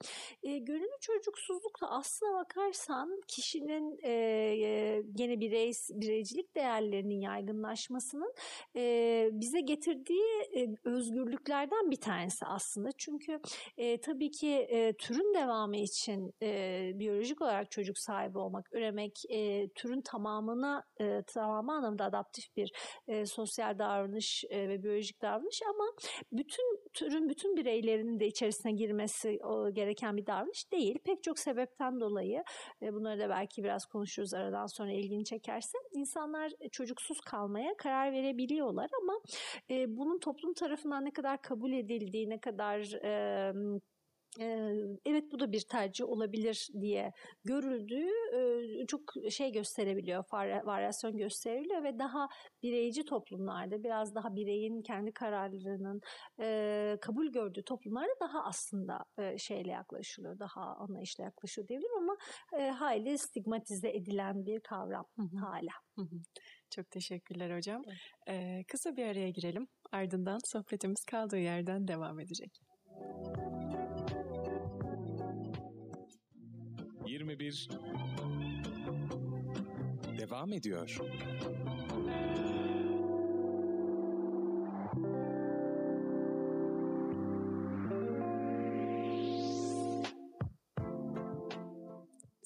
E, 0.43 0.57
gönüllü 0.57 0.99
çocuksuzluk 1.01 1.81
da 1.81 1.89
aslına 1.89 2.39
bakarsan 2.39 3.21
kişinin 3.27 3.99
e, 4.03 5.01
gene 5.15 5.39
birey, 5.39 5.71
bireycilik 5.89 6.55
değerlerinin 6.55 7.21
yaygınlaşmasının 7.21 8.33
e, 8.75 9.29
bize 9.31 9.61
getirdiği 9.61 10.41
e, 10.55 10.67
özgürlüklerden 10.83 11.91
bir 11.91 12.01
tanesi 12.01 12.45
aslında. 12.45 12.89
Çünkü 12.97 13.39
e, 13.77 14.01
tabii 14.01 14.31
ki 14.31 14.49
e, 14.49 14.93
türün 14.93 15.33
devamı 15.33 15.77
için 15.77 16.33
e, 16.49 16.91
biyolojik 16.99 17.41
olarak 17.41 17.71
çocuk 17.71 17.97
sahibi 17.97 18.37
olmak, 18.37 18.73
üremek 18.73 19.23
e, 19.29 19.69
türün 19.69 20.01
tamamına 20.01 20.83
e, 21.01 21.23
tamamı 21.27 21.73
anlamda 21.73 22.05
adaptif 22.05 22.57
bir 22.57 22.71
e, 23.07 23.25
sosyal 23.25 23.79
davranış 23.79 24.43
e, 24.49 24.69
ve 24.69 24.83
biyolojik 24.83 25.21
davranış 25.21 25.61
ama 25.69 25.85
bütün 26.31 26.79
türün 26.93 27.29
bütün 27.29 27.57
bireylerinin 27.57 28.19
de 28.19 28.27
içerisine 28.27 28.71
girmesi 28.71 29.39
o, 29.43 29.73
gereken 29.73 30.17
bir 30.17 30.25
davranış 30.25 30.71
değil. 30.71 30.99
Pek 31.05 31.23
çok 31.23 31.39
sebepten 31.39 31.99
dolayı 31.99 32.43
e, 32.81 32.93
bunları 32.93 33.19
da 33.19 33.29
belki 33.29 33.63
biraz 33.63 33.85
konuşuruz 33.85 34.33
aradan 34.33 34.65
sonra 34.65 34.91
ilgini 34.91 35.25
çekerse 35.25 35.77
insanlar 35.91 36.51
çocuksuz 36.71 37.21
kalmaya 37.21 37.77
karar 37.77 38.11
verebiliyorlar 38.11 38.89
ama 39.01 39.13
e, 39.69 39.97
bunun 39.97 40.19
toplum 40.19 40.53
tarafından 40.53 41.05
ne 41.05 41.11
kadar 41.11 41.41
kabul 41.41 41.71
edildiği, 41.71 42.29
ne 42.29 42.39
kadar 42.39 42.79
e, 43.03 43.53
evet 45.05 45.31
bu 45.31 45.39
da 45.39 45.51
bir 45.51 45.61
tercih 45.61 46.05
olabilir 46.05 46.67
diye 46.81 47.11
görüldüğü 47.43 48.09
çok 48.87 49.01
şey 49.29 49.51
gösterebiliyor, 49.51 50.23
varyasyon 50.65 51.17
gösterebiliyor 51.17 51.83
ve 51.83 51.99
daha 51.99 52.27
bireyci 52.63 53.05
toplumlarda 53.05 53.83
biraz 53.83 54.15
daha 54.15 54.35
bireyin 54.35 54.81
kendi 54.81 55.11
kararlarının 55.11 56.01
kabul 56.97 57.27
gördüğü 57.27 57.63
toplumlarda 57.63 58.13
daha 58.21 58.43
aslında 58.43 59.05
şeyle 59.37 59.71
yaklaşılıyor, 59.71 60.39
daha 60.39 60.61
anlayışla 60.61 61.23
yaklaşıyor 61.23 61.67
diyebilirim 61.67 61.97
ama 61.97 62.17
hayli 62.75 63.17
stigmatize 63.17 63.89
edilen 63.89 64.45
bir 64.45 64.59
kavram 64.59 65.05
hala. 65.41 66.05
Çok 66.69 66.91
teşekkürler 66.91 67.57
hocam. 67.57 67.81
Ee, 68.29 68.63
kısa 68.67 68.95
bir 68.95 69.05
araya 69.05 69.29
girelim. 69.29 69.67
Ardından 69.91 70.39
sohbetimiz 70.45 71.05
kaldığı 71.05 71.39
yerden 71.39 71.87
devam 71.87 72.19
edecek. 72.19 72.61
21 77.05 77.69
devam 80.17 80.53
ediyor. 80.53 80.97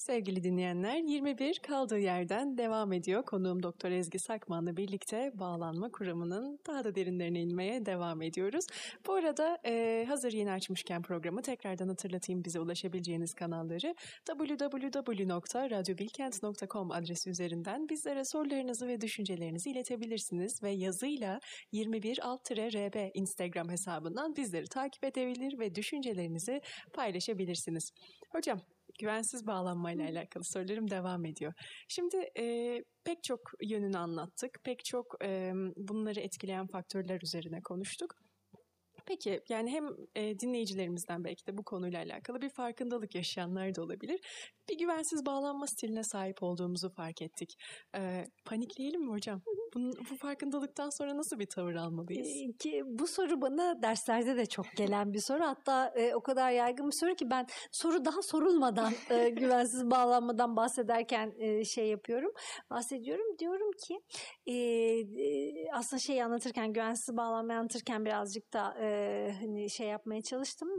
Sevgili 0.05 0.43
dinleyenler 0.43 0.97
21 0.97 1.59
kaldığı 1.59 1.99
yerden 1.99 2.57
devam 2.57 2.93
ediyor. 2.93 3.23
Konuğum 3.23 3.63
Doktor 3.63 3.91
Ezgi 3.91 4.19
Sakman'la 4.19 4.77
birlikte 4.77 5.31
bağlanma 5.33 5.91
kuramının 5.91 6.59
daha 6.67 6.83
da 6.83 6.95
derinlerine 6.95 7.41
inmeye 7.41 7.85
devam 7.85 8.21
ediyoruz. 8.21 8.65
Bu 9.07 9.13
arada 9.13 9.57
e, 9.65 10.05
hazır 10.07 10.31
yeni 10.31 10.51
açmışken 10.51 11.01
programı 11.01 11.41
tekrardan 11.41 11.87
hatırlatayım 11.87 12.43
bize 12.43 12.59
ulaşabileceğiniz 12.59 13.33
kanalları 13.33 13.95
www.radyobilkent.com 14.25 16.91
adresi 16.91 17.29
üzerinden 17.29 17.89
bizlere 17.89 18.25
sorularınızı 18.25 18.87
ve 18.87 19.01
düşüncelerinizi 19.01 19.71
iletebilirsiniz 19.71 20.63
ve 20.63 20.71
yazıyla 20.71 21.39
21 21.71 22.17
rb 22.17 23.09
Instagram 23.13 23.69
hesabından 23.69 24.35
bizleri 24.35 24.67
takip 24.67 25.03
edebilir 25.03 25.59
ve 25.59 25.75
düşüncelerinizi 25.75 26.61
paylaşabilirsiniz. 26.93 27.91
Hocam 28.29 28.61
güvensiz 28.99 29.47
bağlanmayla 29.47 30.09
alakalı 30.09 30.43
sorularım 30.43 30.89
devam 30.91 31.25
ediyor. 31.25 31.53
Şimdi 31.87 32.17
e, 32.39 32.77
pek 33.03 33.23
çok 33.23 33.39
yönünü 33.61 33.97
anlattık, 33.97 34.59
pek 34.63 34.85
çok 34.85 35.15
e, 35.23 35.53
bunları 35.77 36.19
etkileyen 36.19 36.67
faktörler 36.67 37.21
üzerine 37.21 37.61
konuştuk. 37.61 38.15
Peki 39.05 39.41
yani 39.49 39.71
hem 39.71 39.89
e, 40.15 40.39
dinleyicilerimizden 40.39 41.23
belki 41.23 41.47
de 41.47 41.57
bu 41.57 41.63
konuyla 41.63 42.03
alakalı 42.03 42.41
bir 42.41 42.49
farkındalık 42.49 43.15
yaşayanlar 43.15 43.75
da 43.75 43.83
olabilir. 43.83 44.19
Bir 44.69 44.77
güvensiz 44.77 45.25
bağlanma 45.25 45.67
stiline 45.67 46.03
sahip 46.03 46.43
olduğumuzu 46.43 46.89
fark 46.89 47.21
ettik. 47.21 47.55
E, 47.97 48.25
panikleyelim 48.45 49.01
mi 49.01 49.11
hocam? 49.11 49.41
Bunun, 49.75 49.93
bu 50.11 50.15
farkındalıktan 50.15 50.89
sonra 50.89 51.17
nasıl 51.17 51.39
bir 51.39 51.45
tavır 51.45 51.75
almalıyız? 51.75 52.27
E, 52.27 52.57
ki 52.57 52.83
bu 52.85 53.07
soru 53.07 53.41
bana 53.41 53.81
derslerde 53.81 54.37
de 54.37 54.45
çok 54.45 54.65
gelen 54.75 55.13
bir 55.13 55.19
soru. 55.19 55.43
Hatta 55.43 55.87
e, 55.87 56.15
o 56.15 56.21
kadar 56.21 56.51
yaygın 56.51 56.87
bir 56.87 56.95
soru 56.99 57.15
ki 57.15 57.29
ben 57.29 57.45
soru 57.71 58.05
daha 58.05 58.21
sorulmadan 58.21 58.93
e, 59.09 59.29
güvensiz 59.39 59.91
bağlanmadan 59.91 60.55
bahsederken 60.55 61.33
e, 61.37 61.65
şey 61.65 61.87
yapıyorum. 61.87 62.31
Bahsediyorum. 62.69 63.37
Diyorum 63.39 63.71
ki 63.87 63.99
e, 64.45 64.53
e, 64.53 65.71
aslında 65.73 65.99
şeyi 65.99 66.23
anlatırken 66.23 66.73
güvensiz 66.73 67.17
bağlanmayı 67.17 67.59
anlatırken 67.59 68.05
birazcık 68.05 68.53
da 68.53 68.75
e, 68.81 68.87
hani 69.41 69.69
şey 69.69 69.87
yapmaya 69.87 70.21
çalıştım, 70.21 70.69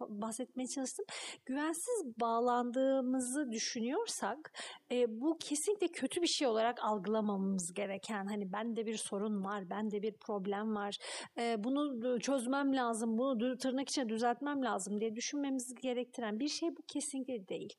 bahsetmeye 0.00 0.66
çalıştım. 0.66 1.06
Güvensiz 1.46 2.04
bağlandığımızı 2.20 3.50
düşünüyorsak 3.50 4.52
e, 4.92 5.20
bu 5.20 5.38
kesinlikle 5.38 5.88
kötü 5.88 6.22
bir 6.22 6.26
şey 6.26 6.46
olarak 6.46 6.84
algılamamamız 6.84 7.74
gereken 7.74 8.26
hani 8.26 8.41
bende 8.52 8.86
bir 8.86 8.96
sorun 8.96 9.44
var, 9.44 9.70
bende 9.70 10.02
bir 10.02 10.12
problem 10.12 10.74
var. 10.74 10.98
E, 11.38 11.64
bunu 11.64 12.20
çözmem 12.20 12.76
lazım, 12.76 13.18
bunu 13.18 13.56
tırnak 13.58 13.88
içine 13.88 14.08
düzeltmem 14.08 14.64
lazım 14.64 15.00
diye 15.00 15.14
düşünmemizi 15.14 15.74
gerektiren 15.74 16.40
bir 16.40 16.48
şey 16.48 16.76
bu 16.76 16.82
kesinlikle 16.82 17.48
değil. 17.48 17.72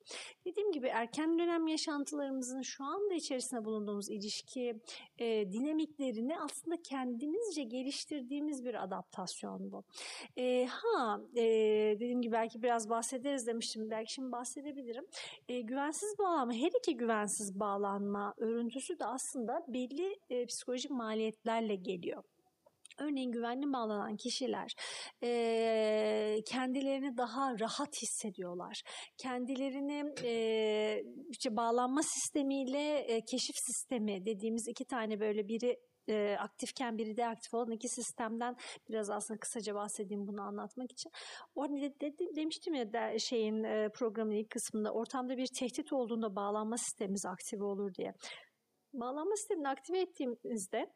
Dediğim 0.46 0.72
gibi 0.72 0.88
erken 0.88 1.40
dönem 1.40 1.68
yaşantılarımızın 1.68 2.62
şu 2.62 2.84
anda 2.84 3.14
içerisinde 3.14 3.66
bulunduğumuz 3.66 4.10
ilişki 4.10 4.76
e, 5.20 5.52
dinamiklerini 5.52 6.40
aslında 6.40 6.78
kendimizce 6.84 7.64
geliştirdiğimiz 7.64 8.66
bir 8.66 8.84
adaptasyon 8.84 9.72
bu. 9.72 9.84
E, 10.38 10.66
ha 10.66 11.20
e, 11.36 11.44
dediğim 11.96 12.22
gibi 12.22 12.34
belki 12.34 12.64
biraz 12.64 12.90
bahsederiz 12.90 13.48
demiştim. 13.48 13.90
Belki 13.90 14.14
şimdi 14.14 14.32
bahsedebilirim. 14.32 15.06
E, 15.50 15.62
güvensiz 15.62 16.20
bağlanma, 16.20 16.54
her 16.54 16.72
iki 16.80 16.98
güvensiz 16.98 17.60
bağlanma 17.60 18.34
örüntüsü 18.38 19.00
de 19.00 19.06
aslında 19.06 19.66
belli 19.68 20.20
e, 20.30 20.46
psikolojik 20.54 20.92
maliyetlerle 20.92 21.76
geliyor. 21.76 22.24
Örneğin 23.00 23.32
güvenli 23.32 23.74
bağlanan 23.74 24.16
kişiler 24.18 24.72
e, 25.24 26.38
kendilerini 26.48 27.18
daha 27.18 27.60
rahat 27.60 28.02
hissediyorlar. 28.02 28.82
Kendilerini 29.18 30.14
e, 30.24 31.04
işte 31.30 31.56
bağlanma 31.58 32.02
sistemiyle 32.04 32.98
e, 32.98 33.22
keşif 33.32 33.56
sistemi 33.56 34.26
dediğimiz 34.26 34.68
iki 34.68 34.86
tane 34.86 35.20
böyle 35.20 35.48
biri 35.48 35.78
e, 36.10 36.38
aktifken 36.40 36.98
biri 36.98 37.18
de 37.18 37.28
aktif 37.28 37.54
olan 37.54 37.72
iki 37.72 37.90
sistemden 37.90 38.56
biraz 38.90 39.10
aslında 39.10 39.40
kısaca 39.40 39.76
bahsedeyim 39.76 40.28
bunu 40.28 40.42
anlatmak 40.42 40.92
için. 40.92 41.12
Orada 41.56 41.76
de, 41.76 42.00
de, 42.02 42.18
de, 42.18 42.36
demiştim 42.36 42.74
ya 42.74 42.94
da 42.94 43.20
şeyin 43.20 43.64
e, 43.64 43.90
programın 43.96 44.32
ilk 44.32 44.50
kısmında 44.50 44.92
ortamda 44.92 45.38
bir 45.38 45.48
tehdit 45.60 45.94
olduğunda 45.94 46.36
bağlanma 46.36 46.78
sistemimiz 46.78 47.26
aktive 47.26 47.64
olur 47.64 47.94
diye. 47.94 48.14
Bağlanma 48.94 49.36
sistemini 49.36 49.68
aktive 49.68 50.00
ettiğimizde 50.00 50.94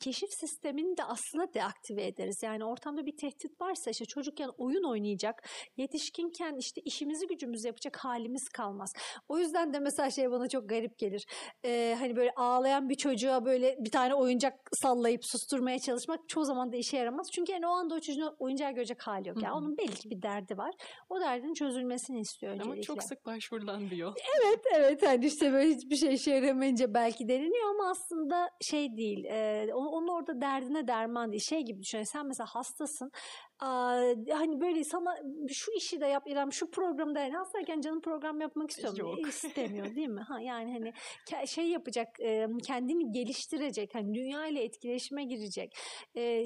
keşif 0.00 0.30
sistemini 0.32 0.96
de 0.96 1.04
aslında 1.04 1.54
deaktive 1.54 2.06
ederiz. 2.06 2.42
Yani 2.42 2.64
ortamda 2.64 3.06
bir 3.06 3.16
tehdit 3.16 3.60
varsa 3.60 3.90
işte 3.90 4.04
çocukken 4.04 4.50
oyun 4.58 4.84
oynayacak, 4.84 5.48
yetişkinken 5.76 6.56
işte 6.56 6.80
işimizi 6.80 7.26
gücümüzü 7.26 7.66
yapacak 7.66 7.96
halimiz 7.96 8.48
kalmaz. 8.48 8.92
O 9.28 9.38
yüzden 9.38 9.74
de 9.74 9.78
mesela 9.78 10.10
şey 10.10 10.30
bana 10.30 10.48
çok 10.48 10.68
garip 10.68 10.98
gelir. 10.98 11.26
Ee, 11.64 11.96
hani 11.98 12.16
böyle 12.16 12.30
ağlayan 12.36 12.88
bir 12.88 12.94
çocuğa 12.94 13.44
böyle 13.44 13.76
bir 13.80 13.90
tane 13.90 14.14
oyuncak 14.14 14.54
sallayıp 14.72 15.24
susturmaya 15.24 15.78
çalışmak 15.78 16.28
çoğu 16.28 16.44
zaman 16.44 16.72
da 16.72 16.76
işe 16.76 16.96
yaramaz. 16.96 17.26
Çünkü 17.32 17.52
yani 17.52 17.66
o 17.66 17.70
anda 17.70 17.94
o 17.94 18.00
çocuğun 18.00 18.36
oyuncağı 18.38 18.72
görecek 18.72 19.02
hali 19.02 19.28
yok. 19.28 19.42
Yani 19.42 19.54
onun 19.54 19.78
belli 19.78 20.10
bir 20.10 20.22
derdi 20.22 20.58
var. 20.58 20.74
O 21.10 21.20
derdin 21.20 21.54
çözülmesini 21.54 22.20
istiyor 22.20 22.52
öncelikle. 22.52 22.72
Ama 22.72 22.82
çok 22.82 23.02
sık 23.02 23.26
başvurulan 23.26 23.90
bir 23.90 23.96
yol. 23.96 24.14
Evet 24.38 24.60
evet 24.74 25.02
hani 25.06 25.26
işte 25.26 25.52
böyle 25.52 25.74
hiçbir 25.74 25.96
şey 25.96 26.14
işe 26.14 26.30
yaramayınca 26.30 26.94
belki 26.94 27.28
deneniyor 27.28 27.70
ama 27.70 27.90
aslında 27.90 28.50
şey 28.60 28.96
değil. 28.96 29.24
E, 29.24 29.71
onun 29.74 30.08
orada 30.08 30.40
derdine 30.40 30.88
derman 30.88 31.32
değil. 31.32 31.42
Şey 31.42 31.60
gibi 31.60 31.82
düşün. 31.82 32.02
Sen 32.02 32.26
mesela 32.26 32.46
hastasın. 32.50 33.10
Aa, 33.60 33.96
hani 34.30 34.60
böyle 34.60 34.84
sana 34.84 35.16
şu 35.48 35.72
işi 35.72 36.00
de 36.00 36.06
yap 36.06 36.22
İrem 36.26 36.52
şu 36.52 36.70
programı 36.70 37.14
da 37.14 37.20
yani 37.20 37.36
hastayken 37.36 37.80
canım 37.80 38.00
program 38.00 38.40
yapmak 38.40 38.70
istiyor 38.70 39.02
mu? 39.02 39.16
E, 39.26 39.28
istemiyor 39.28 39.94
değil 39.94 40.08
mi? 40.08 40.20
Ha, 40.20 40.40
yani 40.40 40.72
hani 40.72 40.92
şey 41.46 41.68
yapacak 41.68 42.08
kendini 42.66 43.12
geliştirecek 43.12 43.94
hani 43.94 44.14
dünya 44.14 44.46
ile 44.46 44.64
etkileşime 44.64 45.24
girecek 45.24 45.76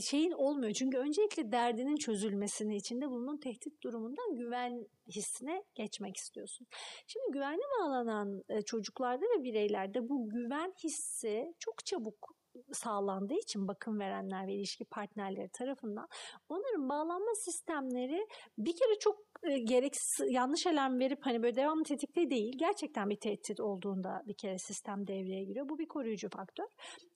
şeyin 0.01 0.33
olmuyor. 0.33 0.73
Çünkü 0.73 0.99
öncelikle 0.99 1.53
derdinin 1.53 1.97
çözülmesini 1.97 2.77
içinde 2.77 3.11
bulunan 3.11 3.39
tehdit 3.39 3.83
durumundan 3.83 4.37
güven 4.37 4.87
hissine 5.09 5.65
geçmek 5.75 6.17
istiyorsun. 6.17 6.67
Şimdi 7.07 7.33
güvenli 7.33 7.63
bağlanan 7.81 8.43
çocuklarda 8.67 9.25
ve 9.25 9.45
bireylerde 9.45 10.09
bu 10.09 10.29
güven 10.29 10.73
hissi 10.85 11.55
çok 11.59 11.87
çabuk 11.87 12.36
sağlandığı 12.73 13.35
için 13.35 13.69
bakım 13.69 14.01
verenler 14.01 14.47
ve 14.47 14.55
ilişki 14.55 14.85
partnerleri 14.85 15.49
tarafından 15.49 16.09
onların 16.49 16.89
bağlanma 16.89 17.35
sistemleri 17.35 18.27
bir 18.59 18.77
kere 18.77 18.99
çok 19.01 19.17
e, 19.43 19.59
gereksiz 19.59 20.27
yanlış 20.31 20.67
alarm 20.67 20.99
verip 20.99 21.19
hani 21.23 21.43
böyle 21.43 21.57
devamlı 21.57 21.85
tetikte 21.85 22.31
değil 22.31 22.53
gerçekten 22.59 23.11
bir 23.11 23.21
tehdit 23.21 23.61
olduğunda 23.61 24.23
bir 24.27 24.35
kere 24.35 24.59
sistem 24.59 25.07
devreye 25.07 25.45
giriyor. 25.45 25.69
Bu 25.69 25.79
bir 25.79 25.89
koruyucu 25.89 26.29
faktör. 26.29 26.67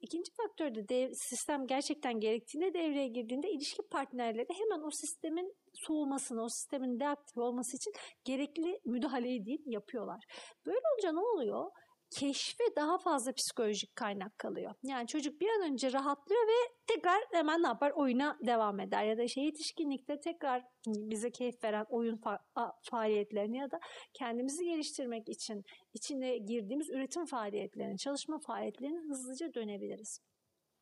İkinci 0.00 0.32
faktör 0.32 0.74
de 0.74 0.88
dev, 0.88 1.10
sistem 1.12 1.66
gerçekten 1.66 2.20
gerektiğinde 2.20 2.74
devreye 2.74 3.08
girdiğinde 3.08 3.50
ilişki 3.50 3.82
partnerleri 3.90 4.46
hemen 4.48 4.86
o 4.86 4.90
sistemin 4.90 5.54
soğumasını, 5.74 6.42
o 6.42 6.48
sistemin 6.48 7.00
deaktif 7.00 7.38
olması 7.38 7.76
için 7.76 7.92
gerekli 8.24 8.80
müdahaleyi 8.84 9.46
değil 9.46 9.62
yapıyorlar. 9.66 10.24
Böyle 10.66 10.80
olunca 10.92 11.12
ne 11.12 11.20
oluyor? 11.20 11.70
Keşfe 12.10 12.64
daha 12.76 12.98
fazla 12.98 13.32
psikolojik 13.32 13.96
kaynak 13.96 14.38
kalıyor. 14.38 14.74
Yani 14.82 15.06
çocuk 15.06 15.40
bir 15.40 15.48
an 15.48 15.72
önce 15.72 15.92
rahatlıyor 15.92 16.42
ve 16.48 16.74
tekrar 16.86 17.22
hemen 17.32 17.62
ne 17.62 17.66
yapar? 17.66 17.90
Oyuna 17.90 18.38
devam 18.46 18.80
eder. 18.80 19.04
Ya 19.04 19.18
da 19.18 19.28
şey 19.28 19.44
yetişkinlikte 19.44 20.20
tekrar 20.20 20.62
bize 20.86 21.30
keyif 21.30 21.64
veren 21.64 21.86
oyun 21.88 22.16
fa- 22.16 22.72
faaliyetlerini 22.82 23.56
ya 23.56 23.70
da 23.70 23.80
kendimizi 24.14 24.64
geliştirmek 24.64 25.28
için 25.28 25.64
içine 25.94 26.38
girdiğimiz 26.38 26.90
üretim 26.90 27.26
faaliyetlerini, 27.26 27.98
çalışma 27.98 28.38
faaliyetlerini 28.38 28.98
hızlıca 28.98 29.54
dönebiliriz. 29.54 30.20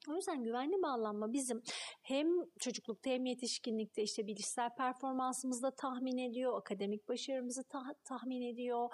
O 0.09 0.15
yüzden 0.15 0.45
güvenli 0.45 0.83
bağlanma 0.83 1.33
bizim 1.33 1.63
hem 2.03 2.27
çocuklukta 2.61 3.11
hem 3.11 3.27
yetişkinlikte 3.27 4.03
işte 4.03 4.27
bilişsel 4.27 4.71
performansımızı 4.79 5.63
da 5.63 5.71
tahmin 5.71 6.19
ediyor, 6.19 6.59
akademik 6.59 7.09
başarımızı 7.09 7.65
ta- 7.65 7.95
tahmin 8.05 8.43
ediyor, 8.43 8.89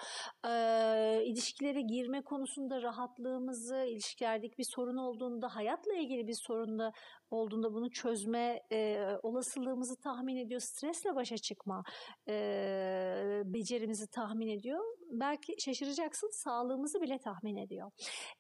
ee, 0.47 1.25
ilişkilere 1.25 1.81
girme 1.81 2.23
konusunda 2.23 2.83
rahatlığımızı, 2.83 3.77
ilişkilerdeki 3.77 4.59
bir 4.59 4.67
sorun 4.75 4.97
olduğunda, 4.97 5.57
hayatla 5.57 5.95
ilgili 5.95 6.27
bir 6.27 6.39
sorunda 6.47 6.93
olduğunda 7.31 7.75
bunu 7.75 7.91
çözme 7.91 8.61
e, 8.73 9.07
olasılığımızı 9.23 9.97
tahmin 10.01 10.37
ediyor, 10.37 10.61
stresle 10.61 11.15
başa 11.15 11.37
çıkma 11.39 11.83
e, 12.29 13.43
becerimizi 13.65 14.07
tahmin 14.07 14.49
ediyor. 14.49 14.85
Belki 15.11 15.55
şaşıracaksın 15.59 16.31
sağlığımızı 16.33 17.01
bile 17.01 17.19
tahmin 17.19 17.57
ediyor. 17.57 17.91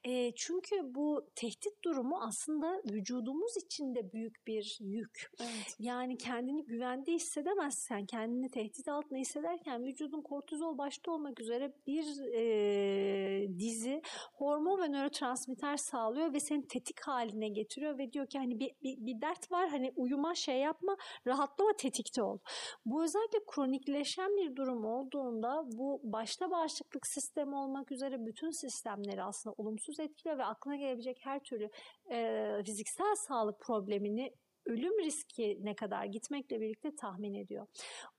E, 0.04 0.34
çünkü 0.34 0.94
bu 0.94 1.26
tehdit 1.34 1.84
durumu 1.84 2.20
aslında 2.20 2.82
vücudumuz 2.92 3.56
için 3.56 3.94
de 3.94 4.12
büyük 4.12 4.46
bir 4.46 4.78
yük. 4.80 5.30
Evet. 5.40 5.76
Yani 5.78 6.18
kendini 6.18 6.64
güvende 6.64 7.12
hissedemezsen, 7.12 8.06
kendini 8.06 8.50
tehdit 8.50 8.88
altında 8.88 9.18
hissederken 9.18 9.84
vücudun 9.84 10.22
kortizol 10.22 10.78
başta 10.78 11.12
olmak 11.12 11.40
üzere 11.40 11.72
bir 11.86 12.04
e, 12.34 13.58
dizi 13.58 14.02
hormon 14.34 14.82
ve 14.82 14.88
nörotransmitter 14.88 15.76
sağlıyor 15.76 16.32
ve 16.32 16.40
seni 16.40 16.66
tetik 16.66 17.00
haline 17.00 17.48
getiriyor 17.48 17.98
ve 17.98 18.12
diyor 18.12 18.26
ki 18.26 18.38
hani 18.38 18.60
bir, 18.60 18.70
bir, 18.82 18.96
bir 19.06 19.20
dert 19.20 19.52
var 19.52 19.68
hani 19.68 19.92
uyuma 19.96 20.34
şey 20.34 20.58
yapma 20.58 20.96
rahatlama 21.26 21.72
tetikte 21.78 22.22
ol. 22.22 22.38
Bu 22.86 23.04
özellikle 23.04 23.38
kronikleşen 23.46 24.36
bir 24.36 24.56
durum 24.56 24.84
olduğunda 25.14 25.62
bu 25.66 26.00
başta 26.04 26.50
bağışıklık 26.50 27.06
sistemi 27.06 27.56
olmak 27.56 27.92
üzere 27.92 28.26
bütün 28.26 28.50
sistemleri 28.50 29.22
aslında 29.22 29.54
olumsuz 29.58 30.00
etkiliyor 30.00 30.38
ve 30.38 30.44
aklına 30.44 30.76
gelebilecek 30.76 31.18
her 31.22 31.40
türlü 31.40 31.70
e, 32.10 32.62
fiziksel 32.64 33.14
sağlık 33.14 33.60
problemini 33.60 34.32
ölüm 34.66 35.04
riski 35.04 35.58
ne 35.62 35.74
kadar 35.74 36.04
gitmekle 36.04 36.60
birlikte 36.60 36.96
tahmin 36.96 37.34
ediyor. 37.34 37.66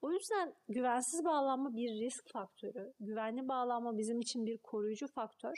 O 0.02 0.12
yüzden 0.12 0.54
güvensiz 0.70 1.26
bağlanma 1.26 1.76
bir 1.76 1.90
risk 1.90 2.32
faktörü. 2.34 2.94
Güvenli 3.00 3.48
bağlanma 3.48 3.98
bizim 3.98 4.20
için 4.20 4.46
bir 4.46 4.58
koruyucu 4.58 5.08
faktör. 5.08 5.54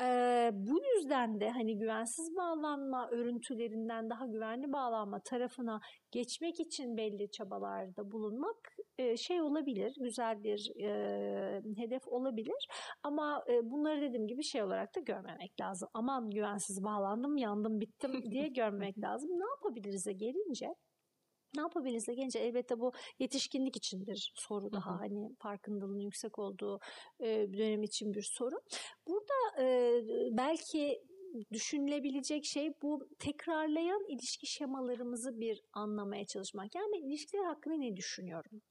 Ee, 0.00 0.50
bu 0.52 0.80
yüzden 0.96 1.40
de 1.40 1.50
hani 1.50 1.78
güvensiz 1.78 2.36
bağlanma 2.36 3.08
örüntülerinden 3.10 4.10
daha 4.10 4.26
güvenli 4.26 4.72
bağlanma 4.72 5.20
tarafına 5.20 5.80
geçmek 6.10 6.60
için 6.60 6.96
belli 6.96 7.30
çabalarda 7.30 8.12
bulunmak 8.12 8.77
şey 9.16 9.42
olabilir, 9.42 9.94
güzel 10.00 10.42
bir 10.42 10.72
e, 10.80 11.62
hedef 11.76 12.08
olabilir. 12.08 12.68
Ama 13.02 13.44
e, 13.48 13.70
bunları 13.70 14.02
dediğim 14.02 14.26
gibi 14.26 14.42
şey 14.42 14.62
olarak 14.62 14.96
da 14.96 15.00
görmemek 15.00 15.60
lazım. 15.60 15.88
Aman 15.94 16.30
güvensiz 16.30 16.84
bağlandım, 16.84 17.36
yandım, 17.36 17.80
bittim 17.80 18.12
diye 18.30 18.48
görmemek 18.48 18.98
lazım. 18.98 19.30
Ne 19.30 19.44
yapabiliriz'e 19.56 20.12
gelince 20.12 20.74
ne 21.56 21.60
yapabiliriz 21.60 22.08
de 22.08 22.14
gelince 22.14 22.38
elbette 22.38 22.80
bu 22.80 22.92
yetişkinlik 23.18 23.76
için 23.76 24.06
bir 24.06 24.32
soru 24.34 24.72
daha 24.72 25.00
hani 25.00 25.36
farkındalığın 25.38 26.00
yüksek 26.00 26.38
olduğu 26.38 26.80
e, 27.20 27.26
dönem 27.26 27.82
için 27.82 28.14
bir 28.14 28.22
soru. 28.22 28.56
Burada 29.06 29.62
e, 29.62 30.00
belki 30.32 31.02
düşünülebilecek 31.52 32.44
şey 32.44 32.72
bu 32.82 33.08
tekrarlayan 33.18 34.04
ilişki 34.08 34.46
şemalarımızı 34.46 35.40
bir 35.40 35.62
anlamaya 35.72 36.26
çalışmak. 36.26 36.74
Yani 36.74 36.86
ben 36.92 37.08
ilişkiler 37.08 37.44
hakkında 37.44 37.74
ne 37.76 37.96
düşünüyorum? 37.96 38.62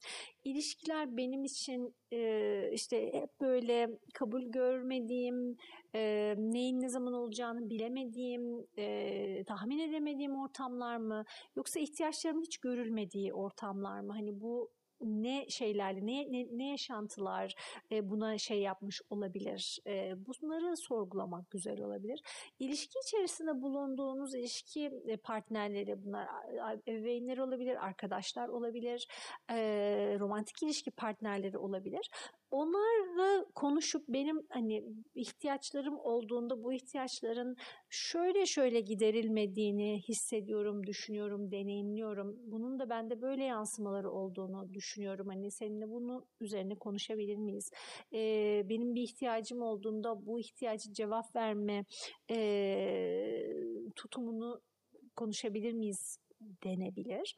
İlişkiler 0.44 1.18
benim 1.18 1.44
için 1.44 1.96
e, 2.14 2.72
işte 2.74 3.14
hep 3.14 3.42
böyle 3.42 3.90
kabul 4.14 4.44
görmediğim, 4.44 5.58
e, 5.96 6.34
neyin 6.38 6.82
ne 6.82 6.90
zaman 6.90 7.14
olacağını 7.14 7.70
bilemediğim, 7.70 8.68
e, 8.78 9.44
tahmin 9.44 9.80
edemediğim 9.80 10.36
ortamlar 10.36 10.98
mı? 10.98 11.26
Yoksa 11.56 11.80
ihtiyaçlarımın 11.80 12.42
hiç 12.42 12.58
görülmediği 12.58 13.34
ortamlar 13.34 14.00
mı? 14.00 14.14
Hani 14.14 14.42
bu 14.42 14.72
ne 15.02 15.50
şeylerle, 15.50 16.06
ne, 16.06 16.32
ne, 16.32 16.48
ne 16.52 16.70
yaşantılar 16.70 17.56
e, 17.92 18.10
buna 18.10 18.38
şey 18.38 18.62
yapmış 18.62 19.02
olabilir? 19.10 19.80
E, 19.88 20.14
bunları 20.26 20.78
sorgulamak 20.78 21.52
güzel 21.52 21.82
olabilir. 21.82 22.22
İlişki 22.60 23.00
içerisinde 23.06 23.62
bulunduğunuz 23.62 24.36
ilişki 24.36 24.92
partnerleri 25.24 26.04
bunlar 26.04 26.28
ebeveynler 26.88 27.38
olabilir, 27.38 27.86
arkadaşlar 27.86 28.48
olabilir, 28.48 29.08
e, 29.50 29.58
romantik 30.20 30.64
ilişki 30.64 30.92
partnerleri 30.92 31.58
olabilir. 31.58 32.10
Onlarla 32.52 33.46
konuşup 33.56 34.08
benim 34.08 34.48
hani 34.50 34.84
ihtiyaçlarım 35.16 36.00
olduğunda 36.00 36.64
bu 36.64 36.74
ihtiyaçların 36.74 37.56
şöyle 37.90 38.46
şöyle 38.46 38.80
giderilmediğini 38.82 40.02
hissediyorum, 40.08 40.88
düşünüyorum, 40.88 41.52
deneyimliyorum. 41.52 42.38
Bunun 42.46 42.80
da 42.80 42.90
bende 42.90 43.22
böyle 43.22 43.44
yansımaları 43.44 44.12
olduğunu 44.12 44.74
düşünüyorum. 44.74 45.28
Hani 45.28 45.52
seninle 45.52 45.90
bunu 45.90 46.26
üzerine 46.42 46.76
konuşabilir 46.76 47.38
miyiz? 47.38 47.72
Ee, 48.14 48.64
benim 48.70 48.96
bir 48.96 49.02
ihtiyacım 49.02 49.62
olduğunda 49.62 50.26
bu 50.26 50.40
ihtiyacı 50.40 50.94
cevap 50.94 51.36
verme 51.36 51.86
e, 52.32 52.38
tutumunu 53.96 54.62
konuşabilir 55.16 55.74
miyiz 55.74 56.20
denebilir. 56.64 57.36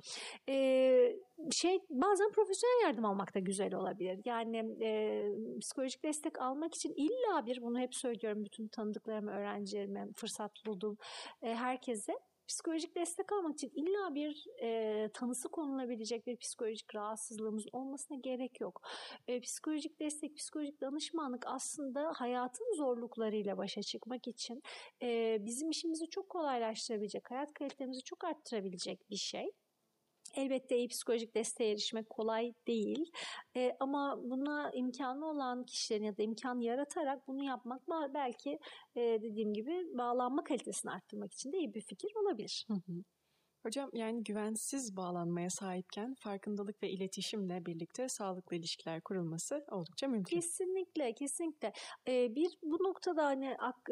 Ee, 0.50 1.16
şey 1.52 1.80
bazen 1.90 2.32
profesyonel 2.32 2.84
yardım 2.84 3.06
almak 3.06 3.36
da 3.36 3.40
güzel 3.40 3.74
olabilir. 3.74 4.20
Yani 4.26 4.58
e, 4.82 5.24
psikolojik 5.62 6.04
destek 6.04 6.42
almak 6.42 6.76
için 6.76 6.94
illa 6.98 7.46
bir 7.46 7.62
bunu 7.62 7.80
hep 7.80 7.96
söylüyorum 7.96 8.46
bütün 8.46 8.68
tanıdıklarıma, 8.68 9.32
öğrencilerime, 9.32 10.08
fırsat 10.16 10.52
bulduğum 10.66 10.98
e, 11.42 11.56
herkese 11.56 12.14
psikolojik 12.50 12.96
destek 12.96 13.32
almak 13.32 13.54
için 13.54 13.72
illa 13.76 14.16
bir 14.16 14.46
e, 14.62 15.10
tanısı 15.14 15.50
konulabilecek 15.50 16.28
bir 16.28 16.38
psikolojik 16.38 16.96
rahatsızlığımız 16.96 17.66
olmasına 17.72 18.18
gerek 18.18 18.62
yok. 18.62 18.82
E, 19.28 19.40
psikolojik 19.40 20.00
destek, 20.00 20.38
psikolojik 20.38 20.82
danışmanlık 20.82 21.44
aslında 21.48 22.12
hayatın 22.16 22.78
zorluklarıyla 22.78 23.58
başa 23.58 23.82
çıkmak 23.82 24.28
için 24.28 24.64
e, 25.02 25.38
bizim 25.46 25.70
işimizi 25.70 26.10
çok 26.10 26.30
kolaylaştırabilecek, 26.30 27.32
hayat 27.32 27.54
kalitemizi 27.54 28.04
çok 28.04 28.24
arttırabilecek 28.24 29.10
bir 29.10 29.16
şey. 29.16 29.52
Elbette 30.36 30.78
iyi 30.78 30.88
psikolojik 30.88 31.36
desteğe 31.36 31.72
erişmek 31.72 32.10
kolay 32.10 32.54
değil 32.68 33.12
e, 33.56 33.76
ama 33.80 34.20
buna 34.24 34.72
imkanı 34.74 35.30
olan 35.30 35.66
kişilerin 35.66 36.04
ya 36.04 36.18
da 36.18 36.24
imkan 36.24 36.60
yaratarak 36.60 37.28
bunu 37.28 37.44
yapmak 37.44 37.82
belki 38.14 38.60
e, 38.96 39.02
dediğim 39.02 39.54
gibi 39.54 39.98
bağlanma 39.98 40.44
kalitesini 40.44 40.92
arttırmak 40.92 41.34
için 41.34 41.52
de 41.52 41.58
iyi 41.58 41.74
bir 41.74 41.82
fikir 41.82 42.12
olabilir. 42.16 42.66
Hı 42.68 42.74
hı. 42.74 43.04
Hocam 43.64 43.90
yani 43.94 44.24
güvensiz 44.24 44.98
bağlanmaya 44.98 45.50
sahipken 45.50 46.14
farkındalık 46.14 46.84
ve 46.84 46.90
iletişimle 46.90 47.66
birlikte 47.66 48.10
sağlıklı 48.10 48.56
ilişkiler 48.56 49.02
kurulması 49.02 49.66
oldukça 49.72 50.08
mümkün. 50.08 50.36
Kesinlikle, 50.36 51.14
kesinlikle. 51.14 51.74
Ee, 52.08 52.36
bir 52.36 52.58
bu 52.64 52.84
noktada 52.84 53.26
hani 53.26 53.56
ak, 53.60 53.90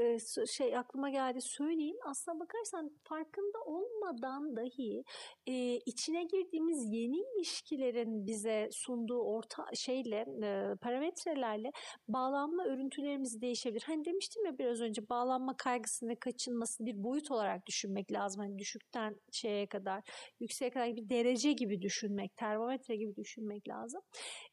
şey 0.47 0.78
aklıma 0.78 1.09
geldi 1.09 1.41
söyleyeyim. 1.41 1.97
Aslına 2.05 2.39
bakarsan 2.39 2.91
farkında 3.03 3.59
olmadan 3.65 4.55
dahi 4.55 5.03
e, 5.47 5.76
içine 5.86 6.24
girdiğimiz 6.24 6.93
yeni 6.93 7.18
ilişkilerin 7.38 8.28
bize 8.28 8.70
sunduğu 8.72 9.22
orta 9.22 9.65
şeyle 9.74 10.26
e, 10.43 10.76
parametrelerle 10.82 11.72
bağlanma 12.07 12.65
örüntülerimiz 12.65 13.41
değişebilir. 13.41 13.84
Hani 13.86 14.05
demiştim 14.05 14.45
ya 14.45 14.57
biraz 14.57 14.82
önce 14.82 15.09
bağlanma 15.09 15.57
kaygısını 15.57 16.09
ve 16.09 16.15
kaçınmasını 16.15 16.88
bir 16.88 17.03
boyut 17.03 17.32
olarak 17.32 17.68
düşünmek 17.68 18.11
lazım. 18.11 18.41
Hani 18.41 18.59
düşükten 18.59 19.15
şeye 19.58 19.68
kadar, 19.68 20.03
yükseğe 20.39 20.72
kadar 20.72 20.95
bir 20.95 21.10
derece 21.10 21.51
gibi 21.51 21.82
düşünmek, 21.82 22.36
termometre 22.36 22.95
gibi 22.95 23.16
düşünmek 23.16 23.70
lazım. 23.70 24.01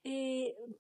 E, 0.07 0.13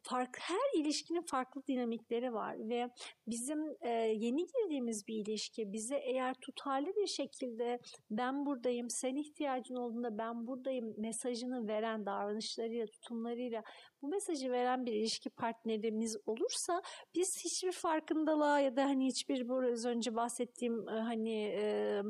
fark, 0.02 0.38
her 0.40 0.80
ilişkinin 0.80 1.22
farklı 1.30 1.62
dinamikleri 1.68 2.32
var 2.32 2.56
ve 2.58 2.88
bizim 3.26 3.58
e, 3.80 3.90
yeni 4.16 4.46
girdiğimiz 4.46 5.08
bir 5.08 5.14
ilişki 5.14 5.72
bize 5.72 5.96
eğer 5.96 6.34
tutarlı 6.40 6.86
bir 6.86 7.06
şekilde 7.06 7.78
ben 8.10 8.46
buradayım, 8.46 8.90
sen 8.90 9.16
ihtiyacın 9.16 9.74
olduğunda 9.74 10.18
ben 10.18 10.46
buradayım 10.46 10.94
mesajını 10.98 11.68
veren 11.68 12.06
davranışlarıyla, 12.06 12.86
tutumlarıyla 12.86 13.62
bu 14.04 14.08
mesajı 14.08 14.50
veren 14.50 14.86
bir 14.86 14.92
ilişki 14.92 15.30
partnerimiz 15.30 16.16
olursa 16.26 16.82
biz 17.14 17.44
hiçbir 17.44 17.72
farkındalığa 17.72 18.60
ya 18.60 18.76
da 18.76 18.84
hani 18.84 19.06
hiçbir 19.06 19.48
biraz 19.48 19.84
önce 19.84 20.16
bahsettiğim 20.16 20.86
hani 20.86 21.54
e, 21.58 22.00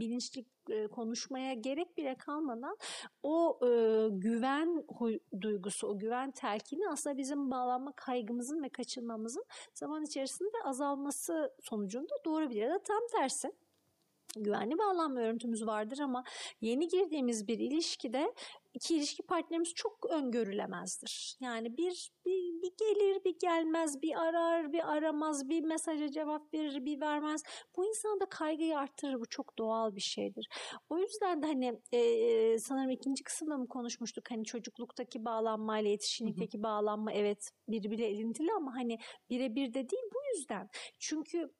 bilinçli 0.00 0.44
konuşmaya 0.92 1.54
gerek 1.54 1.96
bile 1.96 2.14
kalmadan 2.14 2.76
o 3.22 3.58
e, 3.62 3.68
güven 4.10 4.84
duygusu, 5.40 5.86
o 5.86 5.98
güven 5.98 6.30
telkini 6.30 6.88
aslında 6.88 7.16
bizim 7.16 7.50
bağlanma 7.50 7.92
kaygımızın 7.92 8.62
ve 8.62 8.68
kaçınmamızın 8.68 9.44
zaman 9.74 10.04
içerisinde 10.04 10.56
azalması 10.64 11.54
sonucunda 11.62 12.14
doğurabilir. 12.24 12.62
Ya 12.62 12.70
da 12.70 12.82
tam 12.82 13.00
tersi 13.12 13.52
güvenli 14.36 14.78
bağlanma 14.78 15.20
örüntümüz 15.20 15.66
vardır 15.66 15.98
ama 15.98 16.24
yeni 16.60 16.88
girdiğimiz 16.88 17.48
bir 17.48 17.58
ilişkide 17.58 18.34
iki 18.74 18.96
ilişki 18.96 19.22
partnerimiz 19.22 19.74
çok 19.74 20.06
öngörülemezdir. 20.10 21.36
Yani 21.40 21.76
bir, 21.76 22.10
bir, 22.26 22.62
bir 22.62 22.72
gelir 22.78 23.24
bir 23.24 23.38
gelmez 23.40 24.02
bir 24.02 24.20
arar 24.20 24.72
bir 24.72 24.92
aramaz 24.92 25.48
bir 25.48 25.64
mesaja 25.64 26.10
cevap 26.10 26.54
verir 26.54 26.84
bir 26.84 27.00
vermez. 27.00 27.42
Bu 27.76 27.86
insanda 27.86 28.26
kaygıyı 28.26 28.78
arttırır 28.78 29.20
bu 29.20 29.26
çok 29.26 29.58
doğal 29.58 29.96
bir 29.96 30.00
şeydir. 30.00 30.48
O 30.90 30.98
yüzden 30.98 31.42
de 31.42 31.46
hani 31.46 31.80
e, 31.92 32.58
sanırım 32.58 32.90
ikinci 32.90 33.24
kısımda 33.24 33.58
mı 33.58 33.68
konuşmuştuk 33.68 34.30
hani 34.30 34.44
çocukluktaki 34.44 35.24
bağlanmayla 35.24 35.90
yetişkinlikteki 35.90 36.62
bağlanma 36.62 37.12
evet 37.12 37.50
birbiriyle 37.68 38.10
ilintili 38.10 38.52
ama 38.52 38.74
hani 38.74 38.98
birebir 39.30 39.74
de 39.74 39.90
değil 39.90 40.02
bu 40.14 40.18
yüzden. 40.36 40.68
Çünkü 40.98 41.50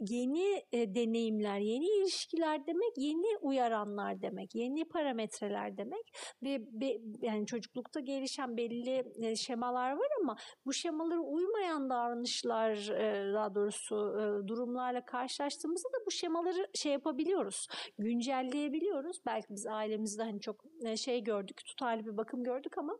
yeni 0.00 0.64
e, 0.72 0.94
deneyimler, 0.94 1.58
yeni 1.58 1.86
ilişkiler 1.86 2.66
demek 2.66 2.92
yeni 2.96 3.38
uyaranlar 3.40 4.22
demek, 4.22 4.54
yeni 4.54 4.84
parametreler 4.88 5.76
demek 5.76 6.12
ve 6.42 6.80
be, 6.80 6.98
yani 7.22 7.46
çocuklukta 7.46 8.00
gelişen 8.00 8.56
belli 8.56 9.04
e, 9.26 9.36
şemalar 9.36 9.92
var 9.92 10.08
ama 10.20 10.36
bu 10.66 10.72
şemalara 10.72 11.20
uymayan 11.20 11.90
davranışlar 11.90 12.72
e, 12.88 13.34
daha 13.34 13.54
doğrusu 13.54 13.96
e, 13.96 14.48
durumlarla 14.48 15.04
karşılaştığımızda 15.04 15.88
da 15.88 16.06
bu 16.06 16.10
şemaları 16.10 16.66
şey 16.74 16.92
yapabiliyoruz, 16.92 17.68
güncelleyebiliyoruz. 17.98 19.20
Belki 19.26 19.46
biz 19.50 19.66
ailemizde 19.66 20.22
hani 20.22 20.40
çok 20.40 20.64
şey 20.96 21.24
gördük, 21.24 21.60
tutarlı 21.66 22.06
bir 22.06 22.16
bakım 22.16 22.44
gördük 22.44 22.78
ama 22.78 22.98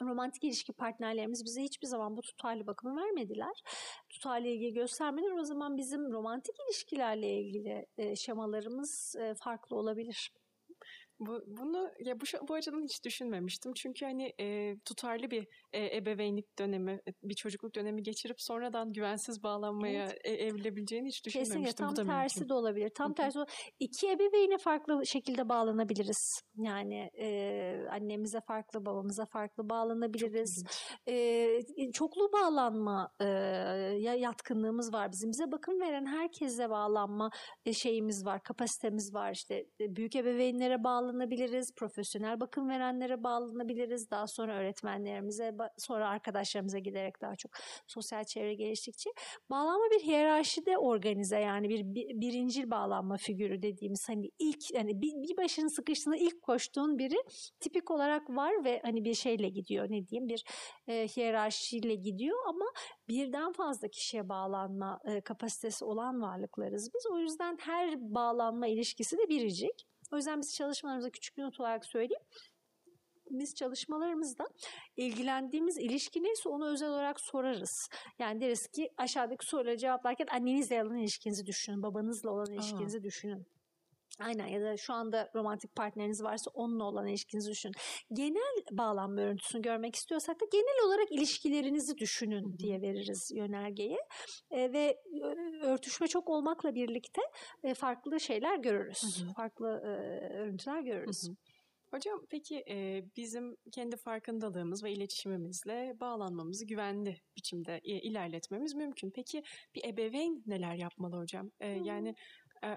romantik 0.00 0.44
ilişki 0.44 0.72
partnerlerimiz 0.72 1.44
bize 1.44 1.62
hiçbir 1.62 1.86
zaman 1.86 2.16
bu 2.16 2.22
tutarlı 2.22 2.66
bakımı 2.66 3.00
vermediler. 3.00 3.62
Tutarlı 4.08 4.46
ilgi 4.46 4.72
göstermediler. 4.72 5.32
O 5.32 5.44
zaman 5.44 5.76
bizim 5.76 6.12
romantik 6.12 6.54
ilişkilerle 6.66 7.40
ilgili 7.40 7.86
şemalarımız 8.16 9.16
farklı 9.36 9.76
olabilir. 9.76 10.32
Bu, 11.20 11.42
bunu 11.46 11.90
ya 12.00 12.20
bu, 12.20 12.24
bu 12.48 12.54
açıdan 12.54 12.82
hiç 12.82 13.04
düşünmemiştim. 13.04 13.72
Çünkü 13.74 14.04
hani 14.04 14.32
e, 14.40 14.76
tutarlı 14.84 15.30
bir 15.30 15.46
e, 15.72 15.96
ebeveynlik 15.96 16.58
dönemi, 16.58 16.92
e, 16.92 17.12
bir 17.22 17.34
çocukluk 17.34 17.74
dönemi 17.74 18.02
geçirip 18.02 18.36
sonradan 18.40 18.92
güvensiz 18.92 19.42
bağlanmaya 19.42 20.04
evet. 20.04 20.20
e, 20.24 20.30
evrilebileceğini 20.30 21.08
hiç 21.08 21.26
düşünmemiştim. 21.26 21.64
Kesinlikle 21.64 22.02
tam 22.02 22.06
tersi 22.06 22.40
mümkün. 22.40 22.48
de 22.48 22.54
olabilir. 22.54 22.90
Tam 22.96 23.14
tersi 23.14 23.38
iki 23.78 24.10
ebeveyne 24.10 24.58
farklı 24.58 25.06
şekilde 25.06 25.48
bağlanabiliriz. 25.48 26.42
Yani 26.56 27.10
e, 27.20 27.28
annemize 27.90 28.40
farklı, 28.40 28.86
babamıza 28.86 29.26
farklı 29.26 29.68
bağlanabiliriz. 29.68 30.64
Çok 30.64 31.14
e, 31.14 31.92
çoklu 31.92 32.32
bağlanma 32.32 33.10
e, 33.20 33.24
yatkınlığımız 34.18 34.92
var 34.92 35.12
bizim. 35.12 35.30
Bize 35.30 35.52
bakım 35.52 35.80
veren 35.80 36.06
herkese 36.06 36.70
bağlanma 36.70 37.30
e, 37.66 37.72
şeyimiz 37.72 38.24
var, 38.26 38.42
kapasitemiz 38.42 39.14
var. 39.14 39.32
İşte 39.32 39.54
e, 39.80 39.96
büyük 39.96 40.16
ebeveynlere 40.16 40.84
bağlı 40.84 41.07
bağlanabiliriz, 41.08 41.74
profesyonel 41.74 42.40
bakım 42.40 42.68
verenlere 42.68 43.22
bağlanabiliriz, 43.22 44.10
daha 44.10 44.26
sonra 44.26 44.54
öğretmenlerimize, 44.54 45.54
sonra 45.78 46.08
arkadaşlarımıza 46.08 46.78
giderek 46.78 47.20
daha 47.20 47.36
çok 47.36 47.52
sosyal 47.86 48.24
çevre 48.24 48.54
geliştikçe. 48.54 49.10
Bağlanma 49.50 49.84
bir 49.90 50.06
hiyerarşide 50.06 50.78
organize 50.78 51.38
yani 51.38 51.68
bir, 51.68 51.84
bir 51.84 52.20
birincil 52.20 52.70
bağlanma 52.70 53.16
figürü 53.16 53.62
dediğimiz 53.62 54.08
hani 54.08 54.30
ilk 54.38 54.70
yani 54.74 55.02
bir, 55.02 55.12
bir 55.12 55.36
başının 55.36 55.68
sıkıştığında 55.68 56.16
ilk 56.16 56.42
koştuğun 56.42 56.98
biri 56.98 57.16
tipik 57.60 57.90
olarak 57.90 58.30
var 58.30 58.64
ve 58.64 58.80
hani 58.84 59.04
bir 59.04 59.14
şeyle 59.14 59.48
gidiyor 59.48 59.86
ne 59.90 60.06
diyeyim 60.06 60.28
bir 60.28 60.44
e, 60.88 61.08
hiyerarşiyle 61.08 61.94
gidiyor 61.94 62.38
ama 62.46 62.64
birden 63.08 63.52
fazla 63.52 63.88
kişiye 63.88 64.28
bağlanma 64.28 65.00
e, 65.04 65.20
kapasitesi 65.20 65.84
olan 65.84 66.22
varlıklarız 66.22 66.90
biz. 66.94 67.06
O 67.12 67.18
yüzden 67.18 67.58
her 67.60 68.00
bağlanma 68.00 68.66
ilişkisi 68.66 69.18
de 69.18 69.28
biricik. 69.28 69.88
O 70.12 70.16
yüzden 70.16 70.40
biz 70.40 70.54
çalışmalarımıza 70.54 71.10
küçük 71.10 71.36
bir 71.36 71.42
not 71.42 71.60
olarak 71.60 71.86
söyleyeyim. 71.86 72.22
Biz 73.30 73.54
çalışmalarımızda 73.54 74.44
ilgilendiğimiz 74.96 75.78
ilişki 75.78 76.22
neyse 76.22 76.48
onu 76.48 76.72
özel 76.72 76.88
olarak 76.88 77.20
sorarız. 77.20 77.88
Yani 78.18 78.40
deriz 78.40 78.66
ki 78.68 78.90
aşağıdaki 78.96 79.46
sorulara 79.46 79.76
cevaplarken 79.76 80.26
annenizle 80.30 80.84
olan 80.84 80.96
ilişkinizi 80.96 81.46
düşünün, 81.46 81.82
babanızla 81.82 82.30
olan 82.30 82.52
ilişkinizi 82.52 82.98
Aa. 82.98 83.02
düşünün. 83.02 83.46
Aynen 84.18 84.46
ya 84.46 84.62
da 84.62 84.76
şu 84.76 84.92
anda 84.92 85.30
romantik 85.34 85.76
partneriniz 85.76 86.22
varsa 86.22 86.50
onunla 86.54 86.84
olan 86.84 87.06
ilişkinizi 87.06 87.50
düşünün. 87.50 87.74
Genel 88.12 88.64
bağlanma 88.72 89.20
örüntüsünü 89.20 89.62
görmek 89.62 89.94
istiyorsak 89.94 90.40
da 90.40 90.44
genel 90.52 90.86
olarak 90.86 91.12
ilişkilerinizi 91.12 91.98
düşünün 91.98 92.58
diye 92.58 92.80
veririz 92.80 93.30
yönergeyi. 93.34 93.98
E, 94.50 94.72
ve 94.72 94.96
örtüşme 95.62 96.06
çok 96.06 96.28
olmakla 96.28 96.74
birlikte 96.74 97.22
e, 97.62 97.74
farklı 97.74 98.20
şeyler 98.20 98.58
görürüz. 98.58 99.02
Hı 99.02 99.24
hı. 99.24 99.32
Farklı 99.32 99.68
e, 99.84 99.88
örüntüler 100.38 100.80
görürüz. 100.80 101.28
Hı 101.28 101.32
hı. 101.32 101.36
Hocam 101.90 102.20
peki 102.30 102.64
e, 102.70 103.04
bizim 103.16 103.56
kendi 103.72 103.96
farkındalığımız 103.96 104.84
ve 104.84 104.92
iletişimimizle 104.92 105.96
bağlanmamızı 106.00 106.66
güvenli 106.66 107.16
biçimde 107.36 107.80
e, 107.84 108.00
ilerletmemiz 108.00 108.74
mümkün. 108.74 109.10
Peki 109.10 109.42
bir 109.74 109.84
ebeveyn 109.84 110.42
neler 110.46 110.74
yapmalı 110.74 111.16
hocam? 111.16 111.50
E, 111.60 111.68
yani 111.68 112.14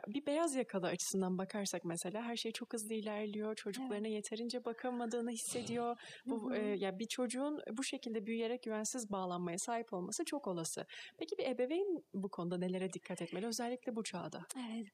bir 0.07 0.25
beyaz 0.25 0.55
yakalı 0.55 0.87
açısından 0.87 1.37
bakarsak 1.37 1.85
mesela 1.85 2.21
her 2.23 2.35
şey 2.35 2.51
çok 2.51 2.73
hızlı 2.73 2.93
ilerliyor. 2.93 3.55
Çocuklarına 3.55 4.07
evet. 4.07 4.15
yeterince 4.15 4.65
bakamadığını 4.65 5.31
hissediyor. 5.31 5.95
Bu 6.25 6.55
e, 6.55 6.59
ya 6.59 6.99
bir 6.99 7.05
çocuğun 7.05 7.61
bu 7.71 7.83
şekilde 7.83 8.25
büyüyerek 8.25 8.63
güvensiz 8.63 9.11
bağlanmaya 9.11 9.57
sahip 9.57 9.93
olması 9.93 10.25
çok 10.25 10.47
olası. 10.47 10.85
Peki 11.17 11.37
bir 11.37 11.45
ebeveyn 11.45 12.03
bu 12.13 12.29
konuda 12.29 12.57
nelere 12.57 12.93
dikkat 12.93 13.21
etmeli 13.21 13.45
özellikle 13.45 13.95
bu 13.95 14.03
çağda? 14.03 14.41
Evet. 14.71 14.87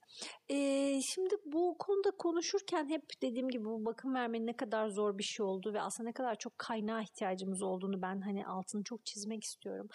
Ee, 0.49 0.99
şimdi 1.01 1.35
bu 1.45 1.75
konuda 1.79 2.11
konuşurken 2.11 2.89
hep 2.89 3.03
dediğim 3.21 3.49
gibi 3.49 3.65
bu 3.65 3.85
bakım 3.85 4.13
vermenin 4.13 4.47
ne 4.47 4.53
kadar 4.53 4.89
zor 4.89 5.17
bir 5.17 5.23
şey 5.23 5.45
olduğu 5.45 5.73
ve 5.73 5.81
aslında 5.81 6.09
ne 6.09 6.13
kadar 6.13 6.35
çok 6.35 6.57
kaynağa 6.57 7.01
ihtiyacımız 7.01 7.61
olduğunu 7.61 8.01
ben 8.01 8.21
hani 8.21 8.47
altını 8.47 8.83
çok 8.83 9.05
çizmek 9.05 9.43
istiyorum. 9.43 9.87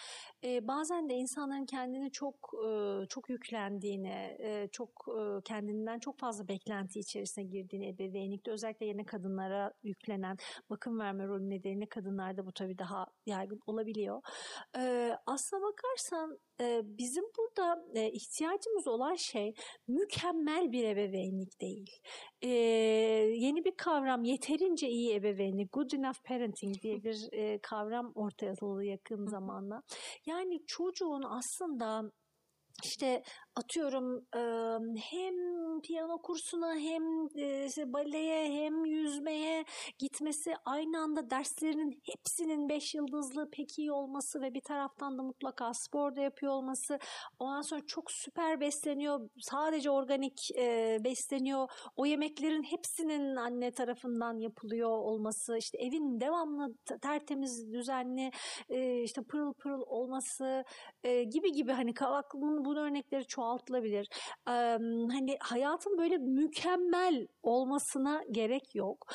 Ee, 0.43 0.67
bazen 0.67 1.09
de 1.09 1.13
insanların 1.13 1.65
kendini 1.65 2.11
çok 2.11 2.53
çok 3.09 3.29
yüklendiğini, 3.29 4.37
çok 4.71 4.82
çok 4.83 5.05
kendinden 5.45 5.99
çok 5.99 6.19
fazla 6.19 6.47
beklenti 6.47 6.99
içerisine 6.99 7.43
girdiğini 7.43 7.89
ebeveynlikte 7.89 8.51
özellikle 8.51 8.85
yeni 8.85 9.05
kadınlara 9.05 9.73
yüklenen 9.83 10.37
bakım 10.69 10.99
verme 10.99 11.27
rolü 11.27 11.49
nedeniyle 11.49 11.85
kadınlarda 11.85 12.45
bu 12.45 12.51
tabii 12.51 12.77
daha 12.77 13.05
yaygın 13.25 13.59
olabiliyor. 13.65 14.21
Aslına 15.25 15.61
bakarsan 15.61 16.39
bizim 16.83 17.23
burada 17.37 17.83
ihtiyacımız 18.09 18.87
olan 18.87 19.15
şey 19.15 19.53
mükemmel 19.87 20.71
bir 20.71 20.83
ebeveynlik 20.83 21.61
değil. 21.61 21.91
Ee, 22.41 22.49
yeni 23.37 23.65
bir 23.65 23.75
kavram 23.77 24.23
yeterince 24.23 24.89
iyi 24.89 25.13
ebeveynlik, 25.13 25.73
good 25.73 25.91
enough 25.91 26.23
parenting 26.23 26.81
diye 26.81 27.03
bir 27.03 27.29
kavram 27.61 28.11
ortaya 28.15 28.51
atıldı 28.51 28.83
yakın 28.83 29.25
zamanda. 29.25 29.83
Yani 30.25 30.65
çocuğun 30.67 31.23
aslında 31.23 32.11
işte 32.83 33.23
atıyorum 33.55 34.25
hem 35.11 35.35
piyano 35.81 36.21
kursuna 36.21 36.75
hem 36.75 37.03
baleye 37.93 38.51
hem 38.51 38.85
yüzmeye 38.85 39.65
gitmesi 39.99 40.53
aynı 40.65 40.99
anda 40.99 41.29
derslerinin 41.29 42.01
hepsinin 42.03 42.69
beş 42.69 42.95
yıldızlı 42.95 43.49
pek 43.51 43.79
iyi 43.79 43.91
olması 43.91 44.41
ve 44.41 44.53
bir 44.53 44.61
taraftan 44.61 45.17
da 45.17 45.23
mutlaka 45.23 45.73
spor 45.73 46.15
da 46.15 46.21
yapıyor 46.21 46.53
olması 46.53 46.99
ondan 47.39 47.61
sonra 47.61 47.81
çok 47.87 48.11
süper 48.11 48.59
besleniyor 48.59 49.29
sadece 49.39 49.89
organik 49.89 50.49
besleniyor 51.03 51.67
o 51.95 52.05
yemeklerin 52.05 52.63
hepsinin 52.63 53.35
anne 53.35 53.71
tarafından 53.71 54.39
yapılıyor 54.39 54.89
olması 54.89 55.57
işte 55.57 55.77
evin 55.77 56.19
devamlı 56.19 56.75
tertemiz 57.01 57.73
düzenli 57.73 58.31
işte 59.03 59.21
pırıl 59.21 59.53
pırıl 59.53 59.81
olması 59.87 60.63
gibi 61.03 61.51
gibi 61.51 61.71
hani 61.71 61.93
aklımın 62.01 62.65
bu 62.65 62.77
örnekleri 62.77 63.25
çok 63.27 63.42
çoğaltılabilir. 63.43 64.07
Ee, 64.47 64.51
hani 65.11 65.37
hayatın 65.39 65.97
böyle 65.97 66.17
mükemmel 66.17 67.27
olmasına 67.43 68.23
gerek 68.31 68.75
yok 68.75 69.07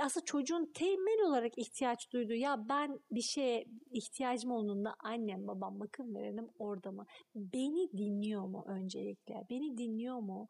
aslında 0.00 0.24
çocuğun 0.24 0.72
temel 0.74 1.28
olarak 1.28 1.58
ihtiyaç 1.58 2.12
duyduğu 2.12 2.34
ya 2.34 2.56
ben 2.68 2.98
bir 3.10 3.20
şeye 3.20 3.64
ihtiyacım 3.90 4.50
olduğunda 4.50 4.94
annem 5.04 5.46
babam 5.46 5.80
bakın 5.80 6.14
verelim 6.14 6.48
orada 6.58 6.92
mı? 6.92 7.06
Beni 7.34 7.92
dinliyor 7.92 8.42
mu 8.42 8.64
öncelikle? 8.68 9.34
Beni 9.50 9.78
dinliyor 9.78 10.18
mu? 10.18 10.48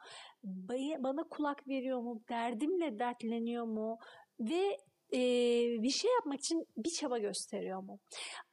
Bana 0.99 1.23
kulak 1.31 1.69
veriyor 1.69 2.01
mu? 2.01 2.23
Derdimle 2.29 2.99
dertleniyor 2.99 3.65
mu? 3.65 3.99
Ve 4.41 4.77
e, 5.15 5.19
bir 5.83 5.91
şey 5.91 6.11
yapmak 6.11 6.41
için 6.41 6.67
bir 6.77 6.91
çaba 6.91 7.19
gösteriyor 7.19 7.83
mu? 7.83 7.99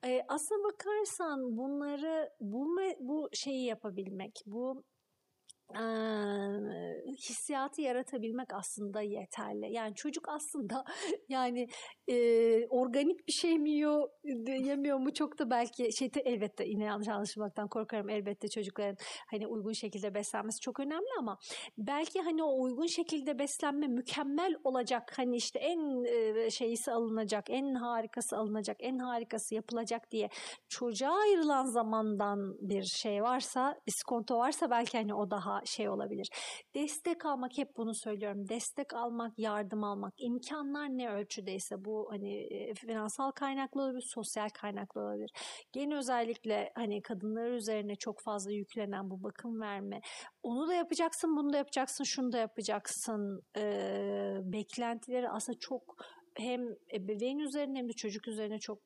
E, 0.05 0.22
aslına 0.28 0.64
bakarsan 0.64 1.57
bunları 1.57 2.30
bu 2.41 2.78
bu 2.99 3.30
şeyi 3.34 3.66
yapabilmek, 3.66 4.43
bu 4.45 4.84
hissiyatı 7.07 7.82
yaratabilmek 7.82 8.53
aslında 8.53 9.01
yeterli. 9.01 9.74
Yani 9.74 9.95
çocuk 9.95 10.30
aslında 10.30 10.86
yani 11.30 11.67
e, 12.07 12.67
organik 12.67 13.28
bir 13.28 13.34
şey 13.34 13.59
mi 13.59 13.70
yiyor, 13.70 14.09
yemiyor 14.47 14.97
mu 14.97 15.13
çok 15.13 15.39
da 15.39 15.49
belki 15.49 15.93
şey 15.97 16.13
de 16.13 16.22
elbette 16.22 16.65
yine 16.65 16.84
yanlış 16.84 17.07
anlaşılmaktan 17.07 17.67
korkarım. 17.67 18.09
Elbette 18.09 18.47
çocukların 18.47 18.97
hani 19.32 19.47
uygun 19.47 19.74
şekilde 19.74 20.13
beslenmesi 20.13 20.59
çok 20.59 20.80
önemli 20.80 21.07
ama 21.20 21.38
belki 21.78 22.22
hani 22.22 22.43
o 22.43 22.61
uygun 22.61 22.88
şekilde 22.88 23.39
beslenme 23.39 23.88
mükemmel 23.88 24.55
olacak. 24.63 25.13
Hani 25.15 25.36
işte 25.36 25.59
en 25.59 26.03
e, 26.03 26.49
şeyisi 26.49 26.91
alınacak, 26.91 27.45
en 27.49 27.76
harikası 27.76 28.38
alınacak, 28.38 28.78
en 28.80 28.97
harikası 28.97 29.55
yapılacak 29.55 30.11
diye 30.11 30.30
çocuğa 30.70 31.20
ayrılan 31.20 31.65
zamandan 31.65 32.55
bir 32.70 32.84
şey 32.84 33.24
varsa, 33.24 33.80
iskonto 33.86 34.38
varsa 34.38 34.70
belki 34.70 34.97
hani 34.97 35.13
o 35.13 35.32
daha 35.32 35.59
şey 35.66 35.89
olabilir. 35.89 36.30
Destek 36.76 37.26
almak 37.26 37.57
hep 37.57 37.78
bunu 37.78 37.93
söylüyorum. 37.93 38.49
Destek 38.49 38.93
almak, 38.93 39.39
yardım 39.39 39.84
almak, 39.84 40.14
imkanlar 40.18 40.89
ne 40.89 41.10
ölçüdeyse 41.10 41.86
bu 41.86 42.07
hani 42.12 42.38
e, 42.53 42.74
finansal 42.74 43.32
kaynaklı 43.32 43.82
olabilir, 43.82 44.01
sosyal 44.14 44.49
kaynaklı 44.49 45.01
olabilir. 45.01 45.32
Gene 45.72 45.97
özellikle 45.97 46.72
hani 46.76 47.01
kadınlar 47.01 47.51
üzerine 47.51 47.95
çok 47.95 48.22
fazla 48.22 48.51
yüklenen 48.51 49.10
bu 49.10 49.24
bakım 49.24 49.62
verme. 49.62 50.01
Onu 50.43 50.68
da 50.68 50.74
yapacaksın, 50.74 51.38
bunu 51.38 51.53
da 51.53 51.57
yapacaksın, 51.57 52.03
şunu 52.03 52.32
da 52.32 52.38
yapacaksın. 52.38 53.43
Ee, 53.57 54.38
beklentileri 54.41 55.30
aslında 55.30 55.60
çok 55.60 55.95
hem 56.39 56.61
ebeveyn 56.93 57.39
üzerine 57.39 57.77
hem 57.77 57.89
de 57.89 57.93
çocuk 57.93 58.27
üzerine 58.27 58.59
çok 58.59 58.79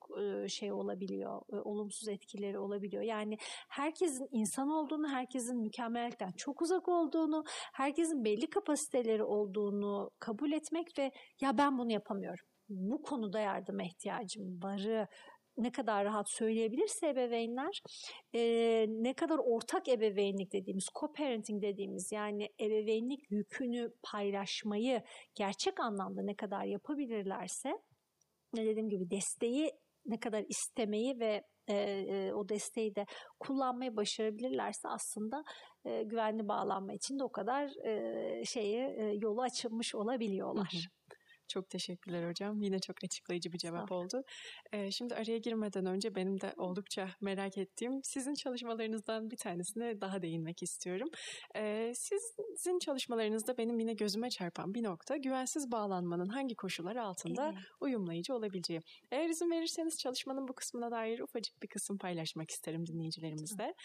şey 0.47 0.71
olabiliyor, 0.71 1.41
olumsuz 1.63 2.07
etkileri 2.07 2.59
olabiliyor. 2.59 3.03
Yani 3.03 3.37
herkesin 3.69 4.27
insan 4.31 4.69
olduğunu, 4.69 5.09
herkesin 5.09 5.61
mükemmellikten 5.61 6.31
çok 6.37 6.61
uzak 6.61 6.87
olduğunu, 6.87 7.43
herkesin 7.73 8.25
belli 8.25 8.49
kapasiteleri 8.49 9.23
olduğunu 9.23 10.09
kabul 10.19 10.51
etmek 10.51 10.87
ve 10.97 11.11
ya 11.41 11.57
ben 11.57 11.77
bunu 11.77 11.91
yapamıyorum. 11.91 12.45
Bu 12.69 13.01
konuda 13.01 13.39
yardıma 13.39 13.83
ihtiyacım 13.83 14.63
varı 14.63 15.07
ne 15.57 15.71
kadar 15.71 16.05
rahat 16.05 16.29
söyleyebilirse 16.29 17.09
ebeveynler 17.09 17.81
e, 18.35 18.41
ne 18.89 19.13
kadar 19.13 19.37
ortak 19.37 19.87
ebeveynlik 19.87 20.53
dediğimiz 20.53 20.85
co-parenting 20.85 21.61
dediğimiz 21.61 22.11
yani 22.11 22.49
ebeveynlik 22.59 23.31
yükünü 23.31 23.93
paylaşmayı 24.03 25.03
gerçek 25.35 25.79
anlamda 25.79 26.21
ne 26.23 26.35
kadar 26.35 26.63
yapabilirlerse 26.63 27.77
ne 28.53 28.65
dediğim 28.65 28.89
gibi 28.89 29.09
desteği 29.09 29.71
ne 30.05 30.19
kadar 30.19 30.45
istemeyi 30.49 31.19
ve 31.19 31.43
e, 31.67 31.75
e, 31.75 32.33
o 32.33 32.49
desteği 32.49 32.95
de 32.95 33.05
kullanmayı 33.39 33.95
başarabilirlerse 33.95 34.87
aslında 34.87 35.43
e, 35.85 36.03
güvenli 36.03 36.47
bağlanma 36.47 36.93
için 36.93 37.19
de 37.19 37.23
o 37.23 37.31
kadar 37.31 37.85
e, 37.85 38.45
şeyi 38.45 38.77
e, 38.77 39.03
yolu 39.21 39.41
açılmış 39.41 39.95
olabiliyorlar. 39.95 40.73
Hı 40.73 40.77
hı. 40.77 41.12
Çok 41.47 41.69
teşekkürler 41.69 42.29
hocam. 42.29 42.61
Yine 42.61 42.79
çok 42.79 43.03
açıklayıcı 43.03 43.51
bir 43.51 43.57
cevap 43.57 43.91
oldu. 43.91 44.23
Ee, 44.71 44.91
şimdi 44.91 45.15
araya 45.15 45.37
girmeden 45.37 45.85
önce 45.85 46.15
benim 46.15 46.41
de 46.41 46.53
oldukça 46.57 47.09
merak 47.21 47.57
ettiğim 47.57 48.03
sizin 48.03 48.33
çalışmalarınızdan 48.33 49.31
bir 49.31 49.37
tanesine 49.37 50.01
daha 50.01 50.21
değinmek 50.21 50.63
istiyorum. 50.63 51.07
Ee, 51.55 51.93
sizin 51.95 52.79
çalışmalarınızda 52.79 53.57
benim 53.57 53.79
yine 53.79 53.93
gözüme 53.93 54.29
çarpan 54.29 54.73
bir 54.73 54.83
nokta 54.83 55.17
güvensiz 55.17 55.71
bağlanmanın 55.71 56.29
hangi 56.29 56.55
koşullar 56.55 56.95
altında 56.95 57.51
evet. 57.53 57.63
uyumlayıcı 57.81 58.35
olabileceği. 58.35 58.81
Eğer 59.11 59.29
izin 59.29 59.51
verirseniz 59.51 59.97
çalışmanın 59.97 60.47
bu 60.47 60.53
kısmına 60.53 60.91
dair 60.91 61.19
ufacık 61.19 61.63
bir 61.63 61.67
kısım 61.67 61.97
paylaşmak 61.97 62.51
isterim 62.51 62.85
dinleyicilerimizle. 62.85 63.63
Evet. 63.63 63.75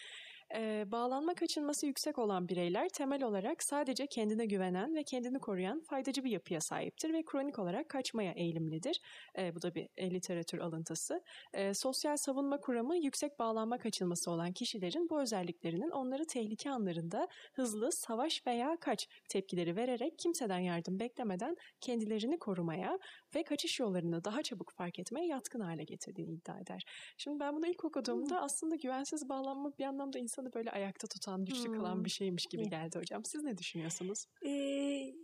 Ee, 0.55 0.85
bağlanma 0.93 1.35
kaçınması 1.35 1.87
yüksek 1.87 2.19
olan 2.19 2.49
bireyler 2.49 2.89
temel 2.89 3.23
olarak 3.23 3.63
sadece 3.63 4.07
kendine 4.07 4.47
güvenen 4.47 4.95
ve 4.95 5.03
kendini 5.03 5.39
koruyan 5.39 5.81
faydacı 5.81 6.25
bir 6.25 6.31
yapıya 6.31 6.61
sahiptir 6.61 7.13
ve 7.13 7.23
kronik 7.25 7.59
olarak 7.59 7.89
kaçmaya 7.89 8.33
eğilimlidir. 8.33 9.01
Ee, 9.39 9.55
bu 9.55 9.63
da 9.63 9.75
bir 9.75 9.89
e, 9.97 10.11
literatür 10.11 10.59
alıntısı. 10.59 11.23
Ee, 11.53 11.75
sosyal 11.75 12.17
savunma 12.17 12.61
kuramı 12.61 12.97
yüksek 12.97 13.39
bağlanma 13.39 13.79
kaçınması 13.79 14.31
olan 14.31 14.53
kişilerin 14.53 15.09
bu 15.11 15.21
özelliklerinin 15.21 15.91
onları 15.91 16.27
tehlike 16.27 16.71
anlarında 16.71 17.29
hızlı 17.55 17.93
savaş 17.93 18.47
veya 18.47 18.77
kaç 18.81 19.09
tepkileri 19.29 19.77
vererek 19.77 20.19
kimseden 20.19 20.59
yardım 20.59 21.01
beklemeden 21.01 21.57
kendilerini 21.81 22.39
korumaya 22.39 22.99
ve 23.35 23.43
kaçış 23.43 23.81
yollarını 23.81 24.25
daha 24.25 24.43
çabuk 24.43 24.73
fark 24.73 24.99
etmeye 24.99 25.27
yatkın 25.27 25.61
hale 25.61 25.85
getirdiğini 25.85 26.33
iddia 26.33 26.61
eder. 26.61 26.85
Şimdi 27.17 27.41
ben 27.41 27.57
bunu 27.57 27.67
ilk 27.67 27.85
okuduğumda 27.85 28.37
hmm. 28.37 28.45
aslında 28.45 28.77
güvensiz 28.77 29.29
bağlanma 29.29 29.73
bir 29.79 29.85
anlamda 29.85 30.19
insan 30.19 30.39
insanı 30.39 30.55
böyle 30.55 30.71
ayakta 30.71 31.07
tutan, 31.07 31.45
güçlü 31.45 31.69
hmm. 31.69 31.75
kılan 31.75 32.05
bir 32.05 32.11
şeymiş 32.11 32.47
gibi 32.47 32.69
geldi 32.69 32.99
hocam. 32.99 33.25
Siz 33.25 33.43
ne 33.43 33.59
düşünüyorsunuz? 33.59 34.27
Ee, 34.43 34.49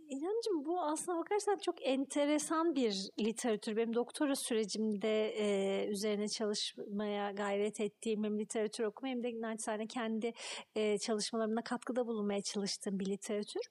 İnancım 0.09 0.65
bu 0.65 0.81
aslına 0.81 1.17
bakarsan 1.17 1.57
çok 1.57 1.87
enteresan 1.87 2.75
bir 2.75 3.09
literatür. 3.19 3.77
Benim 3.77 3.93
doktora 3.93 4.35
sürecimde 4.35 5.29
e, 5.29 5.87
üzerine 5.87 6.27
çalışmaya 6.27 7.31
gayret 7.31 7.79
ettiğim 7.79 8.23
hem 8.23 8.39
literatür 8.39 8.83
okuma 8.83 9.09
hem 9.09 9.23
de 9.23 9.41
naçizane 9.41 9.87
kendi 9.87 10.33
e, 10.75 10.97
çalışmalarımda 10.97 11.61
katkıda 11.61 12.07
bulunmaya 12.07 12.41
çalıştığım 12.41 12.99
bir 12.99 13.05
literatür. 13.05 13.61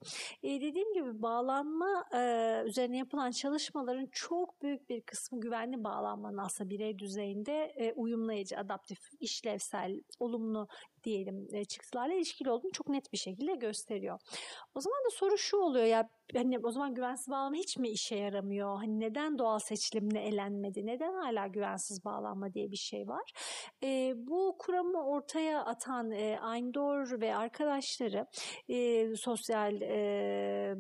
E, 0.43 0.49
dediğim 0.49 0.93
gibi 0.93 1.23
bağlanma 1.23 2.05
e, 2.15 2.19
üzerine 2.67 2.99
yapılan 2.99 3.31
çalışmaların 3.31 4.09
çok 4.13 4.63
büyük 4.63 4.89
bir 4.89 5.01
kısmı 5.01 5.41
güvenli 5.41 5.85
bağlanmanın 5.85 6.39
aslında 6.39 6.71
birey 6.71 6.99
düzeyinde 6.99 7.73
e, 7.77 7.93
uyumlayıcı, 7.93 8.59
adaptif, 8.59 8.99
işlevsel, 9.21 10.01
olumlu 10.19 10.69
diyelim 11.05 11.49
e, 11.53 11.65
çıktılarla 11.65 12.15
ilişkili 12.15 12.51
olduğunu 12.51 12.73
çok 12.73 12.89
net 12.89 13.13
bir 13.13 13.19
şekilde 13.19 13.55
gösteriyor. 13.55 14.19
O 14.75 14.81
zaman 14.81 14.99
da 15.05 15.11
soru 15.11 15.39
şu 15.39 15.57
oluyor 15.57 15.85
ya 15.85 16.09
hani 16.35 16.59
o 16.59 16.71
zaman 16.71 16.95
güvensiz 16.95 17.29
bağlanma 17.29 17.57
hiç 17.57 17.77
mi 17.77 17.89
işe 17.89 18.17
yaramıyor? 18.17 18.77
Hani 18.77 19.01
neden 19.01 19.39
doğal 19.39 19.59
seçilimle 19.59 20.21
elenmedi? 20.21 20.87
Neden 20.87 21.13
hala 21.13 21.47
güvensiz 21.47 22.05
bağlanma 22.05 22.53
diye 22.53 22.71
bir 22.71 22.77
şey 22.77 23.09
var? 23.09 23.33
E, 23.83 24.13
bu 24.17 24.57
kuramı 24.59 25.07
ortaya 25.07 25.65
atan 25.65 26.11
e, 26.11 26.39
Eindor 26.55 27.21
ve 27.21 27.37
arkadaşları 27.37 28.27
e, 28.69 29.07
sosyal 29.17 29.81
e, 29.83 30.75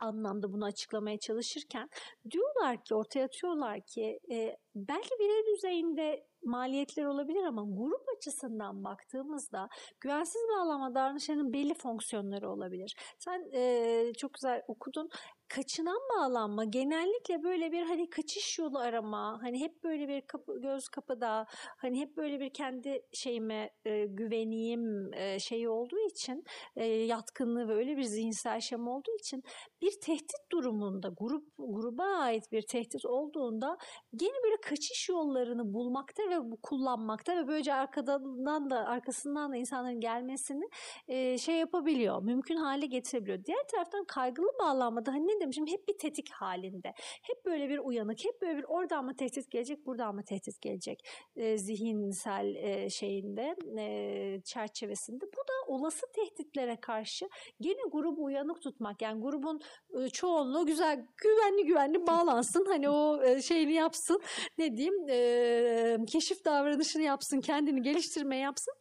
anlamda 0.00 0.52
bunu 0.52 0.64
açıklamaya 0.64 1.18
çalışırken 1.18 1.88
diyorlar 2.30 2.84
ki 2.84 2.94
ortaya 2.94 3.24
atıyorlar 3.24 3.80
ki 3.80 4.20
e, 4.30 4.56
belki 4.74 5.10
birey 5.20 5.54
düzeyinde 5.54 6.26
maliyetler 6.44 7.04
olabilir 7.04 7.44
ama 7.44 7.62
grup 7.62 8.04
açısından 8.16 8.84
baktığımızda 8.84 9.68
güvensiz 10.00 10.42
bağlama 10.56 10.94
davranışlarının 10.94 11.52
belli 11.52 11.74
fonksiyonları 11.74 12.50
olabilir. 12.50 12.96
Sen 13.18 13.50
e, 13.54 14.12
çok 14.18 14.34
güzel 14.34 14.62
okudun 14.68 15.08
kaçınan 15.48 16.00
bağlanma 16.16 16.64
genellikle 16.64 17.42
böyle 17.42 17.72
bir 17.72 17.82
hani 17.82 18.10
kaçış 18.10 18.58
yolu 18.58 18.78
arama, 18.78 19.38
hani 19.42 19.60
hep 19.60 19.84
böyle 19.84 20.08
bir 20.08 20.20
kapı, 20.20 20.60
göz 20.60 20.88
kapıda, 20.88 21.46
hani 21.76 22.00
hep 22.00 22.16
böyle 22.16 22.40
bir 22.40 22.50
kendi 22.50 23.02
şeyime 23.12 23.70
e, 23.84 24.06
güveneyim 24.06 25.14
e, 25.14 25.38
şeyi 25.38 25.68
olduğu 25.68 25.98
için, 26.10 26.44
e, 26.76 26.84
yatkınlığı 26.86 27.68
ve 27.68 27.74
öyle 27.74 27.96
bir 27.96 28.02
zihinsel 28.02 28.60
şema 28.60 28.96
olduğu 28.96 29.16
için 29.20 29.42
bir 29.82 30.00
tehdit 30.00 30.52
durumunda, 30.52 31.08
grup 31.18 31.48
gruba 31.58 32.04
ait 32.04 32.52
bir 32.52 32.62
tehdit 32.62 33.04
olduğunda 33.06 33.78
gene 34.16 34.42
böyle 34.44 34.56
kaçış 34.60 35.08
yollarını 35.08 35.74
bulmakta 35.74 36.22
ve 36.22 36.38
kullanmakta 36.62 37.36
ve 37.36 37.48
böylece 37.48 37.74
arkadan 37.74 38.70
da 38.70 38.76
arkasından 38.76 39.52
da 39.52 39.56
insanların 39.56 40.00
gelmesini 40.00 40.64
e, 41.08 41.38
şey 41.38 41.56
yapabiliyor, 41.56 42.22
mümkün 42.22 42.56
hale 42.56 42.86
getirebiliyor. 42.86 43.44
Diğer 43.44 43.66
taraftan 43.70 44.04
kaygılı 44.04 44.48
bağlanmada 44.60 45.12
hani 45.12 45.37
demişim 45.40 45.66
hep 45.66 45.88
bir 45.88 45.98
tetik 45.98 46.30
halinde. 46.32 46.92
Hep 47.22 47.44
böyle 47.44 47.68
bir 47.68 47.78
uyanık, 47.78 48.24
hep 48.24 48.42
böyle 48.42 48.58
bir 48.58 48.64
oradan 48.64 49.04
mı 49.04 49.16
tehdit 49.16 49.50
gelecek, 49.50 49.86
buradan 49.86 50.14
mı 50.14 50.24
tehdit 50.24 50.60
gelecek 50.60 51.00
e, 51.36 51.58
zihinsel 51.58 52.54
e, 52.54 52.90
şeyinde, 52.90 53.56
e, 53.78 54.40
çerçevesinde. 54.44 55.24
Bu 55.24 55.40
da 55.48 55.72
olası 55.72 56.06
tehditlere 56.12 56.80
karşı 56.80 57.28
gene 57.60 57.82
grubu 57.92 58.24
uyanık 58.24 58.62
tutmak. 58.62 59.02
Yani 59.02 59.22
grubun 59.22 59.60
e, 59.98 60.08
çoğunluğu 60.08 60.66
güzel, 60.66 61.06
güvenli 61.16 61.64
güvenli 61.64 62.06
bağlansın. 62.06 62.64
Hani 62.68 62.88
o 62.88 63.24
e, 63.24 63.42
şeyini 63.42 63.72
yapsın, 63.72 64.20
ne 64.58 64.76
diyeyim, 64.76 65.08
e, 65.08 65.96
keşif 66.06 66.44
davranışını 66.44 67.02
yapsın, 67.02 67.40
kendini 67.40 67.82
geliştirme 67.82 68.36
yapsın 68.36 68.74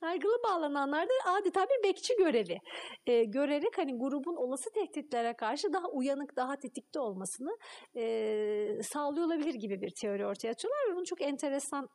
kaygılı 0.00 0.42
bağlananlarda 0.44 1.12
adeta 1.26 1.66
bir 1.66 1.88
bekçi 1.88 2.16
görevi. 2.16 2.58
E, 3.06 3.24
görerek 3.24 3.78
hani 3.78 3.98
grubun 3.98 4.36
olası 4.36 4.70
tehditlere 4.70 5.34
karşı 5.36 5.72
daha 5.72 5.88
uyanık, 5.88 6.36
daha 6.36 6.56
tetikte 6.56 7.00
olmasını 7.00 7.58
e, 7.96 8.82
sağlıyor 8.82 9.26
olabilir 9.26 9.54
gibi 9.54 9.80
bir 9.80 9.90
teori 9.90 10.26
ortaya 10.26 10.50
atıyorlar 10.50 10.90
ve 10.90 10.96
bunu 10.96 11.04
çok 11.04 11.22
enteresan 11.22 11.88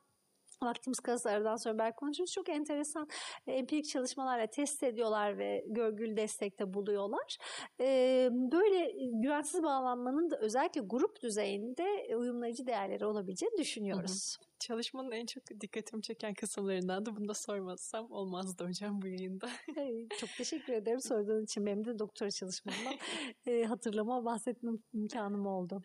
vaktimiz 0.62 1.00
kalırsa 1.00 1.30
aradan 1.30 1.56
sonra 1.56 1.78
belki 1.78 1.96
konuşuruz. 1.96 2.32
Çok 2.32 2.48
enteresan 2.48 3.08
e, 3.46 3.52
empirik 3.52 3.88
çalışmalarla 3.88 4.46
test 4.46 4.82
ediyorlar 4.82 5.38
ve 5.38 5.64
görgül 5.66 6.16
destekte 6.16 6.74
buluyorlar. 6.74 7.38
E, 7.80 8.28
böyle 8.32 8.92
güvensiz 9.22 9.62
bağlanmanın 9.62 10.30
da 10.30 10.38
özellikle 10.38 10.80
grup 10.80 11.22
düzeyinde 11.22 12.16
uyumlayıcı 12.16 12.66
değerleri 12.66 13.06
olabileceğini 13.06 13.58
düşünüyoruz. 13.58 14.36
Hı 14.38 14.44
hı. 14.44 14.48
çalışmanın 14.58 15.10
en 15.10 15.26
çok 15.26 15.42
dikkatimi 15.60 16.02
çeken 16.02 16.34
kısımlarından 16.34 17.06
da 17.06 17.16
bunu 17.16 17.28
da 17.28 17.34
sormazsam 17.34 18.12
olmazdı 18.12 18.64
hocam 18.64 19.02
bu 19.02 19.06
yayında. 19.06 19.48
çok 20.20 20.30
teşekkür 20.38 20.72
ederim 20.72 21.00
sorduğun 21.00 21.44
için. 21.44 21.66
Benim 21.66 21.84
de 21.84 21.98
doktora 21.98 22.30
çalışmamdan 22.30 22.94
e, 23.46 23.64
hatırlama, 23.64 24.24
bahsetme 24.24 24.70
imkanım 24.92 25.46
oldu. 25.46 25.82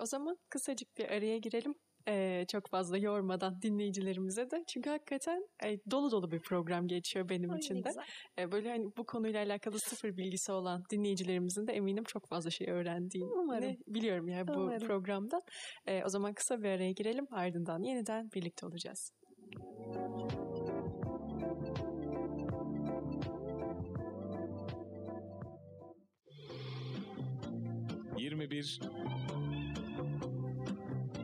O 0.00 0.06
zaman 0.06 0.38
kısacık 0.48 0.96
bir 0.96 1.04
araya 1.04 1.38
girelim. 1.38 1.74
Ee, 2.08 2.44
çok 2.48 2.66
fazla 2.66 2.98
yormadan 2.98 3.62
dinleyicilerimize 3.62 4.50
de. 4.50 4.64
Çünkü 4.66 4.90
hakikaten 4.90 5.48
e, 5.64 5.78
dolu 5.90 6.10
dolu 6.10 6.30
bir 6.30 6.38
program 6.40 6.88
geçiyor 6.88 7.28
benim 7.28 7.50
Ay, 7.50 7.58
için 7.58 7.84
de. 7.84 7.90
E, 8.38 8.52
böyle 8.52 8.70
hani 8.70 8.84
bu 8.96 9.04
konuyla 9.06 9.44
alakalı 9.44 9.78
sıfır 9.80 10.16
bilgisi 10.16 10.52
olan 10.52 10.84
dinleyicilerimizin 10.90 11.66
de 11.66 11.72
eminim 11.72 12.04
çok 12.04 12.26
fazla 12.26 12.50
şey 12.50 12.70
öğrendiğini 12.70 13.32
Umarım. 13.32 13.76
biliyorum 13.86 14.28
yani 14.28 14.48
bu 14.48 14.52
Umarım. 14.52 14.86
programda. 14.86 15.42
E, 15.86 16.04
o 16.04 16.08
zaman 16.08 16.32
kısa 16.32 16.62
bir 16.62 16.68
araya 16.68 16.92
girelim 16.92 17.26
ardından 17.30 17.82
yeniden 17.82 18.30
birlikte 18.34 18.66
olacağız. 18.66 19.12
Yirmi 28.18 28.50
bir 28.50 28.80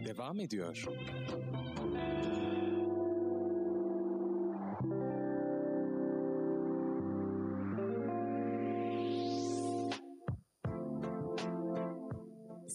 devam 0.05 0.40
ediyor. 0.40 0.84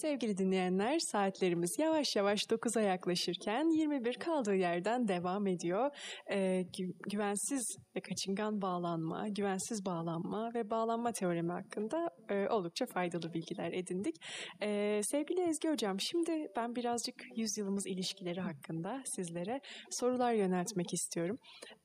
Sevgili 0.09 0.37
dinleyenler 0.37 0.99
saatlerimiz 0.99 1.79
yavaş 1.79 2.15
yavaş 2.15 2.39
9'a 2.39 2.81
yaklaşırken 2.81 3.69
21 3.69 4.13
kaldığı 4.13 4.55
yerden 4.55 5.07
devam 5.07 5.47
ediyor. 5.47 5.89
Ee, 6.31 6.65
gü- 6.77 6.93
güvensiz 7.09 7.77
ve 7.95 8.01
kaçıngan 8.01 8.61
bağlanma, 8.61 9.27
güvensiz 9.27 9.85
bağlanma 9.85 10.49
ve 10.55 10.69
bağlanma 10.69 11.11
teoremi 11.11 11.51
hakkında 11.51 12.09
e, 12.29 12.47
oldukça 12.47 12.85
faydalı 12.85 13.33
bilgiler 13.33 13.71
edindik. 13.73 14.15
Ee, 14.63 15.01
sevgili 15.03 15.41
Ezgi 15.41 15.69
Hocam 15.69 15.99
şimdi 15.99 16.47
ben 16.55 16.75
birazcık 16.75 17.15
yüzyılımız 17.35 17.87
ilişkileri 17.87 18.41
hakkında 18.41 19.01
sizlere 19.05 19.59
sorular 19.89 20.33
yöneltmek 20.33 20.93
istiyorum. 20.93 21.37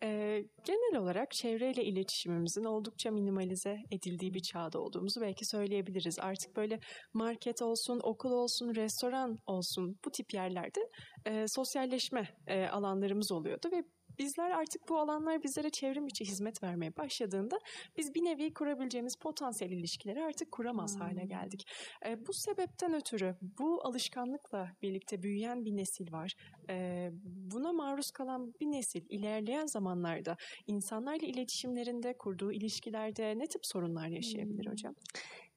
Ee, 0.03 0.45
genel 0.67 1.03
olarak 1.03 1.31
çevreyle 1.31 1.85
iletişimimizin 1.85 2.65
oldukça 2.65 3.11
minimalize 3.11 3.77
edildiği 3.91 4.35
bir 4.35 4.43
çağda 4.43 4.81
olduğumuzu 4.81 5.21
belki 5.21 5.45
söyleyebiliriz. 5.47 6.19
Artık 6.19 6.57
böyle 6.57 6.79
market 7.15 7.63
olsun, 7.63 8.01
okul 8.15 8.31
olsun, 8.31 8.75
restoran 8.75 9.39
olsun 9.47 9.99
bu 10.05 10.11
tip 10.11 10.35
yerlerde 10.35 10.81
e, 11.27 11.49
sosyalleşme 11.49 12.29
e, 12.47 12.67
alanlarımız 12.67 13.33
oluyordu 13.33 13.69
ve 13.73 13.85
bizler 14.19 14.51
artık 14.51 14.89
bu 14.89 14.99
alanlar 14.99 15.43
bizlere 15.43 15.71
çevrim 15.71 16.07
içi 16.07 16.25
hizmet 16.25 16.63
vermeye 16.63 16.97
başladığında 16.97 17.59
biz 17.97 18.15
bir 18.15 18.25
nevi 18.25 18.55
kurabileceğimiz 18.55 19.17
potansiyel 19.17 19.73
ilişkileri 19.73 20.25
artık 20.25 20.53
kuramaz 20.53 20.93
Hmm. 20.93 21.01
hale 21.01 21.27
geldik. 21.27 21.63
E, 22.07 22.27
bu 22.27 22.33
sebepten 22.33 22.95
ötürü 22.95 23.37
bu 23.59 23.81
alışkanlıkla 23.87 24.69
birlikte 24.83 25.23
büyüyen 25.23 25.65
bir 25.65 25.77
nesil 25.77 26.13
var. 26.13 26.33
E, 26.71 27.09
buna 27.53 27.73
maruz 27.73 28.11
kalan 28.11 28.53
bir 28.61 28.67
nesil 28.67 29.03
ilerleyen 29.09 29.67
zamanlarda 29.67 30.37
insanlarla 30.67 31.27
iletişimlerinde, 31.27 32.15
kurduğu 32.19 32.53
ilişkilerde 32.53 33.39
ne 33.39 33.47
tip 33.47 33.67
sorunlar 33.67 34.09
yaşayabilir 34.09 34.67
Hmm. 34.67 34.71
hocam? 34.71 34.95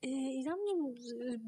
Ee, 0.03 0.09
İremciğim 0.09 0.95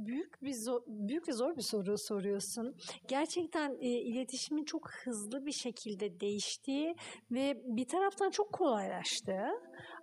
büyük 0.06 0.44
bir 0.44 0.54
zor, 0.54 0.82
büyük 0.88 1.28
ve 1.28 1.34
zor 1.34 1.58
bir 1.58 1.62
soru 1.62 1.98
soruyorsun. 1.98 2.76
Gerçekten 3.08 3.78
e, 3.82 3.88
iletişimin 3.88 4.64
çok 4.66 4.92
hızlı 4.92 5.46
bir 5.46 5.52
şekilde 5.52 6.20
değiştiği 6.20 6.96
ve 7.32 7.62
bir 7.66 7.88
taraftan 7.88 8.30
çok 8.30 8.54
kolaylaştı. 8.54 9.34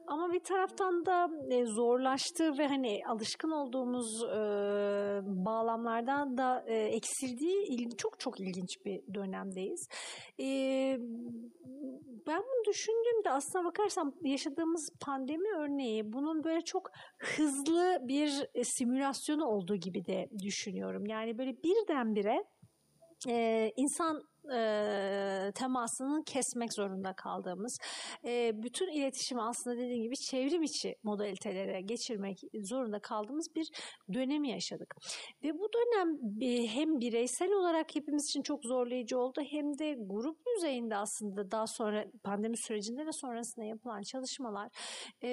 Ama 0.06 0.32
bir 0.32 0.40
taraftan 0.40 1.06
da 1.06 1.28
e, 1.50 1.64
zorlaştığı 1.66 2.58
ve 2.58 2.66
hani 2.66 3.00
alışkın 3.08 3.50
olduğumuz 3.50 4.22
e, 4.24 4.36
bağlamlardan 5.24 6.38
da 6.38 6.64
e, 6.66 6.74
eksildiği 6.74 7.66
il- 7.68 7.96
çok 7.96 8.20
çok 8.20 8.40
ilginç 8.40 8.84
bir 8.84 9.14
dönemdeyiz. 9.14 9.88
E, 10.40 10.46
ben 12.26 12.38
bunu 12.42 12.64
düşündüğümde 12.68 13.30
aslına 13.30 13.64
bakarsam 13.64 14.12
yaşadığımız 14.22 14.90
pandemi 15.00 15.48
örneği 15.58 16.12
bunun 16.12 16.44
böyle 16.44 16.60
çok 16.60 16.90
hızlı 17.18 17.98
bir 18.08 18.30
simülasyonu 18.64 19.44
olduğu 19.46 19.76
gibi 19.76 20.06
de 20.06 20.28
düşünüyorum. 20.42 21.06
Yani 21.06 21.38
böyle 21.38 21.52
birdenbire 21.64 22.44
e, 23.28 23.72
insan 23.76 24.22
e, 24.50 25.52
temasını 25.54 26.24
kesmek 26.24 26.72
zorunda 26.72 27.12
kaldığımız, 27.12 27.78
e, 28.24 28.52
bütün 28.62 28.88
iletişimi 28.88 29.42
aslında 29.42 29.76
dediğim 29.76 30.02
gibi 30.02 30.16
çevrim 30.16 30.62
içi 30.62 30.96
modalitelere 31.02 31.80
geçirmek 31.80 32.40
zorunda 32.62 32.98
kaldığımız 32.98 33.54
bir 33.56 33.68
dönemi 34.14 34.50
yaşadık. 34.50 34.94
Ve 35.44 35.58
bu 35.58 35.68
dönem 35.72 36.18
e, 36.40 36.66
hem 36.66 37.00
bireysel 37.00 37.52
olarak 37.52 37.94
hepimiz 37.94 38.24
için 38.24 38.42
çok 38.42 38.64
zorlayıcı 38.64 39.18
oldu 39.18 39.40
hem 39.50 39.78
de 39.78 39.96
grup 40.00 40.38
düzeyinde 40.46 40.96
aslında 40.96 41.50
daha 41.50 41.66
sonra 41.66 42.04
pandemi 42.24 42.56
sürecinde 42.56 43.06
ve 43.06 43.12
sonrasında 43.12 43.64
yapılan 43.64 44.02
çalışmalar 44.02 44.68
e, 45.22 45.30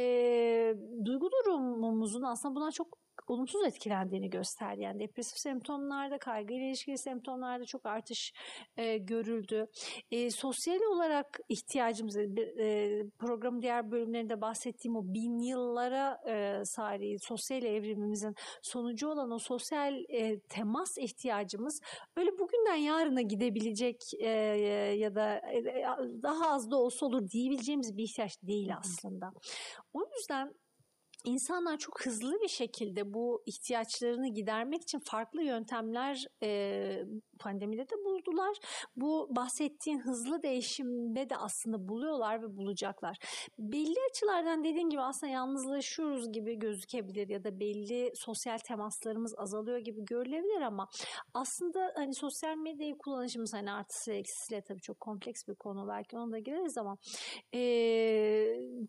duygu 1.06 1.30
durumumuzun 1.32 2.22
aslında 2.22 2.56
buna 2.56 2.72
çok 2.72 3.03
olumsuz 3.28 3.66
etkilendiğini 3.66 4.30
gösterdi. 4.30 4.82
Yani 4.82 5.00
depresif 5.00 5.38
semptomlarda, 5.38 6.18
kaygıyla 6.18 6.68
ilişkili 6.68 6.98
semptomlarda 6.98 7.66
çok 7.66 7.86
artış 7.86 8.34
e, 8.78 8.98
görüldü. 8.98 9.68
E, 10.12 10.32
sosyal 10.32 10.80
olarak 10.82 11.40
ihtiyacımız, 11.50 12.18
e, 12.18 13.04
programın 13.20 13.62
diğer 13.62 13.92
bölümlerinde 13.92 14.42
bahsettiğim 14.42 14.96
o 14.96 15.04
bin 15.04 15.40
yıllara 15.40 16.22
e, 16.28 16.66
sari 16.66 17.20
sosyal 17.20 17.64
evrimimizin 17.64 18.36
sonucu 18.62 19.08
olan 19.10 19.32
o 19.32 19.40
sosyal 19.40 19.94
e, 20.10 20.40
temas 20.40 20.98
ihtiyacımız 20.98 21.82
öyle 22.18 22.40
bugünden 22.40 22.76
yarına 22.76 23.22
gidebilecek 23.22 24.02
e, 24.20 24.30
ya 24.98 25.16
da 25.16 25.36
e, 25.36 25.64
daha 26.24 26.50
az 26.52 26.72
da 26.72 26.78
olsa 26.78 27.06
olur 27.06 27.30
diyebileceğimiz 27.30 27.98
bir 27.98 28.04
ihtiyaç 28.04 28.42
değil 28.44 28.78
aslında. 28.78 29.34
O 29.94 30.02
yüzden 30.16 30.54
İnsanlar 31.24 31.78
çok 31.78 32.06
hızlı 32.06 32.42
bir 32.42 32.48
şekilde 32.48 33.14
bu 33.14 33.44
ihtiyaçlarını 33.46 34.28
gidermek 34.28 34.82
için 34.82 35.00
farklı 35.00 35.44
yöntemler 35.44 36.26
e, 36.44 37.04
pandemide 37.44 37.82
de 37.82 37.96
buldular. 38.06 38.58
Bu 38.96 39.28
bahsettiğin 39.36 40.00
hızlı 40.00 40.44
değişimde 40.44 41.30
de 41.30 41.38
aslında 41.38 41.88
buluyorlar 41.88 42.42
ve 42.44 42.58
bulacaklar. 42.58 43.18
Belli 43.60 43.96
açılardan 44.10 44.64
dediğim 44.64 44.90
gibi 44.90 45.02
aslında 45.02 45.34
yalnızlaşıyoruz 45.34 46.32
gibi 46.32 46.60
gözükebilir 46.60 47.30
ya 47.30 47.44
da 47.44 47.60
belli 47.60 48.12
sosyal 48.16 48.58
temaslarımız 48.58 49.36
azalıyor 49.38 49.78
gibi 49.78 50.06
görülebilir 50.06 50.62
ama 50.62 50.88
aslında 51.34 51.94
hani 51.96 52.16
sosyal 52.16 52.56
medyayı 52.56 52.98
kullanışımız 52.98 53.54
hani 53.54 53.72
artısı 53.72 54.14
eksisiyle 54.14 54.62
tabii 54.62 54.82
çok 54.82 55.00
kompleks 55.00 55.48
bir 55.48 55.56
konu 55.56 55.88
belki 55.88 56.18
ona 56.18 56.32
da 56.32 56.40
gireriz 56.40 56.78
ama 56.78 56.98
e, 57.54 57.62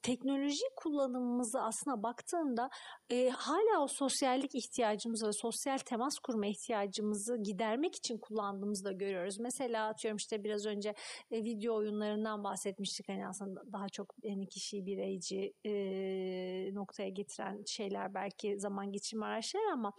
teknoloji 0.02 0.64
kullanımımızı 0.76 1.60
aslında 1.60 2.02
baktığında 2.02 2.70
e, 3.10 3.28
hala 3.28 3.82
o 3.82 3.86
sosyallik 3.88 4.54
ihtiyacımızı 4.54 5.26
ve 5.26 5.32
sosyal 5.32 5.78
temas 5.78 6.18
kurma 6.18 6.46
ihtiyacımızı 6.46 7.36
gidermek 7.42 7.96
için 7.96 8.18
kullandığımızı 8.44 8.84
da 8.84 8.92
görüyoruz. 8.92 9.40
Mesela 9.40 9.88
atıyorum 9.88 10.16
işte 10.16 10.44
biraz 10.44 10.66
önce 10.66 10.94
e, 11.30 11.44
video 11.44 11.74
oyunlarından 11.76 12.44
bahsetmiştik. 12.44 13.08
Hani 13.08 13.26
aslında 13.28 13.72
daha 13.72 13.88
çok 13.88 14.14
yani 14.22 14.46
kişiyi 14.48 14.86
bireyci 14.86 15.54
e, 15.64 16.74
noktaya 16.74 17.08
getiren 17.08 17.62
şeyler 17.66 18.14
belki 18.14 18.60
zaman 18.60 18.92
geçirme 18.92 19.26
araçları 19.26 19.72
ama 19.72 19.92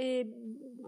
e, 0.00 0.26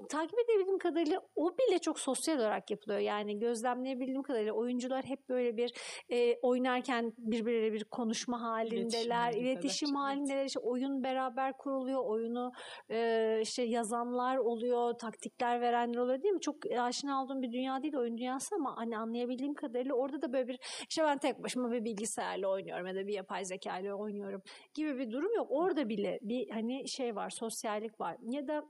takip 0.08 0.38
edebildiğim 0.38 0.78
kadarıyla 0.78 1.20
o 1.36 1.50
bile 1.50 1.78
çok 1.78 2.00
sosyal 2.00 2.38
olarak 2.38 2.70
yapılıyor. 2.70 3.00
Yani 3.00 3.38
gözlemleyebildiğim 3.38 4.22
kadarıyla 4.22 4.52
oyuncular 4.52 5.04
hep 5.04 5.28
böyle 5.28 5.56
bir 5.56 5.72
e, 6.10 6.38
oynarken 6.42 7.12
birbirleriyle 7.18 7.72
bir 7.72 7.84
konuşma 7.84 8.42
halindeler, 8.42 9.32
İletişim 9.32 9.46
iletişim 9.46 9.94
halindeler. 9.94 10.16
halindeler. 10.16 10.46
İşte 10.46 10.60
oyun 10.60 11.02
beraber 11.02 11.56
kuruluyor, 11.56 12.04
oyunu 12.04 12.52
e, 12.90 13.38
işte 13.42 13.62
yazanlar 13.62 14.36
oluyor, 14.36 14.92
taktikler 14.92 15.60
verenler 15.60 15.98
oluyor 15.98 16.22
değil 16.22 16.34
mi? 16.34 16.40
Çok 16.40 16.70
aşina 16.88 17.22
olduğum 17.22 17.42
bir 17.42 17.52
dünya 17.52 17.82
değil 17.82 17.96
oyun 17.96 18.18
dünyası 18.18 18.54
ama 18.54 18.76
hani 18.76 18.98
anlayabildiğim 18.98 19.54
kadarıyla 19.54 19.94
orada 19.94 20.22
da 20.22 20.32
böyle 20.32 20.48
bir 20.48 20.58
işte 20.90 21.02
ben 21.02 21.18
tek 21.18 21.42
başıma 21.42 21.72
bir 21.72 21.84
bilgisayarla 21.84 22.48
oynuyorum 22.48 22.86
ya 22.86 22.94
da 22.94 23.06
bir 23.06 23.14
yapay 23.14 23.44
zeka 23.44 23.78
ile 23.78 23.94
oynuyorum 23.94 24.42
gibi 24.74 24.98
bir 24.98 25.10
durum 25.10 25.34
yok. 25.36 25.46
Orada 25.50 25.88
bile 25.88 26.18
bir 26.22 26.50
hani 26.50 26.88
şey 26.88 27.16
var, 27.16 27.30
sosyallik 27.30 28.00
var. 28.00 28.16
Ya 28.22 28.48
da 28.48 28.62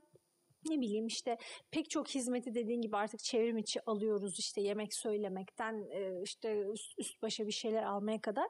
ne 0.70 0.80
bileyim 0.80 1.06
işte 1.06 1.36
pek 1.70 1.90
çok 1.90 2.08
hizmeti 2.08 2.54
dediğin 2.54 2.80
gibi 2.80 2.96
artık 2.96 3.20
çevrim 3.20 3.58
içi 3.58 3.80
alıyoruz 3.86 4.38
işte 4.38 4.60
yemek 4.60 4.94
söylemekten 4.94 5.86
e, 5.90 6.22
işte 6.22 6.62
üst, 6.72 6.98
üst 6.98 7.22
başa 7.22 7.46
bir 7.46 7.52
şeyler 7.52 7.82
almaya 7.82 8.20
kadar 8.20 8.46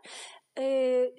e, 0.58 0.64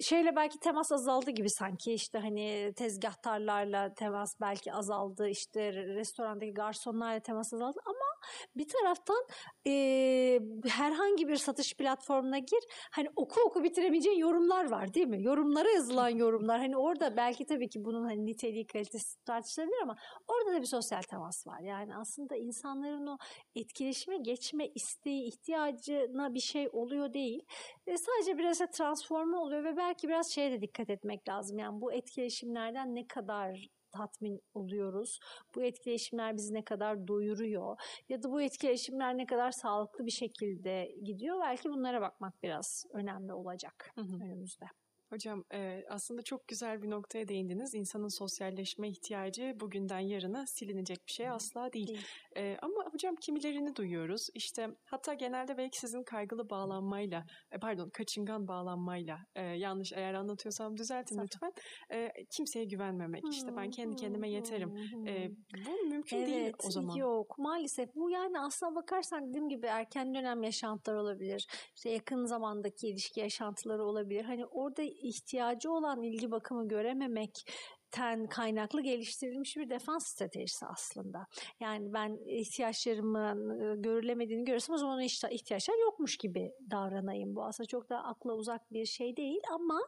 şeyle 0.02 0.36
belki 0.36 0.60
temas 0.60 0.92
azaldı 0.92 1.32
gibi 1.32 1.50
sanki 1.50 1.94
işte 1.94 2.20
hani 2.20 2.74
tezgahtarlarla 2.76 3.94
temas 3.94 4.42
belki 4.42 4.74
azaldı 4.74 5.30
işte 5.30 5.74
restorandaki 5.74 6.54
garsonlarla 6.54 7.20
temas 7.20 7.54
azaldı 7.54 7.80
ama 7.86 8.09
bir 8.56 8.68
taraftan 8.68 9.26
e, 9.68 10.40
herhangi 10.68 11.28
bir 11.28 11.36
satış 11.36 11.74
platformuna 11.74 12.38
gir 12.40 12.64
hani 12.92 13.08
oku 13.16 13.42
oku 13.42 13.64
bitiremeyeceğin 13.64 14.18
yorumlar 14.18 14.70
var 14.72 14.94
değil 14.94 15.08
mi? 15.08 15.24
Yorumlara 15.24 15.70
yazılan 15.70 16.10
yorumlar 16.10 16.60
hani 16.60 16.78
orada 16.78 17.18
belki 17.18 17.46
tabii 17.46 17.70
ki 17.70 17.86
bunun 17.86 18.04
hani 18.06 18.26
niteliği 18.26 18.68
kalitesi 18.68 19.24
tartışılabilir 19.26 19.82
ama 19.84 19.96
orada 20.28 20.54
da 20.54 20.62
bir 20.62 20.68
sosyal 20.68 21.02
temas 21.02 21.48
var. 21.48 21.60
Yani 21.60 21.96
aslında 21.96 22.36
insanların 22.36 23.08
o 23.08 23.18
etkileşime 23.56 24.18
geçme 24.18 24.68
isteği 24.76 25.28
ihtiyacına 25.28 26.34
bir 26.34 26.40
şey 26.40 26.70
oluyor 26.72 27.14
değil. 27.14 27.42
E, 27.88 27.98
sadece 27.98 28.38
biraz 28.38 28.60
transforme 28.72 29.38
oluyor 29.38 29.64
ve 29.64 29.78
belki 29.78 30.08
biraz 30.08 30.32
şeye 30.32 30.52
de 30.52 30.62
dikkat 30.62 30.90
etmek 30.90 31.30
lazım. 31.30 31.60
Yani 31.60 31.82
bu 31.82 31.94
etkileşimlerden 31.94 32.96
ne 32.96 33.08
kadar 33.08 33.79
tatmin 33.92 34.42
oluyoruz? 34.54 35.20
Bu 35.56 35.64
etkileşimler 35.64 36.38
bizi 36.38 36.54
ne 36.54 36.64
kadar 36.64 37.08
doyuruyor? 37.08 37.78
Ya 38.10 38.24
da 38.24 38.32
bu 38.32 38.42
etkileşimler 38.42 39.18
ne 39.18 39.26
kadar 39.26 39.52
sağlıklı 39.52 40.06
bir 40.06 40.12
şekilde 40.12 40.96
gidiyor? 41.04 41.40
Belki 41.42 41.70
bunlara 41.70 42.02
bakmak 42.02 42.44
biraz 42.44 42.86
önemli 42.94 43.34
olacak 43.34 43.92
hı 43.96 44.02
hı. 44.02 44.24
önümüzde. 44.24 44.66
Hocam 45.10 45.44
e, 45.54 45.84
aslında 45.90 46.22
çok 46.22 46.48
güzel 46.48 46.82
bir 46.82 46.90
noktaya 46.90 47.28
değindiniz. 47.28 47.76
İnsanın 47.76 48.08
sosyalleşme 48.08 48.90
ihtiyacı 48.90 49.56
bugünden 49.60 50.00
yarına 50.00 50.46
silinecek 50.48 51.08
bir 51.08 51.12
şey 51.12 51.30
asla 51.30 51.74
değil. 51.74 51.88
değil. 51.88 52.06
E, 52.40 52.58
ama 52.62 52.86
hocam 52.92 53.16
kimilerini 53.16 53.76
duyuyoruz. 53.76 54.28
İşte 54.34 54.68
hatta 54.86 55.14
genelde 55.14 55.58
belki 55.58 55.80
sizin 55.80 56.04
kaygılı 56.04 56.50
bağlanmayla, 56.50 57.26
e, 57.52 57.60
pardon 57.60 57.90
kaçıngan 57.90 58.48
bağlanmayla 58.48 59.18
e, 59.36 59.42
yanlış 59.42 59.94
eğer 59.94 60.14
anlatıyorsam 60.14 60.78
düzeltin 60.78 61.16
Zaten. 61.16 61.26
lütfen. 61.26 61.52
E, 61.98 62.12
kimseye 62.38 62.66
güvenmemek. 62.66 63.24
Hmm, 63.24 63.30
işte 63.30 63.56
ben 63.58 63.70
kendi 63.70 63.96
kendime 63.96 64.30
yeterim. 64.30 64.78
E, 65.08 65.30
bu 65.66 65.90
mümkün 65.90 66.18
evet, 66.18 66.28
değil 66.28 66.54
o 66.68 66.72
zaman. 66.72 66.96
Yok 66.96 67.38
maalesef. 67.38 67.96
Bu 67.96 68.10
yani 68.10 68.40
aslına 68.40 68.76
bakarsan 68.76 69.30
dediğim 69.30 69.50
gibi 69.50 69.66
erken 69.66 70.14
dönem 70.16 70.44
yaşantılar 70.44 70.96
olabilir. 70.96 71.48
İşte 71.76 71.90
yakın 71.90 72.26
zamandaki 72.26 72.88
ilişki 72.88 73.20
yaşantıları 73.20 73.86
olabilir. 73.86 74.26
Hani 74.26 74.46
orada 74.46 74.82
ihtiyacı 74.82 75.72
olan 75.72 76.02
ilgi 76.02 76.32
bakımı 76.32 76.68
görememek 76.68 77.32
ten 77.92 78.28
kaynaklı 78.28 78.82
geliştirilmiş 78.82 79.58
bir 79.58 79.70
defans 79.70 80.08
stratejisi 80.08 80.66
aslında. 80.66 81.28
Yani 81.60 81.94
ben 81.94 82.18
ihtiyaçlarımın 82.26 83.50
ıı, 83.50 83.82
görülemediğini 83.82 84.46
görürsem 84.46 84.76
o 84.76 84.78
zaman 84.78 85.02
ihtiyaçlar 85.32 85.76
yokmuş 85.82 86.18
gibi 86.18 86.52
davranayım. 86.72 87.36
Bu 87.36 87.44
aslında 87.46 87.68
çok 87.68 87.90
da 87.90 88.04
akla 88.04 88.34
uzak 88.34 88.74
bir 88.74 88.86
şey 88.86 89.18
değil 89.18 89.42
ama 89.52 89.80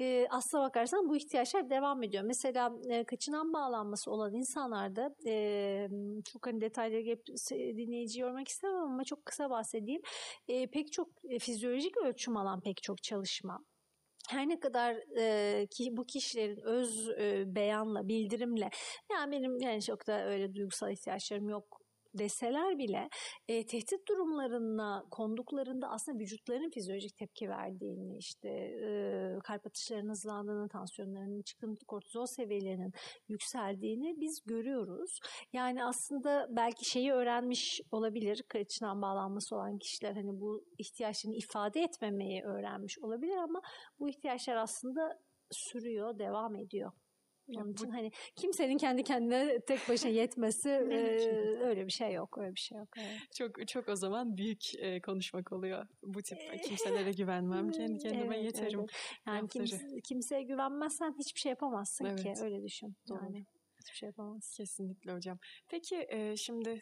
e, 0.00 0.26
aslına 0.30 0.62
bakarsan 0.62 1.08
bu 1.08 1.16
ihtiyaçlar 1.16 1.70
devam 1.70 2.02
ediyor. 2.02 2.24
Mesela 2.24 2.72
e, 2.88 3.04
kaçınan 3.04 3.52
bağlanması 3.52 4.10
olan 4.10 4.34
insanlarda 4.34 5.14
e, 5.26 5.88
çok 6.32 6.46
hani 6.46 6.60
detayları 6.60 7.04
hep 7.04 7.26
dinleyici 7.50 8.20
yormak 8.20 8.48
istemem 8.48 8.82
ama 8.82 9.04
çok 9.04 9.26
kısa 9.26 9.50
bahsedeyim. 9.50 10.02
E, 10.48 10.66
pek 10.66 10.92
çok 10.92 11.08
e, 11.28 11.38
fizyolojik 11.38 11.96
ölçüm 11.96 12.36
alan 12.36 12.60
pek 12.60 12.82
çok 12.82 13.02
çalışma 13.02 13.64
her 14.28 14.48
ne 14.48 14.60
kadar 14.60 14.96
e, 15.18 15.66
ki 15.66 15.96
bu 15.96 16.06
kişilerin 16.06 16.60
öz 16.64 17.08
e, 17.08 17.54
beyanla, 17.54 18.08
bildirimle 18.08 18.70
yani 19.12 19.32
benim 19.32 19.60
yani 19.60 19.82
çok 19.82 20.06
da 20.06 20.24
öyle 20.26 20.54
duygusal 20.54 20.92
ihtiyaçlarım 20.92 21.48
yok 21.48 21.77
deseler 22.14 22.78
bile 22.78 23.08
e, 23.48 23.66
tehdit 23.66 24.08
durumlarına 24.08 25.04
konduklarında 25.10 25.90
aslında 25.90 26.18
vücutlarının 26.18 26.70
fizyolojik 26.70 27.16
tepki 27.16 27.48
verdiğini 27.48 28.16
işte 28.18 28.48
e, 28.48 28.88
kalp 29.44 29.66
atışlarının 29.66 30.10
hızlandığını, 30.10 30.68
tansiyonlarının 30.68 31.42
çıkıntı 31.42 31.86
kortizol 31.86 32.26
seviyelerinin 32.26 32.92
yükseldiğini 33.28 34.20
biz 34.20 34.42
görüyoruz. 34.46 35.18
Yani 35.52 35.84
aslında 35.84 36.46
belki 36.50 36.90
şeyi 36.90 37.12
öğrenmiş 37.12 37.80
olabilir 37.92 38.42
kaçınan 38.48 39.02
bağlanması 39.02 39.56
olan 39.56 39.78
kişiler 39.78 40.14
hani 40.14 40.40
bu 40.40 40.64
ihtiyaçlarını 40.78 41.36
ifade 41.36 41.80
etmemeyi 41.80 42.42
öğrenmiş 42.42 42.98
olabilir 42.98 43.36
ama 43.36 43.60
bu 43.98 44.08
ihtiyaçlar 44.08 44.56
aslında 44.56 45.18
sürüyor, 45.50 46.18
devam 46.18 46.56
ediyor. 46.56 46.92
Onun 47.56 47.72
için 47.72 47.90
hani 47.90 48.10
kimsenin 48.36 48.78
kendi 48.78 49.02
kendine 49.02 49.60
tek 49.60 49.88
başına 49.88 50.10
yetmesi 50.10 50.68
e, 50.92 50.94
öyle 51.64 51.86
bir 51.86 51.92
şey 51.92 52.12
yok. 52.12 52.38
Öyle 52.38 52.54
bir 52.54 52.60
şey 52.60 52.78
yok. 52.78 52.88
Evet. 52.96 53.32
Çok 53.34 53.68
çok 53.68 53.88
o 53.88 53.96
zaman 53.96 54.36
büyük 54.36 54.74
e, 54.78 55.00
konuşmak 55.00 55.52
oluyor. 55.52 55.86
Bu 56.02 56.22
tip 56.22 56.38
kimselere 56.64 57.12
güvenmem. 57.12 57.70
Kendi 57.78 57.98
kendime 57.98 58.36
evet, 58.36 58.44
yeterim. 58.44 58.80
Evet. 58.80 58.90
Yani 59.26 59.48
kimse, 59.48 60.00
kimseye 60.04 60.42
güvenmezsen 60.42 61.14
hiçbir 61.18 61.40
şey 61.40 61.50
yapamazsın 61.50 62.04
evet. 62.04 62.22
ki. 62.22 62.32
Öyle 62.42 62.62
düşün. 62.62 62.96
Doğru. 63.08 63.24
Yani 63.24 63.44
hiçbir 63.80 63.96
şey 63.96 64.06
yapamazsın. 64.06 64.56
Kesinlikle 64.56 65.12
hocam. 65.12 65.38
Peki 65.68 66.06
e, 66.08 66.36
şimdi 66.36 66.80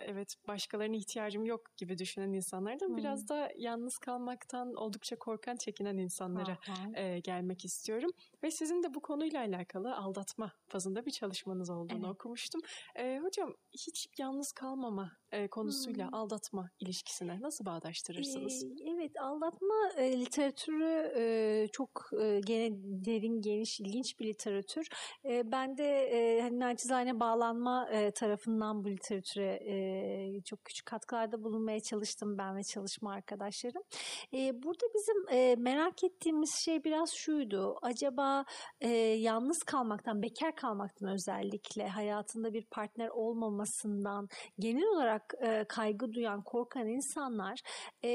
evet 0.00 0.34
başkalarına 0.48 0.96
ihtiyacım 0.96 1.44
yok 1.44 1.76
gibi 1.76 1.98
düşünen 1.98 2.32
insanlardan 2.32 2.88
hmm. 2.88 2.96
biraz 2.96 3.28
da 3.28 3.50
yalnız 3.56 3.98
kalmaktan 3.98 4.74
oldukça 4.74 5.16
korkan, 5.16 5.56
çekinen 5.56 5.96
insanlara 5.96 6.58
e, 6.94 7.18
gelmek 7.18 7.64
istiyorum. 7.64 8.10
Ve 8.42 8.50
sizin 8.50 8.82
de 8.82 8.94
bu 8.94 9.02
konuyla 9.02 9.40
alakalı 9.40 9.96
aldatma 9.96 10.52
fazında 10.68 11.06
bir 11.06 11.10
çalışmanız 11.10 11.70
olduğunu 11.70 12.06
evet. 12.06 12.14
okumuştum. 12.14 12.60
E, 12.96 13.18
hocam 13.18 13.54
hiç 13.72 14.08
yalnız 14.18 14.52
kalmama 14.52 15.12
e, 15.32 15.48
konusuyla 15.48 16.06
hmm. 16.06 16.14
aldatma 16.14 16.70
ilişkisine 16.80 17.40
nasıl 17.40 17.64
bağdaştırırsınız? 17.66 18.64
Ee, 18.64 18.90
evet 18.90 19.20
aldatma 19.20 19.74
e, 19.96 20.20
literatürü 20.20 21.12
e, 21.16 21.66
çok 21.72 22.10
e, 22.20 22.40
gene 22.40 22.70
derin, 22.82 23.42
geniş, 23.42 23.80
ilginç 23.80 24.20
bir 24.20 24.26
literatür. 24.26 24.86
E, 25.24 25.52
ben 25.52 25.78
de 25.78 25.84
e, 25.84 26.42
hani 26.42 26.60
naçizane 26.60 27.20
bağlanma 27.20 27.88
e, 27.90 28.10
tarafından 28.10 28.84
bu 28.84 28.90
literatüre 28.90 29.60
e, 29.66 30.40
çok 30.44 30.64
küçük 30.64 30.86
katkılarda 30.86 31.44
bulunmaya 31.44 31.80
çalıştım 31.80 32.38
ben 32.38 32.56
ve 32.56 32.62
çalışma 32.62 33.12
arkadaşlarım. 33.12 33.82
E, 34.34 34.62
burada 34.62 34.86
bizim 34.94 35.28
e, 35.38 35.56
merak 35.56 36.04
ettiğimiz 36.04 36.54
şey 36.64 36.84
biraz 36.84 37.10
şuydu. 37.14 37.78
Acaba 37.82 38.44
e, 38.80 38.88
yalnız 38.98 39.58
kalmaktan, 39.58 40.22
bekar 40.22 40.56
kalmaktan 40.56 41.12
özellikle 41.12 41.88
hayatında 41.88 42.52
bir 42.52 42.64
partner 42.64 43.08
olmamasından 43.08 44.28
genel 44.58 44.84
olarak 44.84 45.17
e, 45.42 45.64
kaygı 45.68 46.12
duyan, 46.12 46.42
korkan 46.42 46.88
insanlar 46.88 47.60
e, 48.04 48.10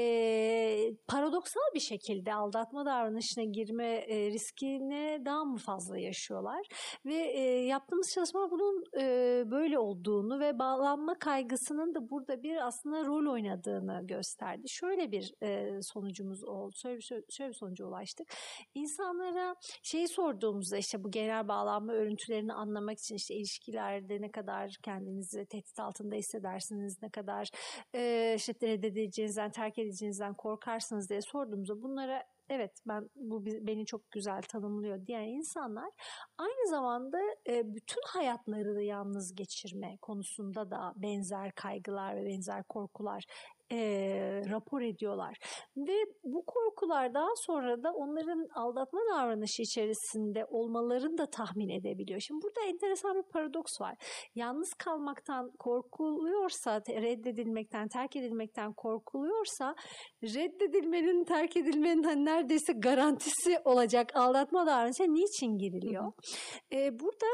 paradoksal 1.08 1.74
bir 1.74 1.80
şekilde 1.80 2.34
aldatma 2.34 2.86
davranışına 2.86 3.44
girme 3.44 3.94
e, 3.94 4.30
riskine 4.30 5.22
daha 5.24 5.44
mı 5.44 5.58
fazla 5.58 5.98
yaşıyorlar? 5.98 6.66
Ve 7.06 7.14
e, 7.14 7.40
yaptığımız 7.66 8.12
çalışma 8.14 8.50
bunun 8.50 8.84
e, 9.00 9.04
böyle 9.50 9.78
olduğunu 9.78 10.40
ve 10.40 10.58
bağlanma 10.58 11.14
kaygısı 11.18 11.74
olmasının 11.74 11.94
da 11.94 12.10
burada 12.10 12.42
bir 12.42 12.66
aslında 12.66 13.04
rol 13.04 13.32
oynadığını 13.32 14.06
gösterdi. 14.06 14.68
Şöyle 14.68 15.12
bir 15.12 15.34
e, 15.42 15.82
sonucumuz 15.82 16.44
oldu. 16.44 16.74
Şöyle 16.76 16.98
bir, 16.98 17.24
şöyle 17.30 17.50
bir 17.50 17.56
sonuca 17.56 17.86
ulaştık. 17.86 18.26
İnsanlara 18.74 19.54
şeyi 19.82 20.08
sorduğumuzda 20.08 20.76
işte 20.76 21.04
bu 21.04 21.10
genel 21.10 21.48
bağlanma 21.48 21.92
örüntülerini 21.92 22.52
anlamak 22.52 22.98
için 22.98 23.14
işte 23.14 23.34
ilişkilerde 23.34 24.20
ne 24.20 24.30
kadar 24.30 24.70
kendinizi 24.82 25.46
tehdit 25.46 25.78
altında 25.80 26.14
hissedersiniz, 26.14 26.93
ne 27.02 27.08
kadar 27.08 27.50
e, 27.94 28.34
işte 28.36 28.54
reddedileceğinizden, 28.62 29.50
terk 29.50 29.78
edileceğinizden 29.78 30.34
korkarsınız 30.34 31.10
diye 31.10 31.20
sorduğumuzda 31.20 31.82
bunlara 31.82 32.24
evet 32.48 32.72
ben 32.86 33.10
bu 33.16 33.46
beni 33.46 33.86
çok 33.86 34.10
güzel 34.10 34.42
tanımlıyor. 34.42 35.06
diyen 35.06 35.22
insanlar 35.22 35.90
aynı 36.38 36.70
zamanda 36.70 37.18
e, 37.48 37.74
bütün 37.74 38.02
hayatlarını 38.06 38.82
yalnız 38.82 39.34
geçirme 39.34 39.96
konusunda 40.02 40.70
da 40.70 40.92
benzer 40.96 41.52
kaygılar 41.52 42.16
ve 42.16 42.26
benzer 42.26 42.62
korkular 42.64 43.24
e, 43.72 43.78
rapor 44.50 44.80
ediyorlar. 44.82 45.36
Ve 45.76 46.04
bu 46.24 46.44
korkular 46.46 47.14
daha 47.14 47.30
sonra 47.36 47.82
da 47.82 47.92
onların 47.92 48.48
aldatma 48.54 49.00
davranışı 49.12 49.62
içerisinde 49.62 50.44
olmalarını 50.44 51.18
da 51.18 51.30
tahmin 51.30 51.68
edebiliyor. 51.68 52.20
Şimdi 52.20 52.42
burada 52.42 52.60
enteresan 52.66 53.16
bir 53.16 53.32
paradoks 53.32 53.80
var. 53.80 53.94
Yalnız 54.34 54.74
kalmaktan 54.74 55.50
korkuluyorsa, 55.58 56.80
reddedilmekten, 56.88 57.88
terk 57.88 58.16
edilmekten 58.16 58.72
korkuluyorsa 58.72 59.74
reddedilmenin, 60.22 61.24
terk 61.24 61.56
edilmenin 61.56 62.02
hani 62.02 62.24
neredeyse 62.24 62.72
garantisi 62.72 63.58
olacak 63.64 64.16
aldatma 64.16 64.66
davranışına 64.66 65.06
niçin 65.06 65.58
giriliyor? 65.58 66.12
Ee, 66.72 67.00
burada 67.00 67.26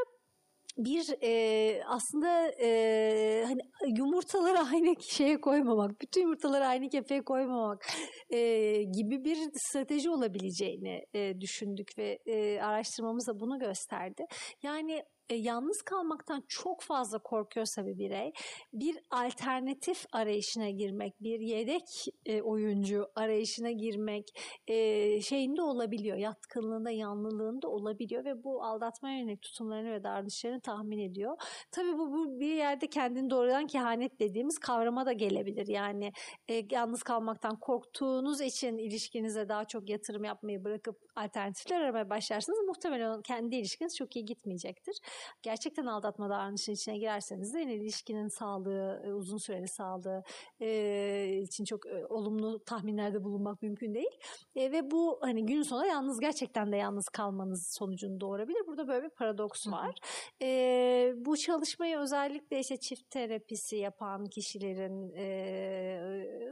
bir 0.85 1.23
e, 1.23 1.83
aslında 1.85 2.51
e, 2.61 3.43
hani 3.47 3.61
yumurtaları 3.97 4.59
aynı 4.59 4.95
şeye 5.01 5.41
koymamak, 5.41 6.01
bütün 6.01 6.21
yumurtaları 6.21 6.65
aynı 6.65 6.89
kefeye 6.89 7.21
koymamak 7.21 7.85
e, 8.29 8.37
gibi 8.83 9.23
bir 9.23 9.37
strateji 9.53 10.09
olabileceğini 10.09 11.05
e, 11.13 11.41
düşündük 11.41 11.97
ve 11.97 12.19
e, 12.25 12.61
araştırmamız 12.61 13.27
da 13.27 13.39
bunu 13.39 13.59
gösterdi. 13.59 14.25
Yani 14.63 15.03
e, 15.29 15.35
yalnız 15.35 15.81
kalmaktan 15.81 16.43
çok 16.47 16.81
fazla 16.81 17.19
korkuyorsa 17.19 17.85
bir 17.85 17.97
birey 17.97 18.33
bir 18.73 18.97
alternatif 19.11 20.05
arayışına 20.11 20.69
girmek, 20.69 21.21
bir 21.21 21.39
yedek 21.39 21.83
e, 22.25 22.41
oyuncu 22.41 23.07
arayışına 23.15 23.71
girmek 23.71 24.27
e, 24.67 25.21
şeyinde 25.21 25.61
olabiliyor. 25.61 26.17
Yatkınlığında, 26.17 26.91
yanlılığında 26.91 27.67
olabiliyor 27.67 28.25
ve 28.25 28.43
bu 28.43 28.63
aldatma 28.63 29.11
yönelik 29.11 29.41
tutumlarını 29.41 29.91
ve 29.91 30.03
davranışlarını 30.03 30.61
tahmin 30.61 30.99
ediyor. 30.99 31.37
Tabii 31.71 31.97
bu, 31.97 32.11
bu 32.11 32.39
bir 32.39 32.55
yerde 32.55 32.87
kendini 32.87 33.29
doğrudan 33.29 33.67
kehanet 33.67 34.19
dediğimiz 34.19 34.59
kavrama 34.59 35.05
da 35.05 35.13
gelebilir. 35.13 35.67
Yani 35.67 36.11
e, 36.49 36.65
yalnız 36.71 37.03
kalmaktan 37.03 37.59
korktuğunuz 37.59 38.41
için 38.41 38.77
ilişkinize 38.77 39.49
daha 39.49 39.65
çok 39.65 39.89
yatırım 39.89 40.23
yapmayı 40.23 40.63
bırakıp 40.63 40.95
alternatifler 41.15 41.81
aramaya 41.81 42.09
başlarsınız. 42.09 42.59
Muhtemelen 42.67 43.21
kendi 43.21 43.55
ilişkiniz 43.55 43.97
çok 43.97 44.15
iyi 44.15 44.25
gitmeyecektir. 44.25 44.95
Gerçekten 45.41 45.85
aldatma 45.85 46.29
davranışının 46.29 46.75
içine 46.75 46.97
girerseniz 46.97 47.53
de 47.53 47.59
yani 47.59 47.73
ilişkinin 47.73 48.27
sağlığı, 48.27 49.01
e, 49.05 49.13
uzun 49.13 49.37
süreli 49.37 49.67
sağlığı 49.67 50.23
e, 50.61 51.39
için 51.43 51.65
çok 51.65 51.85
e, 51.85 52.05
olumlu 52.05 52.63
tahminlerde 52.65 53.23
bulunmak 53.23 53.61
mümkün 53.61 53.93
değil. 53.93 54.19
Ve 54.55 54.91
bu 54.91 55.17
hani 55.21 55.45
gün 55.45 55.61
sonunda 55.61 55.87
yalnız 55.87 56.19
gerçekten 56.19 56.71
de 56.71 56.77
yalnız 56.77 57.09
kalmanız 57.09 57.75
sonucunu 57.79 58.21
doğurabilir. 58.21 58.67
Burada 58.67 58.87
böyle 58.87 59.05
bir 59.05 59.09
paradoks 59.09 59.67
var. 59.67 59.95
E, 60.41 61.13
bu 61.17 61.37
çalışmayı 61.37 61.97
özellikle 61.97 62.59
işte 62.59 62.77
çift 62.77 63.09
terapisi 63.09 63.75
yapan 63.75 64.25
kişilerin 64.25 65.11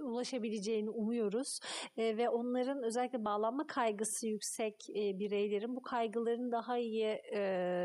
ulaşabileceğini 0.02 0.90
umuyoruz. 0.90 1.60
Ve 1.98 2.30
onların 2.30 2.84
özellikle 2.84 3.26
bağlanma 3.26 3.68
kaygısı 3.68 4.27
yüksek 4.27 4.76
bireylerin 4.95 5.76
bu 5.76 5.81
kaygılarını 5.81 6.52
daha 6.52 6.77
iyi 6.77 7.07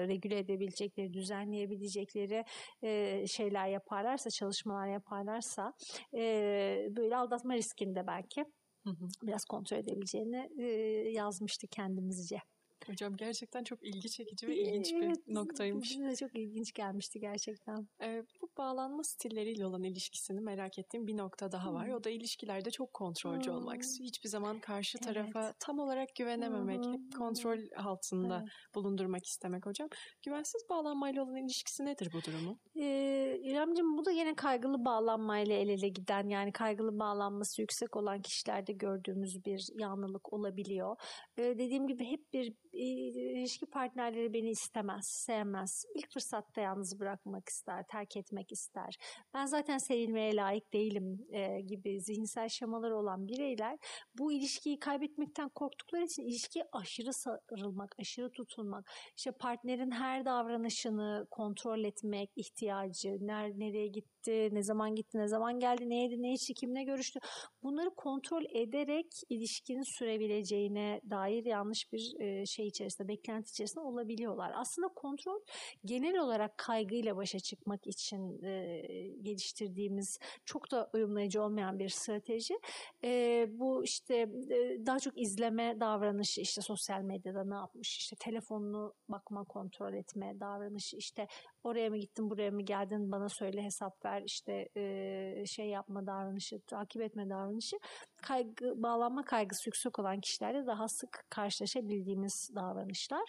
regüle 0.09 0.49
edebilecekleri, 0.65 1.13
düzenleyebilecekleri 1.15 2.45
e, 2.83 3.27
şeyler 3.27 3.69
yaparlarsa, 3.69 4.31
çalışmalar 4.31 4.89
yaparlarsa 4.89 5.73
e, 6.15 6.89
böyle 6.91 7.17
aldatma 7.17 7.55
riskinde 7.55 8.07
belki 8.07 8.45
Hı 8.85 8.91
hı. 8.91 9.09
biraz 9.23 9.45
kontrol 9.45 9.79
edebileceğini 9.79 10.51
e, 10.59 10.65
yazmıştı 11.11 11.67
kendimizce. 11.69 12.39
Hocam 12.87 13.17
gerçekten 13.17 13.65
çok 13.65 13.83
ilgi 13.83 14.11
çekici 14.11 14.47
ve 14.47 14.57
ilginç 14.57 14.93
bir 14.93 15.03
Evet, 15.03 15.29
noktaymış. 15.29 15.91
bize 15.91 16.05
de 16.09 16.17
çok 16.17 16.35
ilginç 16.37 16.73
gelmişti 16.73 17.21
gerçekten. 17.21 17.89
Ee, 18.03 18.23
bu 18.43 18.49
bağlanma 18.59 19.05
stilleriyle 19.05 19.67
olan 19.67 19.83
ilişkisini 19.83 20.41
merak 20.41 20.79
ettiğim 20.79 21.07
bir 21.07 21.17
nokta 21.17 21.53
daha 21.53 21.73
var. 21.75 21.87
Hmm. 21.87 21.95
O 21.95 22.05
da 22.05 22.11
ilişkilerde 22.11 22.71
çok 22.71 22.95
kontrolcü 22.95 23.51
olmak. 23.51 23.77
Hmm. 23.77 24.05
Hiçbir 24.05 24.29
zaman 24.29 24.59
karşı 24.61 24.99
Evet. 24.99 25.15
tarafa 25.15 25.53
tam 25.61 25.79
olarak 25.79 26.15
güvenememek, 26.15 26.85
hı. 26.85 27.19
kontrol 27.19 27.59
altında 27.77 28.39
Evet. 28.41 28.75
bulundurmak 28.75 29.27
istemek 29.27 29.67
hocam. 29.67 29.89
Güvensiz 30.23 30.63
bağlanmayla 30.71 31.23
olan 31.25 31.37
ilişkisi 31.37 31.85
nedir 31.85 32.11
bu 32.13 32.23
durumun? 32.23 32.59
Ee, 32.77 33.39
İremciğim 33.43 33.99
bu 33.99 34.05
da 34.05 34.11
yine 34.11 34.35
kaygılı 34.35 34.85
bağlanmayla 34.85 35.55
el 35.55 35.69
ele 35.69 35.89
giden 35.89 36.29
yani 36.29 36.53
kaygılı 36.53 36.99
bağlanması 36.99 37.61
yüksek 37.61 37.97
olan 37.97 38.23
kişilerde 38.23 38.73
gördüğümüz 38.73 39.45
bir 39.45 39.69
yanlılık 39.79 40.33
olabiliyor. 40.33 40.97
Ee, 41.37 41.43
dediğim 41.43 41.87
gibi 41.87 42.05
hep 42.05 42.33
bir 42.33 42.55
ilişki 42.75 43.67
partnerleri 43.67 44.33
beni 44.33 44.51
istemez, 44.51 45.07
sevmez. 45.07 45.85
İlk 45.95 46.13
fırsatta 46.13 46.61
yalnız 46.61 47.01
bırakmak 47.01 47.49
ister, 47.49 47.87
terk 47.87 48.17
etmek 48.17 48.53
ister. 48.53 48.99
Ben 49.35 49.47
zaten 49.47 49.79
sevilmeye 49.79 50.37
layık 50.37 50.73
değilim 50.73 51.27
e, 51.31 51.61
gibi 51.61 52.01
zihinsel 52.01 52.49
şemaları 52.49 52.97
olan 52.97 53.29
bireyler 53.29 53.79
bu 54.19 54.33
ilişkiyi 54.33 54.79
kaybetmekten 54.79 55.49
korktukları 55.49 56.05
için 56.05 56.23
ilişkiye 56.23 56.65
aşırı 56.73 57.13
sarılmak, 57.13 57.95
aşırı 57.99 58.31
tutulmak, 58.31 58.91
işte 59.17 59.33
partnerin 59.33 59.91
her 59.91 60.25
davranışını 60.25 61.27
kontrol 61.31 61.85
etmek 61.85 62.31
ihtiyacı, 62.37 63.27
ner, 63.27 63.51
nereye 63.51 63.87
gitti, 63.87 64.49
ne 64.53 64.63
zaman 64.63 64.95
gitti, 64.95 65.19
ne 65.19 65.29
zaman 65.29 65.61
geldi, 65.61 65.89
ne 65.89 66.03
yedi, 66.03 66.23
ne 66.23 66.33
içti, 66.33 66.55
kimle 66.55 66.85
görüştü. 66.85 67.21
Bunları 67.63 67.91
kontrol 67.91 68.45
ederek 68.51 69.07
ilişkinin 69.29 69.83
sürebileceğine 69.83 71.01
dair 71.11 71.45
yanlış 71.45 71.93
bir 71.93 72.21
e, 72.21 72.47
şey 72.47 72.64
içerisinde, 72.67 73.09
beklenti 73.09 73.51
içerisinde 73.51 73.81
olabiliyorlar. 73.81 74.53
Aslında 74.55 74.89
kontrol 74.89 75.41
genel 75.85 76.19
olarak 76.19 76.59
kaygıyla 76.59 77.17
başa 77.17 77.39
çıkmak 77.39 77.87
için 77.87 78.43
e, 78.43 78.83
geliştirdiğimiz 79.23 80.19
çok 80.45 80.71
da 80.71 80.91
uyumlayıcı 80.95 81.43
olmayan 81.43 81.79
bir 81.79 81.89
strateji. 81.89 82.59
E, 83.05 83.47
bu 83.51 83.85
işte 83.85 84.15
e, 84.51 84.87
daha 84.87 84.99
çok 84.99 85.19
izleme 85.19 85.81
davranışı 85.81 86.41
işte 86.41 86.63
sosyal 86.63 87.01
medyada 87.01 87.45
ne 87.45 87.55
yapmış 87.55 87.99
işte 87.99 88.17
telefonunu 88.21 88.95
bakma 89.09 89.45
kontrol 89.45 89.95
etme 89.95 90.41
davranışı 90.41 90.97
işte 90.97 91.27
oraya 91.65 91.91
mı 91.91 91.97
gittin 91.97 92.31
buraya 92.31 92.51
mı 92.51 92.63
geldin 92.63 93.13
bana 93.13 93.29
söyle 93.29 93.63
hesap 93.63 94.05
ver 94.05 94.23
işte 94.27 94.69
e, 94.77 95.47
şey 95.47 95.69
yapma 95.69 96.07
davranışı 96.07 96.61
takip 96.61 97.03
etme 97.03 97.31
davranışı 97.31 97.77
kaygı 98.23 98.83
bağlanma 98.83 99.25
kaygısı 99.25 99.69
yüksek 99.69 99.99
olan 99.99 100.21
kişilerde 100.21 100.67
daha 100.67 100.89
sık 100.89 101.27
karşılaşabildiğimiz 101.31 102.51
davranışlar 102.55 103.25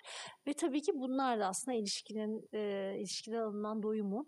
ve 0.48 0.54
tabii 0.54 0.82
ki 0.82 0.92
bunlar 0.96 1.40
da 1.40 1.48
aslında 1.48 1.78
ilişkinin 1.78 2.50
e, 2.54 2.94
ilişkiden 3.00 3.42
alınan 3.42 3.84
doyumu 3.84 4.26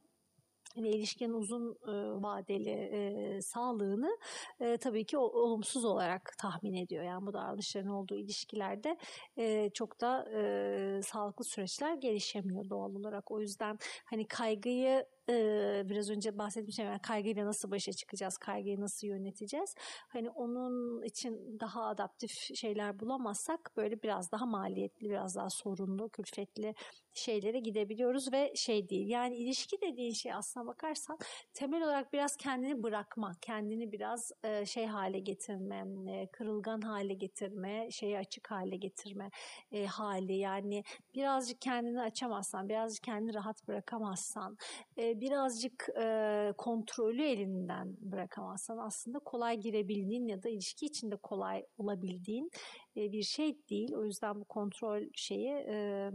ve 0.77 0.89
ilişkinin 0.89 1.33
uzun 1.33 1.71
e, 1.71 1.91
vadeli 2.23 2.69
e, 2.69 3.41
sağlığını 3.41 4.17
e, 4.59 4.77
tabii 4.77 5.05
ki 5.05 5.17
olumsuz 5.17 5.85
olarak 5.85 6.33
tahmin 6.41 6.73
ediyor. 6.73 7.03
Yani 7.03 7.25
bu 7.25 7.33
davranışların 7.33 7.89
olduğu 7.89 8.17
ilişkilerde 8.17 8.97
e, 9.37 9.69
çok 9.69 10.01
da 10.01 10.25
e, 10.35 11.01
sağlıklı 11.01 11.45
süreçler 11.45 11.93
gelişemiyor 11.93 12.69
doğal 12.69 12.95
olarak. 12.95 13.31
O 13.31 13.41
yüzden 13.41 13.77
hani 14.05 14.27
kaygıyı 14.27 15.05
e, 15.29 15.83
biraz 15.89 16.09
önce 16.09 16.37
bahsetmiştim 16.37 16.85
yani 16.85 16.99
kaygıyla 16.99 17.45
nasıl 17.45 17.71
başa 17.71 17.93
çıkacağız, 17.93 18.37
kaygıyı 18.37 18.81
nasıl 18.81 19.07
yöneteceğiz. 19.07 19.75
Hani 20.07 20.29
onun 20.29 21.01
için 21.03 21.59
daha 21.59 21.85
adaptif 21.85 22.31
şeyler 22.55 22.99
bulamazsak 22.99 23.71
böyle 23.77 24.03
biraz 24.03 24.31
daha 24.31 24.45
maliyetli, 24.45 25.09
biraz 25.09 25.35
daha 25.35 25.49
sorunlu, 25.49 26.09
külfetli 26.09 26.73
şeylere 27.17 27.59
gidebiliyoruz 27.59 28.33
ve 28.33 28.53
şey 28.55 28.89
değil. 28.89 29.07
Yani 29.09 29.35
ilişki 29.35 29.81
dediğin 29.81 30.11
şey 30.11 30.33
aslına 30.33 30.67
bakarsan 30.67 31.17
temel 31.53 31.83
olarak 31.83 32.13
biraz 32.13 32.37
kendini 32.37 32.83
bırakma, 32.83 33.31
kendini 33.41 33.91
biraz 33.91 34.31
e, 34.43 34.65
şey 34.65 34.85
hale 34.85 35.19
getirme, 35.19 35.85
e, 36.11 36.27
kırılgan 36.27 36.81
hale 36.81 37.13
getirme, 37.13 37.91
şeye 37.91 38.19
açık 38.19 38.51
hale 38.51 38.77
getirme 38.77 39.29
e, 39.71 39.85
hali. 39.85 40.37
Yani 40.37 40.83
birazcık 41.15 41.61
kendini 41.61 42.01
açamazsan, 42.01 42.69
birazcık 42.69 43.03
kendini 43.03 43.33
rahat 43.33 43.67
bırakamazsan, 43.67 44.57
e, 44.97 45.21
birazcık 45.21 45.89
e, 45.99 46.53
kontrolü 46.57 47.23
elinden 47.23 47.97
bırakamazsan 47.99 48.77
aslında 48.77 49.19
kolay 49.19 49.57
girebildiğin 49.57 50.27
ya 50.27 50.43
da 50.43 50.49
ilişki 50.49 50.85
içinde 50.85 51.15
kolay 51.15 51.65
olabildiğin 51.77 52.51
e, 52.97 53.11
bir 53.11 53.23
şey 53.23 53.57
değil. 53.69 53.93
O 53.93 54.05
yüzden 54.05 54.41
bu 54.41 54.45
kontrol 54.45 55.03
şeyi 55.13 55.49
e, 55.49 56.11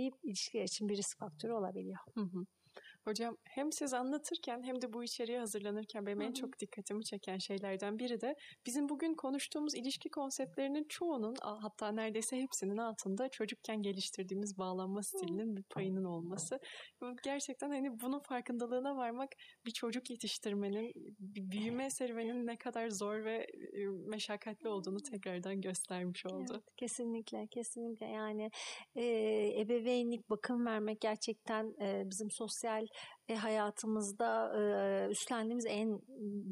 isteyip 0.00 0.14
ilişkiler 0.24 0.64
için 0.64 0.88
bir 0.88 0.96
risk 0.96 1.18
faktörü 1.18 1.52
olabiliyor. 1.52 1.98
Hı 2.16 2.20
hı. 2.20 2.46
Hocam 3.04 3.36
hem 3.44 3.72
siz 3.72 3.94
anlatırken 3.94 4.62
hem 4.62 4.82
de 4.82 4.92
bu 4.92 5.04
içeriğe 5.04 5.38
hazırlanırken 5.38 6.06
benim 6.06 6.20
en 6.20 6.32
çok 6.32 6.58
dikkatimi 6.58 7.04
çeken 7.04 7.38
şeylerden 7.38 7.98
biri 7.98 8.20
de 8.20 8.34
bizim 8.66 8.88
bugün 8.88 9.14
konuştuğumuz 9.14 9.74
ilişki 9.74 10.10
konseptlerinin 10.10 10.86
çoğunun 10.88 11.34
hatta 11.40 11.92
neredeyse 11.92 12.36
hepsinin 12.36 12.76
altında 12.76 13.28
çocukken 13.28 13.82
geliştirdiğimiz 13.82 14.58
bağlanma 14.58 15.02
stilinin 15.02 15.56
bir 15.56 15.62
payının 15.62 16.04
olması. 16.04 16.58
Gerçekten 17.22 17.70
hani 17.70 18.00
bunun 18.00 18.18
farkındalığına 18.18 18.96
varmak 18.96 19.28
bir 19.66 19.70
çocuk 19.70 20.10
yetiştirmenin, 20.10 20.92
bir 21.18 21.50
büyüme 21.50 21.90
serüveninin 21.90 22.46
ne 22.46 22.56
kadar 22.56 22.90
zor 22.90 23.24
ve 23.24 23.46
e, 23.72 23.86
meşakkatli 24.06 24.68
olduğunu 24.68 25.00
tekrardan 25.00 25.60
göstermiş 25.60 26.26
oldu. 26.26 26.52
Evet, 26.52 26.76
kesinlikle, 26.76 27.46
kesinlikle. 27.46 28.06
Yani 28.06 28.50
e, 28.94 29.04
ebeveynlik, 29.60 30.30
bakım 30.30 30.66
vermek 30.66 31.00
gerçekten 31.00 31.74
e, 31.80 32.02
bizim 32.10 32.30
sosyal 32.30 32.86
e, 33.28 33.34
hayatımızda 33.34 34.52
e, 34.58 35.10
üstlendiğimiz 35.10 35.66
en 35.66 36.00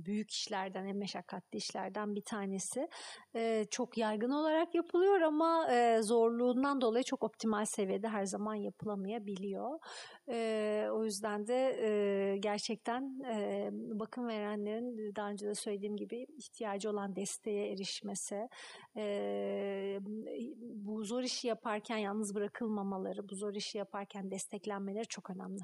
büyük 0.04 0.30
işlerden, 0.30 0.86
en 0.86 0.96
meşakkatli 0.96 1.56
işlerden 1.56 2.14
bir 2.14 2.22
tanesi. 2.22 2.88
E, 3.36 3.64
çok 3.70 3.98
yaygın 3.98 4.30
olarak 4.30 4.74
yapılıyor 4.74 5.20
ama 5.20 5.72
e, 5.72 6.02
zorluğundan 6.02 6.80
dolayı 6.80 7.04
çok 7.04 7.22
optimal 7.22 7.64
seviyede 7.64 8.08
her 8.08 8.24
zaman 8.24 8.54
yapılamayabiliyor. 8.54 9.78
E, 10.28 10.88
o 10.92 11.04
yüzden 11.04 11.46
de 11.46 11.76
e, 11.82 12.36
gerçekten 12.38 13.20
e, 13.32 13.68
bakım 13.72 14.28
verenlerin 14.28 15.14
daha 15.16 15.30
önce 15.30 15.46
de 15.46 15.54
söylediğim 15.54 15.96
gibi 15.96 16.26
ihtiyacı 16.36 16.90
olan 16.90 17.16
desteğe 17.16 17.72
erişmesi, 17.72 18.48
e, 18.96 19.98
bu 20.60 21.04
zor 21.04 21.22
işi 21.22 21.48
yaparken 21.48 21.96
yalnız 21.96 22.34
bırakılmamaları, 22.34 23.28
bu 23.28 23.34
zor 23.34 23.54
işi 23.54 23.78
yaparken 23.78 24.30
desteklenmeleri 24.30 25.06
çok 25.06 25.30
önemli. 25.30 25.60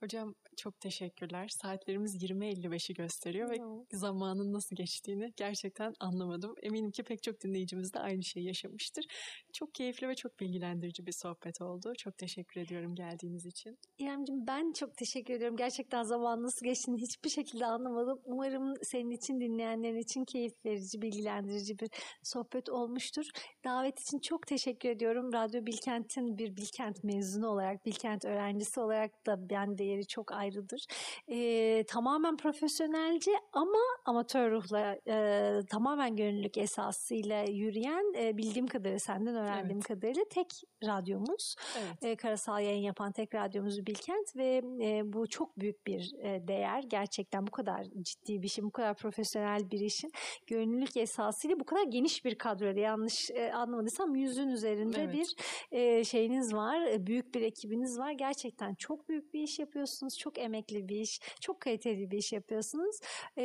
Hocam 0.00 0.34
çok 0.56 0.80
teşekkürler. 0.80 1.48
Saatlerimiz 1.48 2.22
20.55'i 2.22 2.94
gösteriyor 2.94 3.50
ve 3.50 3.58
zamanın 3.92 4.52
nasıl 4.52 4.76
geçtiğini 4.76 5.32
gerçekten 5.36 5.94
anlamadım. 6.00 6.54
Eminim 6.62 6.90
ki 6.90 7.02
pek 7.02 7.22
çok 7.22 7.40
dinleyicimiz 7.40 7.94
de 7.94 7.98
aynı 7.98 8.22
şeyi 8.22 8.46
yaşamıştır. 8.46 9.04
Çok 9.52 9.74
keyifli 9.74 10.08
ve 10.08 10.14
çok 10.14 10.40
bilgilendirici 10.40 11.06
bir 11.06 11.12
sohbet 11.12 11.60
oldu. 11.60 11.92
Çok 11.98 12.18
teşekkür 12.18 12.60
ediyorum 12.60 12.94
geldiğiniz 12.94 13.46
için. 13.46 13.78
İremciğim 13.98 14.46
ben 14.46 14.72
çok 14.72 14.96
teşekkür 14.96 15.34
ediyorum. 15.34 15.56
Gerçekten 15.56 16.02
zaman 16.02 16.42
nasıl 16.42 16.66
geçtiğini 16.66 17.00
hiçbir 17.00 17.30
şekilde 17.30 17.66
anlamadım. 17.66 18.20
Umarım 18.24 18.74
senin 18.82 19.10
için 19.10 19.40
dinleyenlerin 19.40 19.98
için 19.98 20.24
keyif 20.24 20.52
verici, 20.64 21.02
bilgilendirici 21.02 21.78
bir 21.78 21.88
sohbet 22.22 22.68
olmuştur. 22.68 23.24
Davet 23.64 24.00
için 24.00 24.18
çok 24.18 24.46
teşekkür 24.46 24.88
ediyorum. 24.88 25.32
Radyo 25.32 25.66
Bilkent'in 25.66 26.38
bir 26.38 26.56
Bilkent 26.56 27.04
mezunu 27.04 27.48
olarak, 27.48 27.86
Bilkent 27.86 28.24
öğrencisi 28.24 28.80
olarak 28.80 29.26
da 29.26 29.50
ben 29.50 29.78
değeri 29.88 30.06
çok 30.06 30.32
ayrıdır. 30.32 30.86
Ee, 31.28 31.84
tamamen 31.88 32.36
profesyonelce 32.36 33.30
ama 33.52 33.78
amatör 34.04 34.50
ruhla 34.50 34.98
e, 35.08 35.60
tamamen 35.70 36.16
gönüllülük 36.16 36.58
esasıyla 36.58 37.42
yürüyen 37.42 38.14
e, 38.18 38.36
bildiğim 38.36 38.66
kadarıyla 38.66 38.98
senden 38.98 39.36
öğrendiğim 39.36 39.78
evet. 39.78 39.88
kadarıyla 39.88 40.24
tek 40.30 40.46
radyomuz. 40.84 41.54
Evet. 41.78 42.04
E, 42.04 42.16
karasal 42.16 42.62
yayın 42.62 42.82
yapan 42.82 43.12
tek 43.12 43.34
radyomuz 43.34 43.86
Bilkent 43.86 44.36
ve 44.36 44.62
e, 44.82 45.12
bu 45.12 45.26
çok 45.26 45.60
büyük 45.60 45.86
bir 45.86 46.12
e, 46.22 46.48
değer. 46.48 46.82
Gerçekten 46.82 47.46
bu 47.46 47.50
kadar 47.50 47.86
ciddi 48.02 48.42
bir 48.42 48.48
şey, 48.48 48.64
bu 48.64 48.70
kadar 48.70 48.96
profesyonel 48.96 49.70
bir 49.70 49.80
işin 49.80 50.12
gönüllülük 50.46 50.96
esasıyla 50.96 51.60
bu 51.60 51.64
kadar 51.64 51.82
geniş 51.82 52.24
bir 52.24 52.34
kadroyla 52.34 52.82
yanlış 52.82 53.30
e, 53.30 53.52
anlamadıysam 53.52 54.14
yüzün 54.14 54.48
üzerinde 54.48 55.02
evet. 55.02 55.14
bir 55.14 55.36
e, 55.70 56.04
şeyiniz 56.04 56.54
var. 56.54 56.82
E, 56.82 57.06
büyük 57.06 57.34
bir 57.34 57.42
ekibiniz 57.42 57.98
var. 57.98 58.12
Gerçekten 58.12 58.74
çok 58.74 59.08
büyük 59.08 59.34
bir 59.34 59.42
iş 59.42 59.58
yapıyorsunuz. 59.58 59.77
Çok 60.18 60.38
emekli 60.38 60.88
bir 60.88 61.00
iş. 61.00 61.20
Çok 61.40 61.60
kaliteli 61.60 62.10
bir 62.10 62.18
iş 62.18 62.32
yapıyorsunuz. 62.32 62.96
E, 63.38 63.44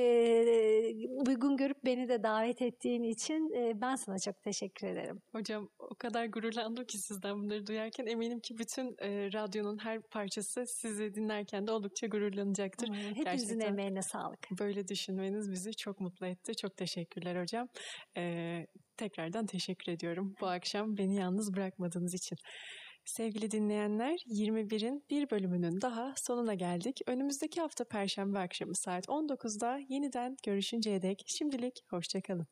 uygun 1.28 1.58
görüp 1.58 1.78
beni 1.86 2.10
de 2.10 2.24
davet 2.24 2.62
ettiğin 2.62 3.04
için 3.04 3.54
e, 3.56 3.82
ben 3.82 3.96
sana 3.96 4.20
çok 4.20 4.44
teşekkür 4.44 4.88
ederim. 4.88 5.22
Hocam 5.32 5.70
o 5.80 5.96
kadar 5.96 6.26
gururlandım 6.26 6.86
ki 6.86 6.98
sizden 6.98 7.38
bunları 7.38 7.68
duyarken 7.68 8.06
eminim 8.06 8.40
ki 8.40 8.58
bütün 8.58 8.96
e, 9.00 9.34
radyonun 9.34 9.78
her 9.78 10.02
parçası 10.02 10.66
sizi 10.68 11.16
dinlerken 11.16 11.68
de 11.68 11.72
oldukça 11.72 12.08
gururlanacaktır. 12.08 12.88
Hmm, 12.88 12.96
hepinizin 12.96 13.24
Gerçekten 13.24 13.68
emeğine 13.68 14.02
sağlık. 14.02 14.40
Böyle 14.60 14.88
düşünmeniz 14.88 15.52
bizi 15.52 15.74
çok 15.74 16.00
mutlu 16.00 16.28
etti. 16.28 16.56
Çok 16.56 16.78
teşekkürler 16.78 17.42
hocam. 17.42 17.68
E, 18.18 18.66
tekrardan 18.98 19.46
teşekkür 19.46 19.92
ediyorum 19.92 20.36
bu 20.42 20.48
akşam 20.48 20.98
beni 20.98 21.16
yalnız 21.16 21.54
bırakmadığınız 21.56 22.14
için. 22.14 22.38
Sevgili 23.06 23.52
dinleyenler 23.52 24.14
21'in 24.14 25.04
bir 25.10 25.30
bölümünün 25.30 25.82
daha 25.82 26.14
sonuna 26.18 26.54
geldik. 26.54 27.02
Önümüzdeki 27.08 27.62
hafta 27.62 27.84
Perşembe 27.84 28.40
akşamı 28.40 28.76
saat 28.76 29.06
19'da 29.06 29.80
yeniden 29.90 30.38
görüşünceye 30.44 31.02
dek 31.02 31.24
şimdilik 31.28 31.84
hoşçakalın. 31.90 32.48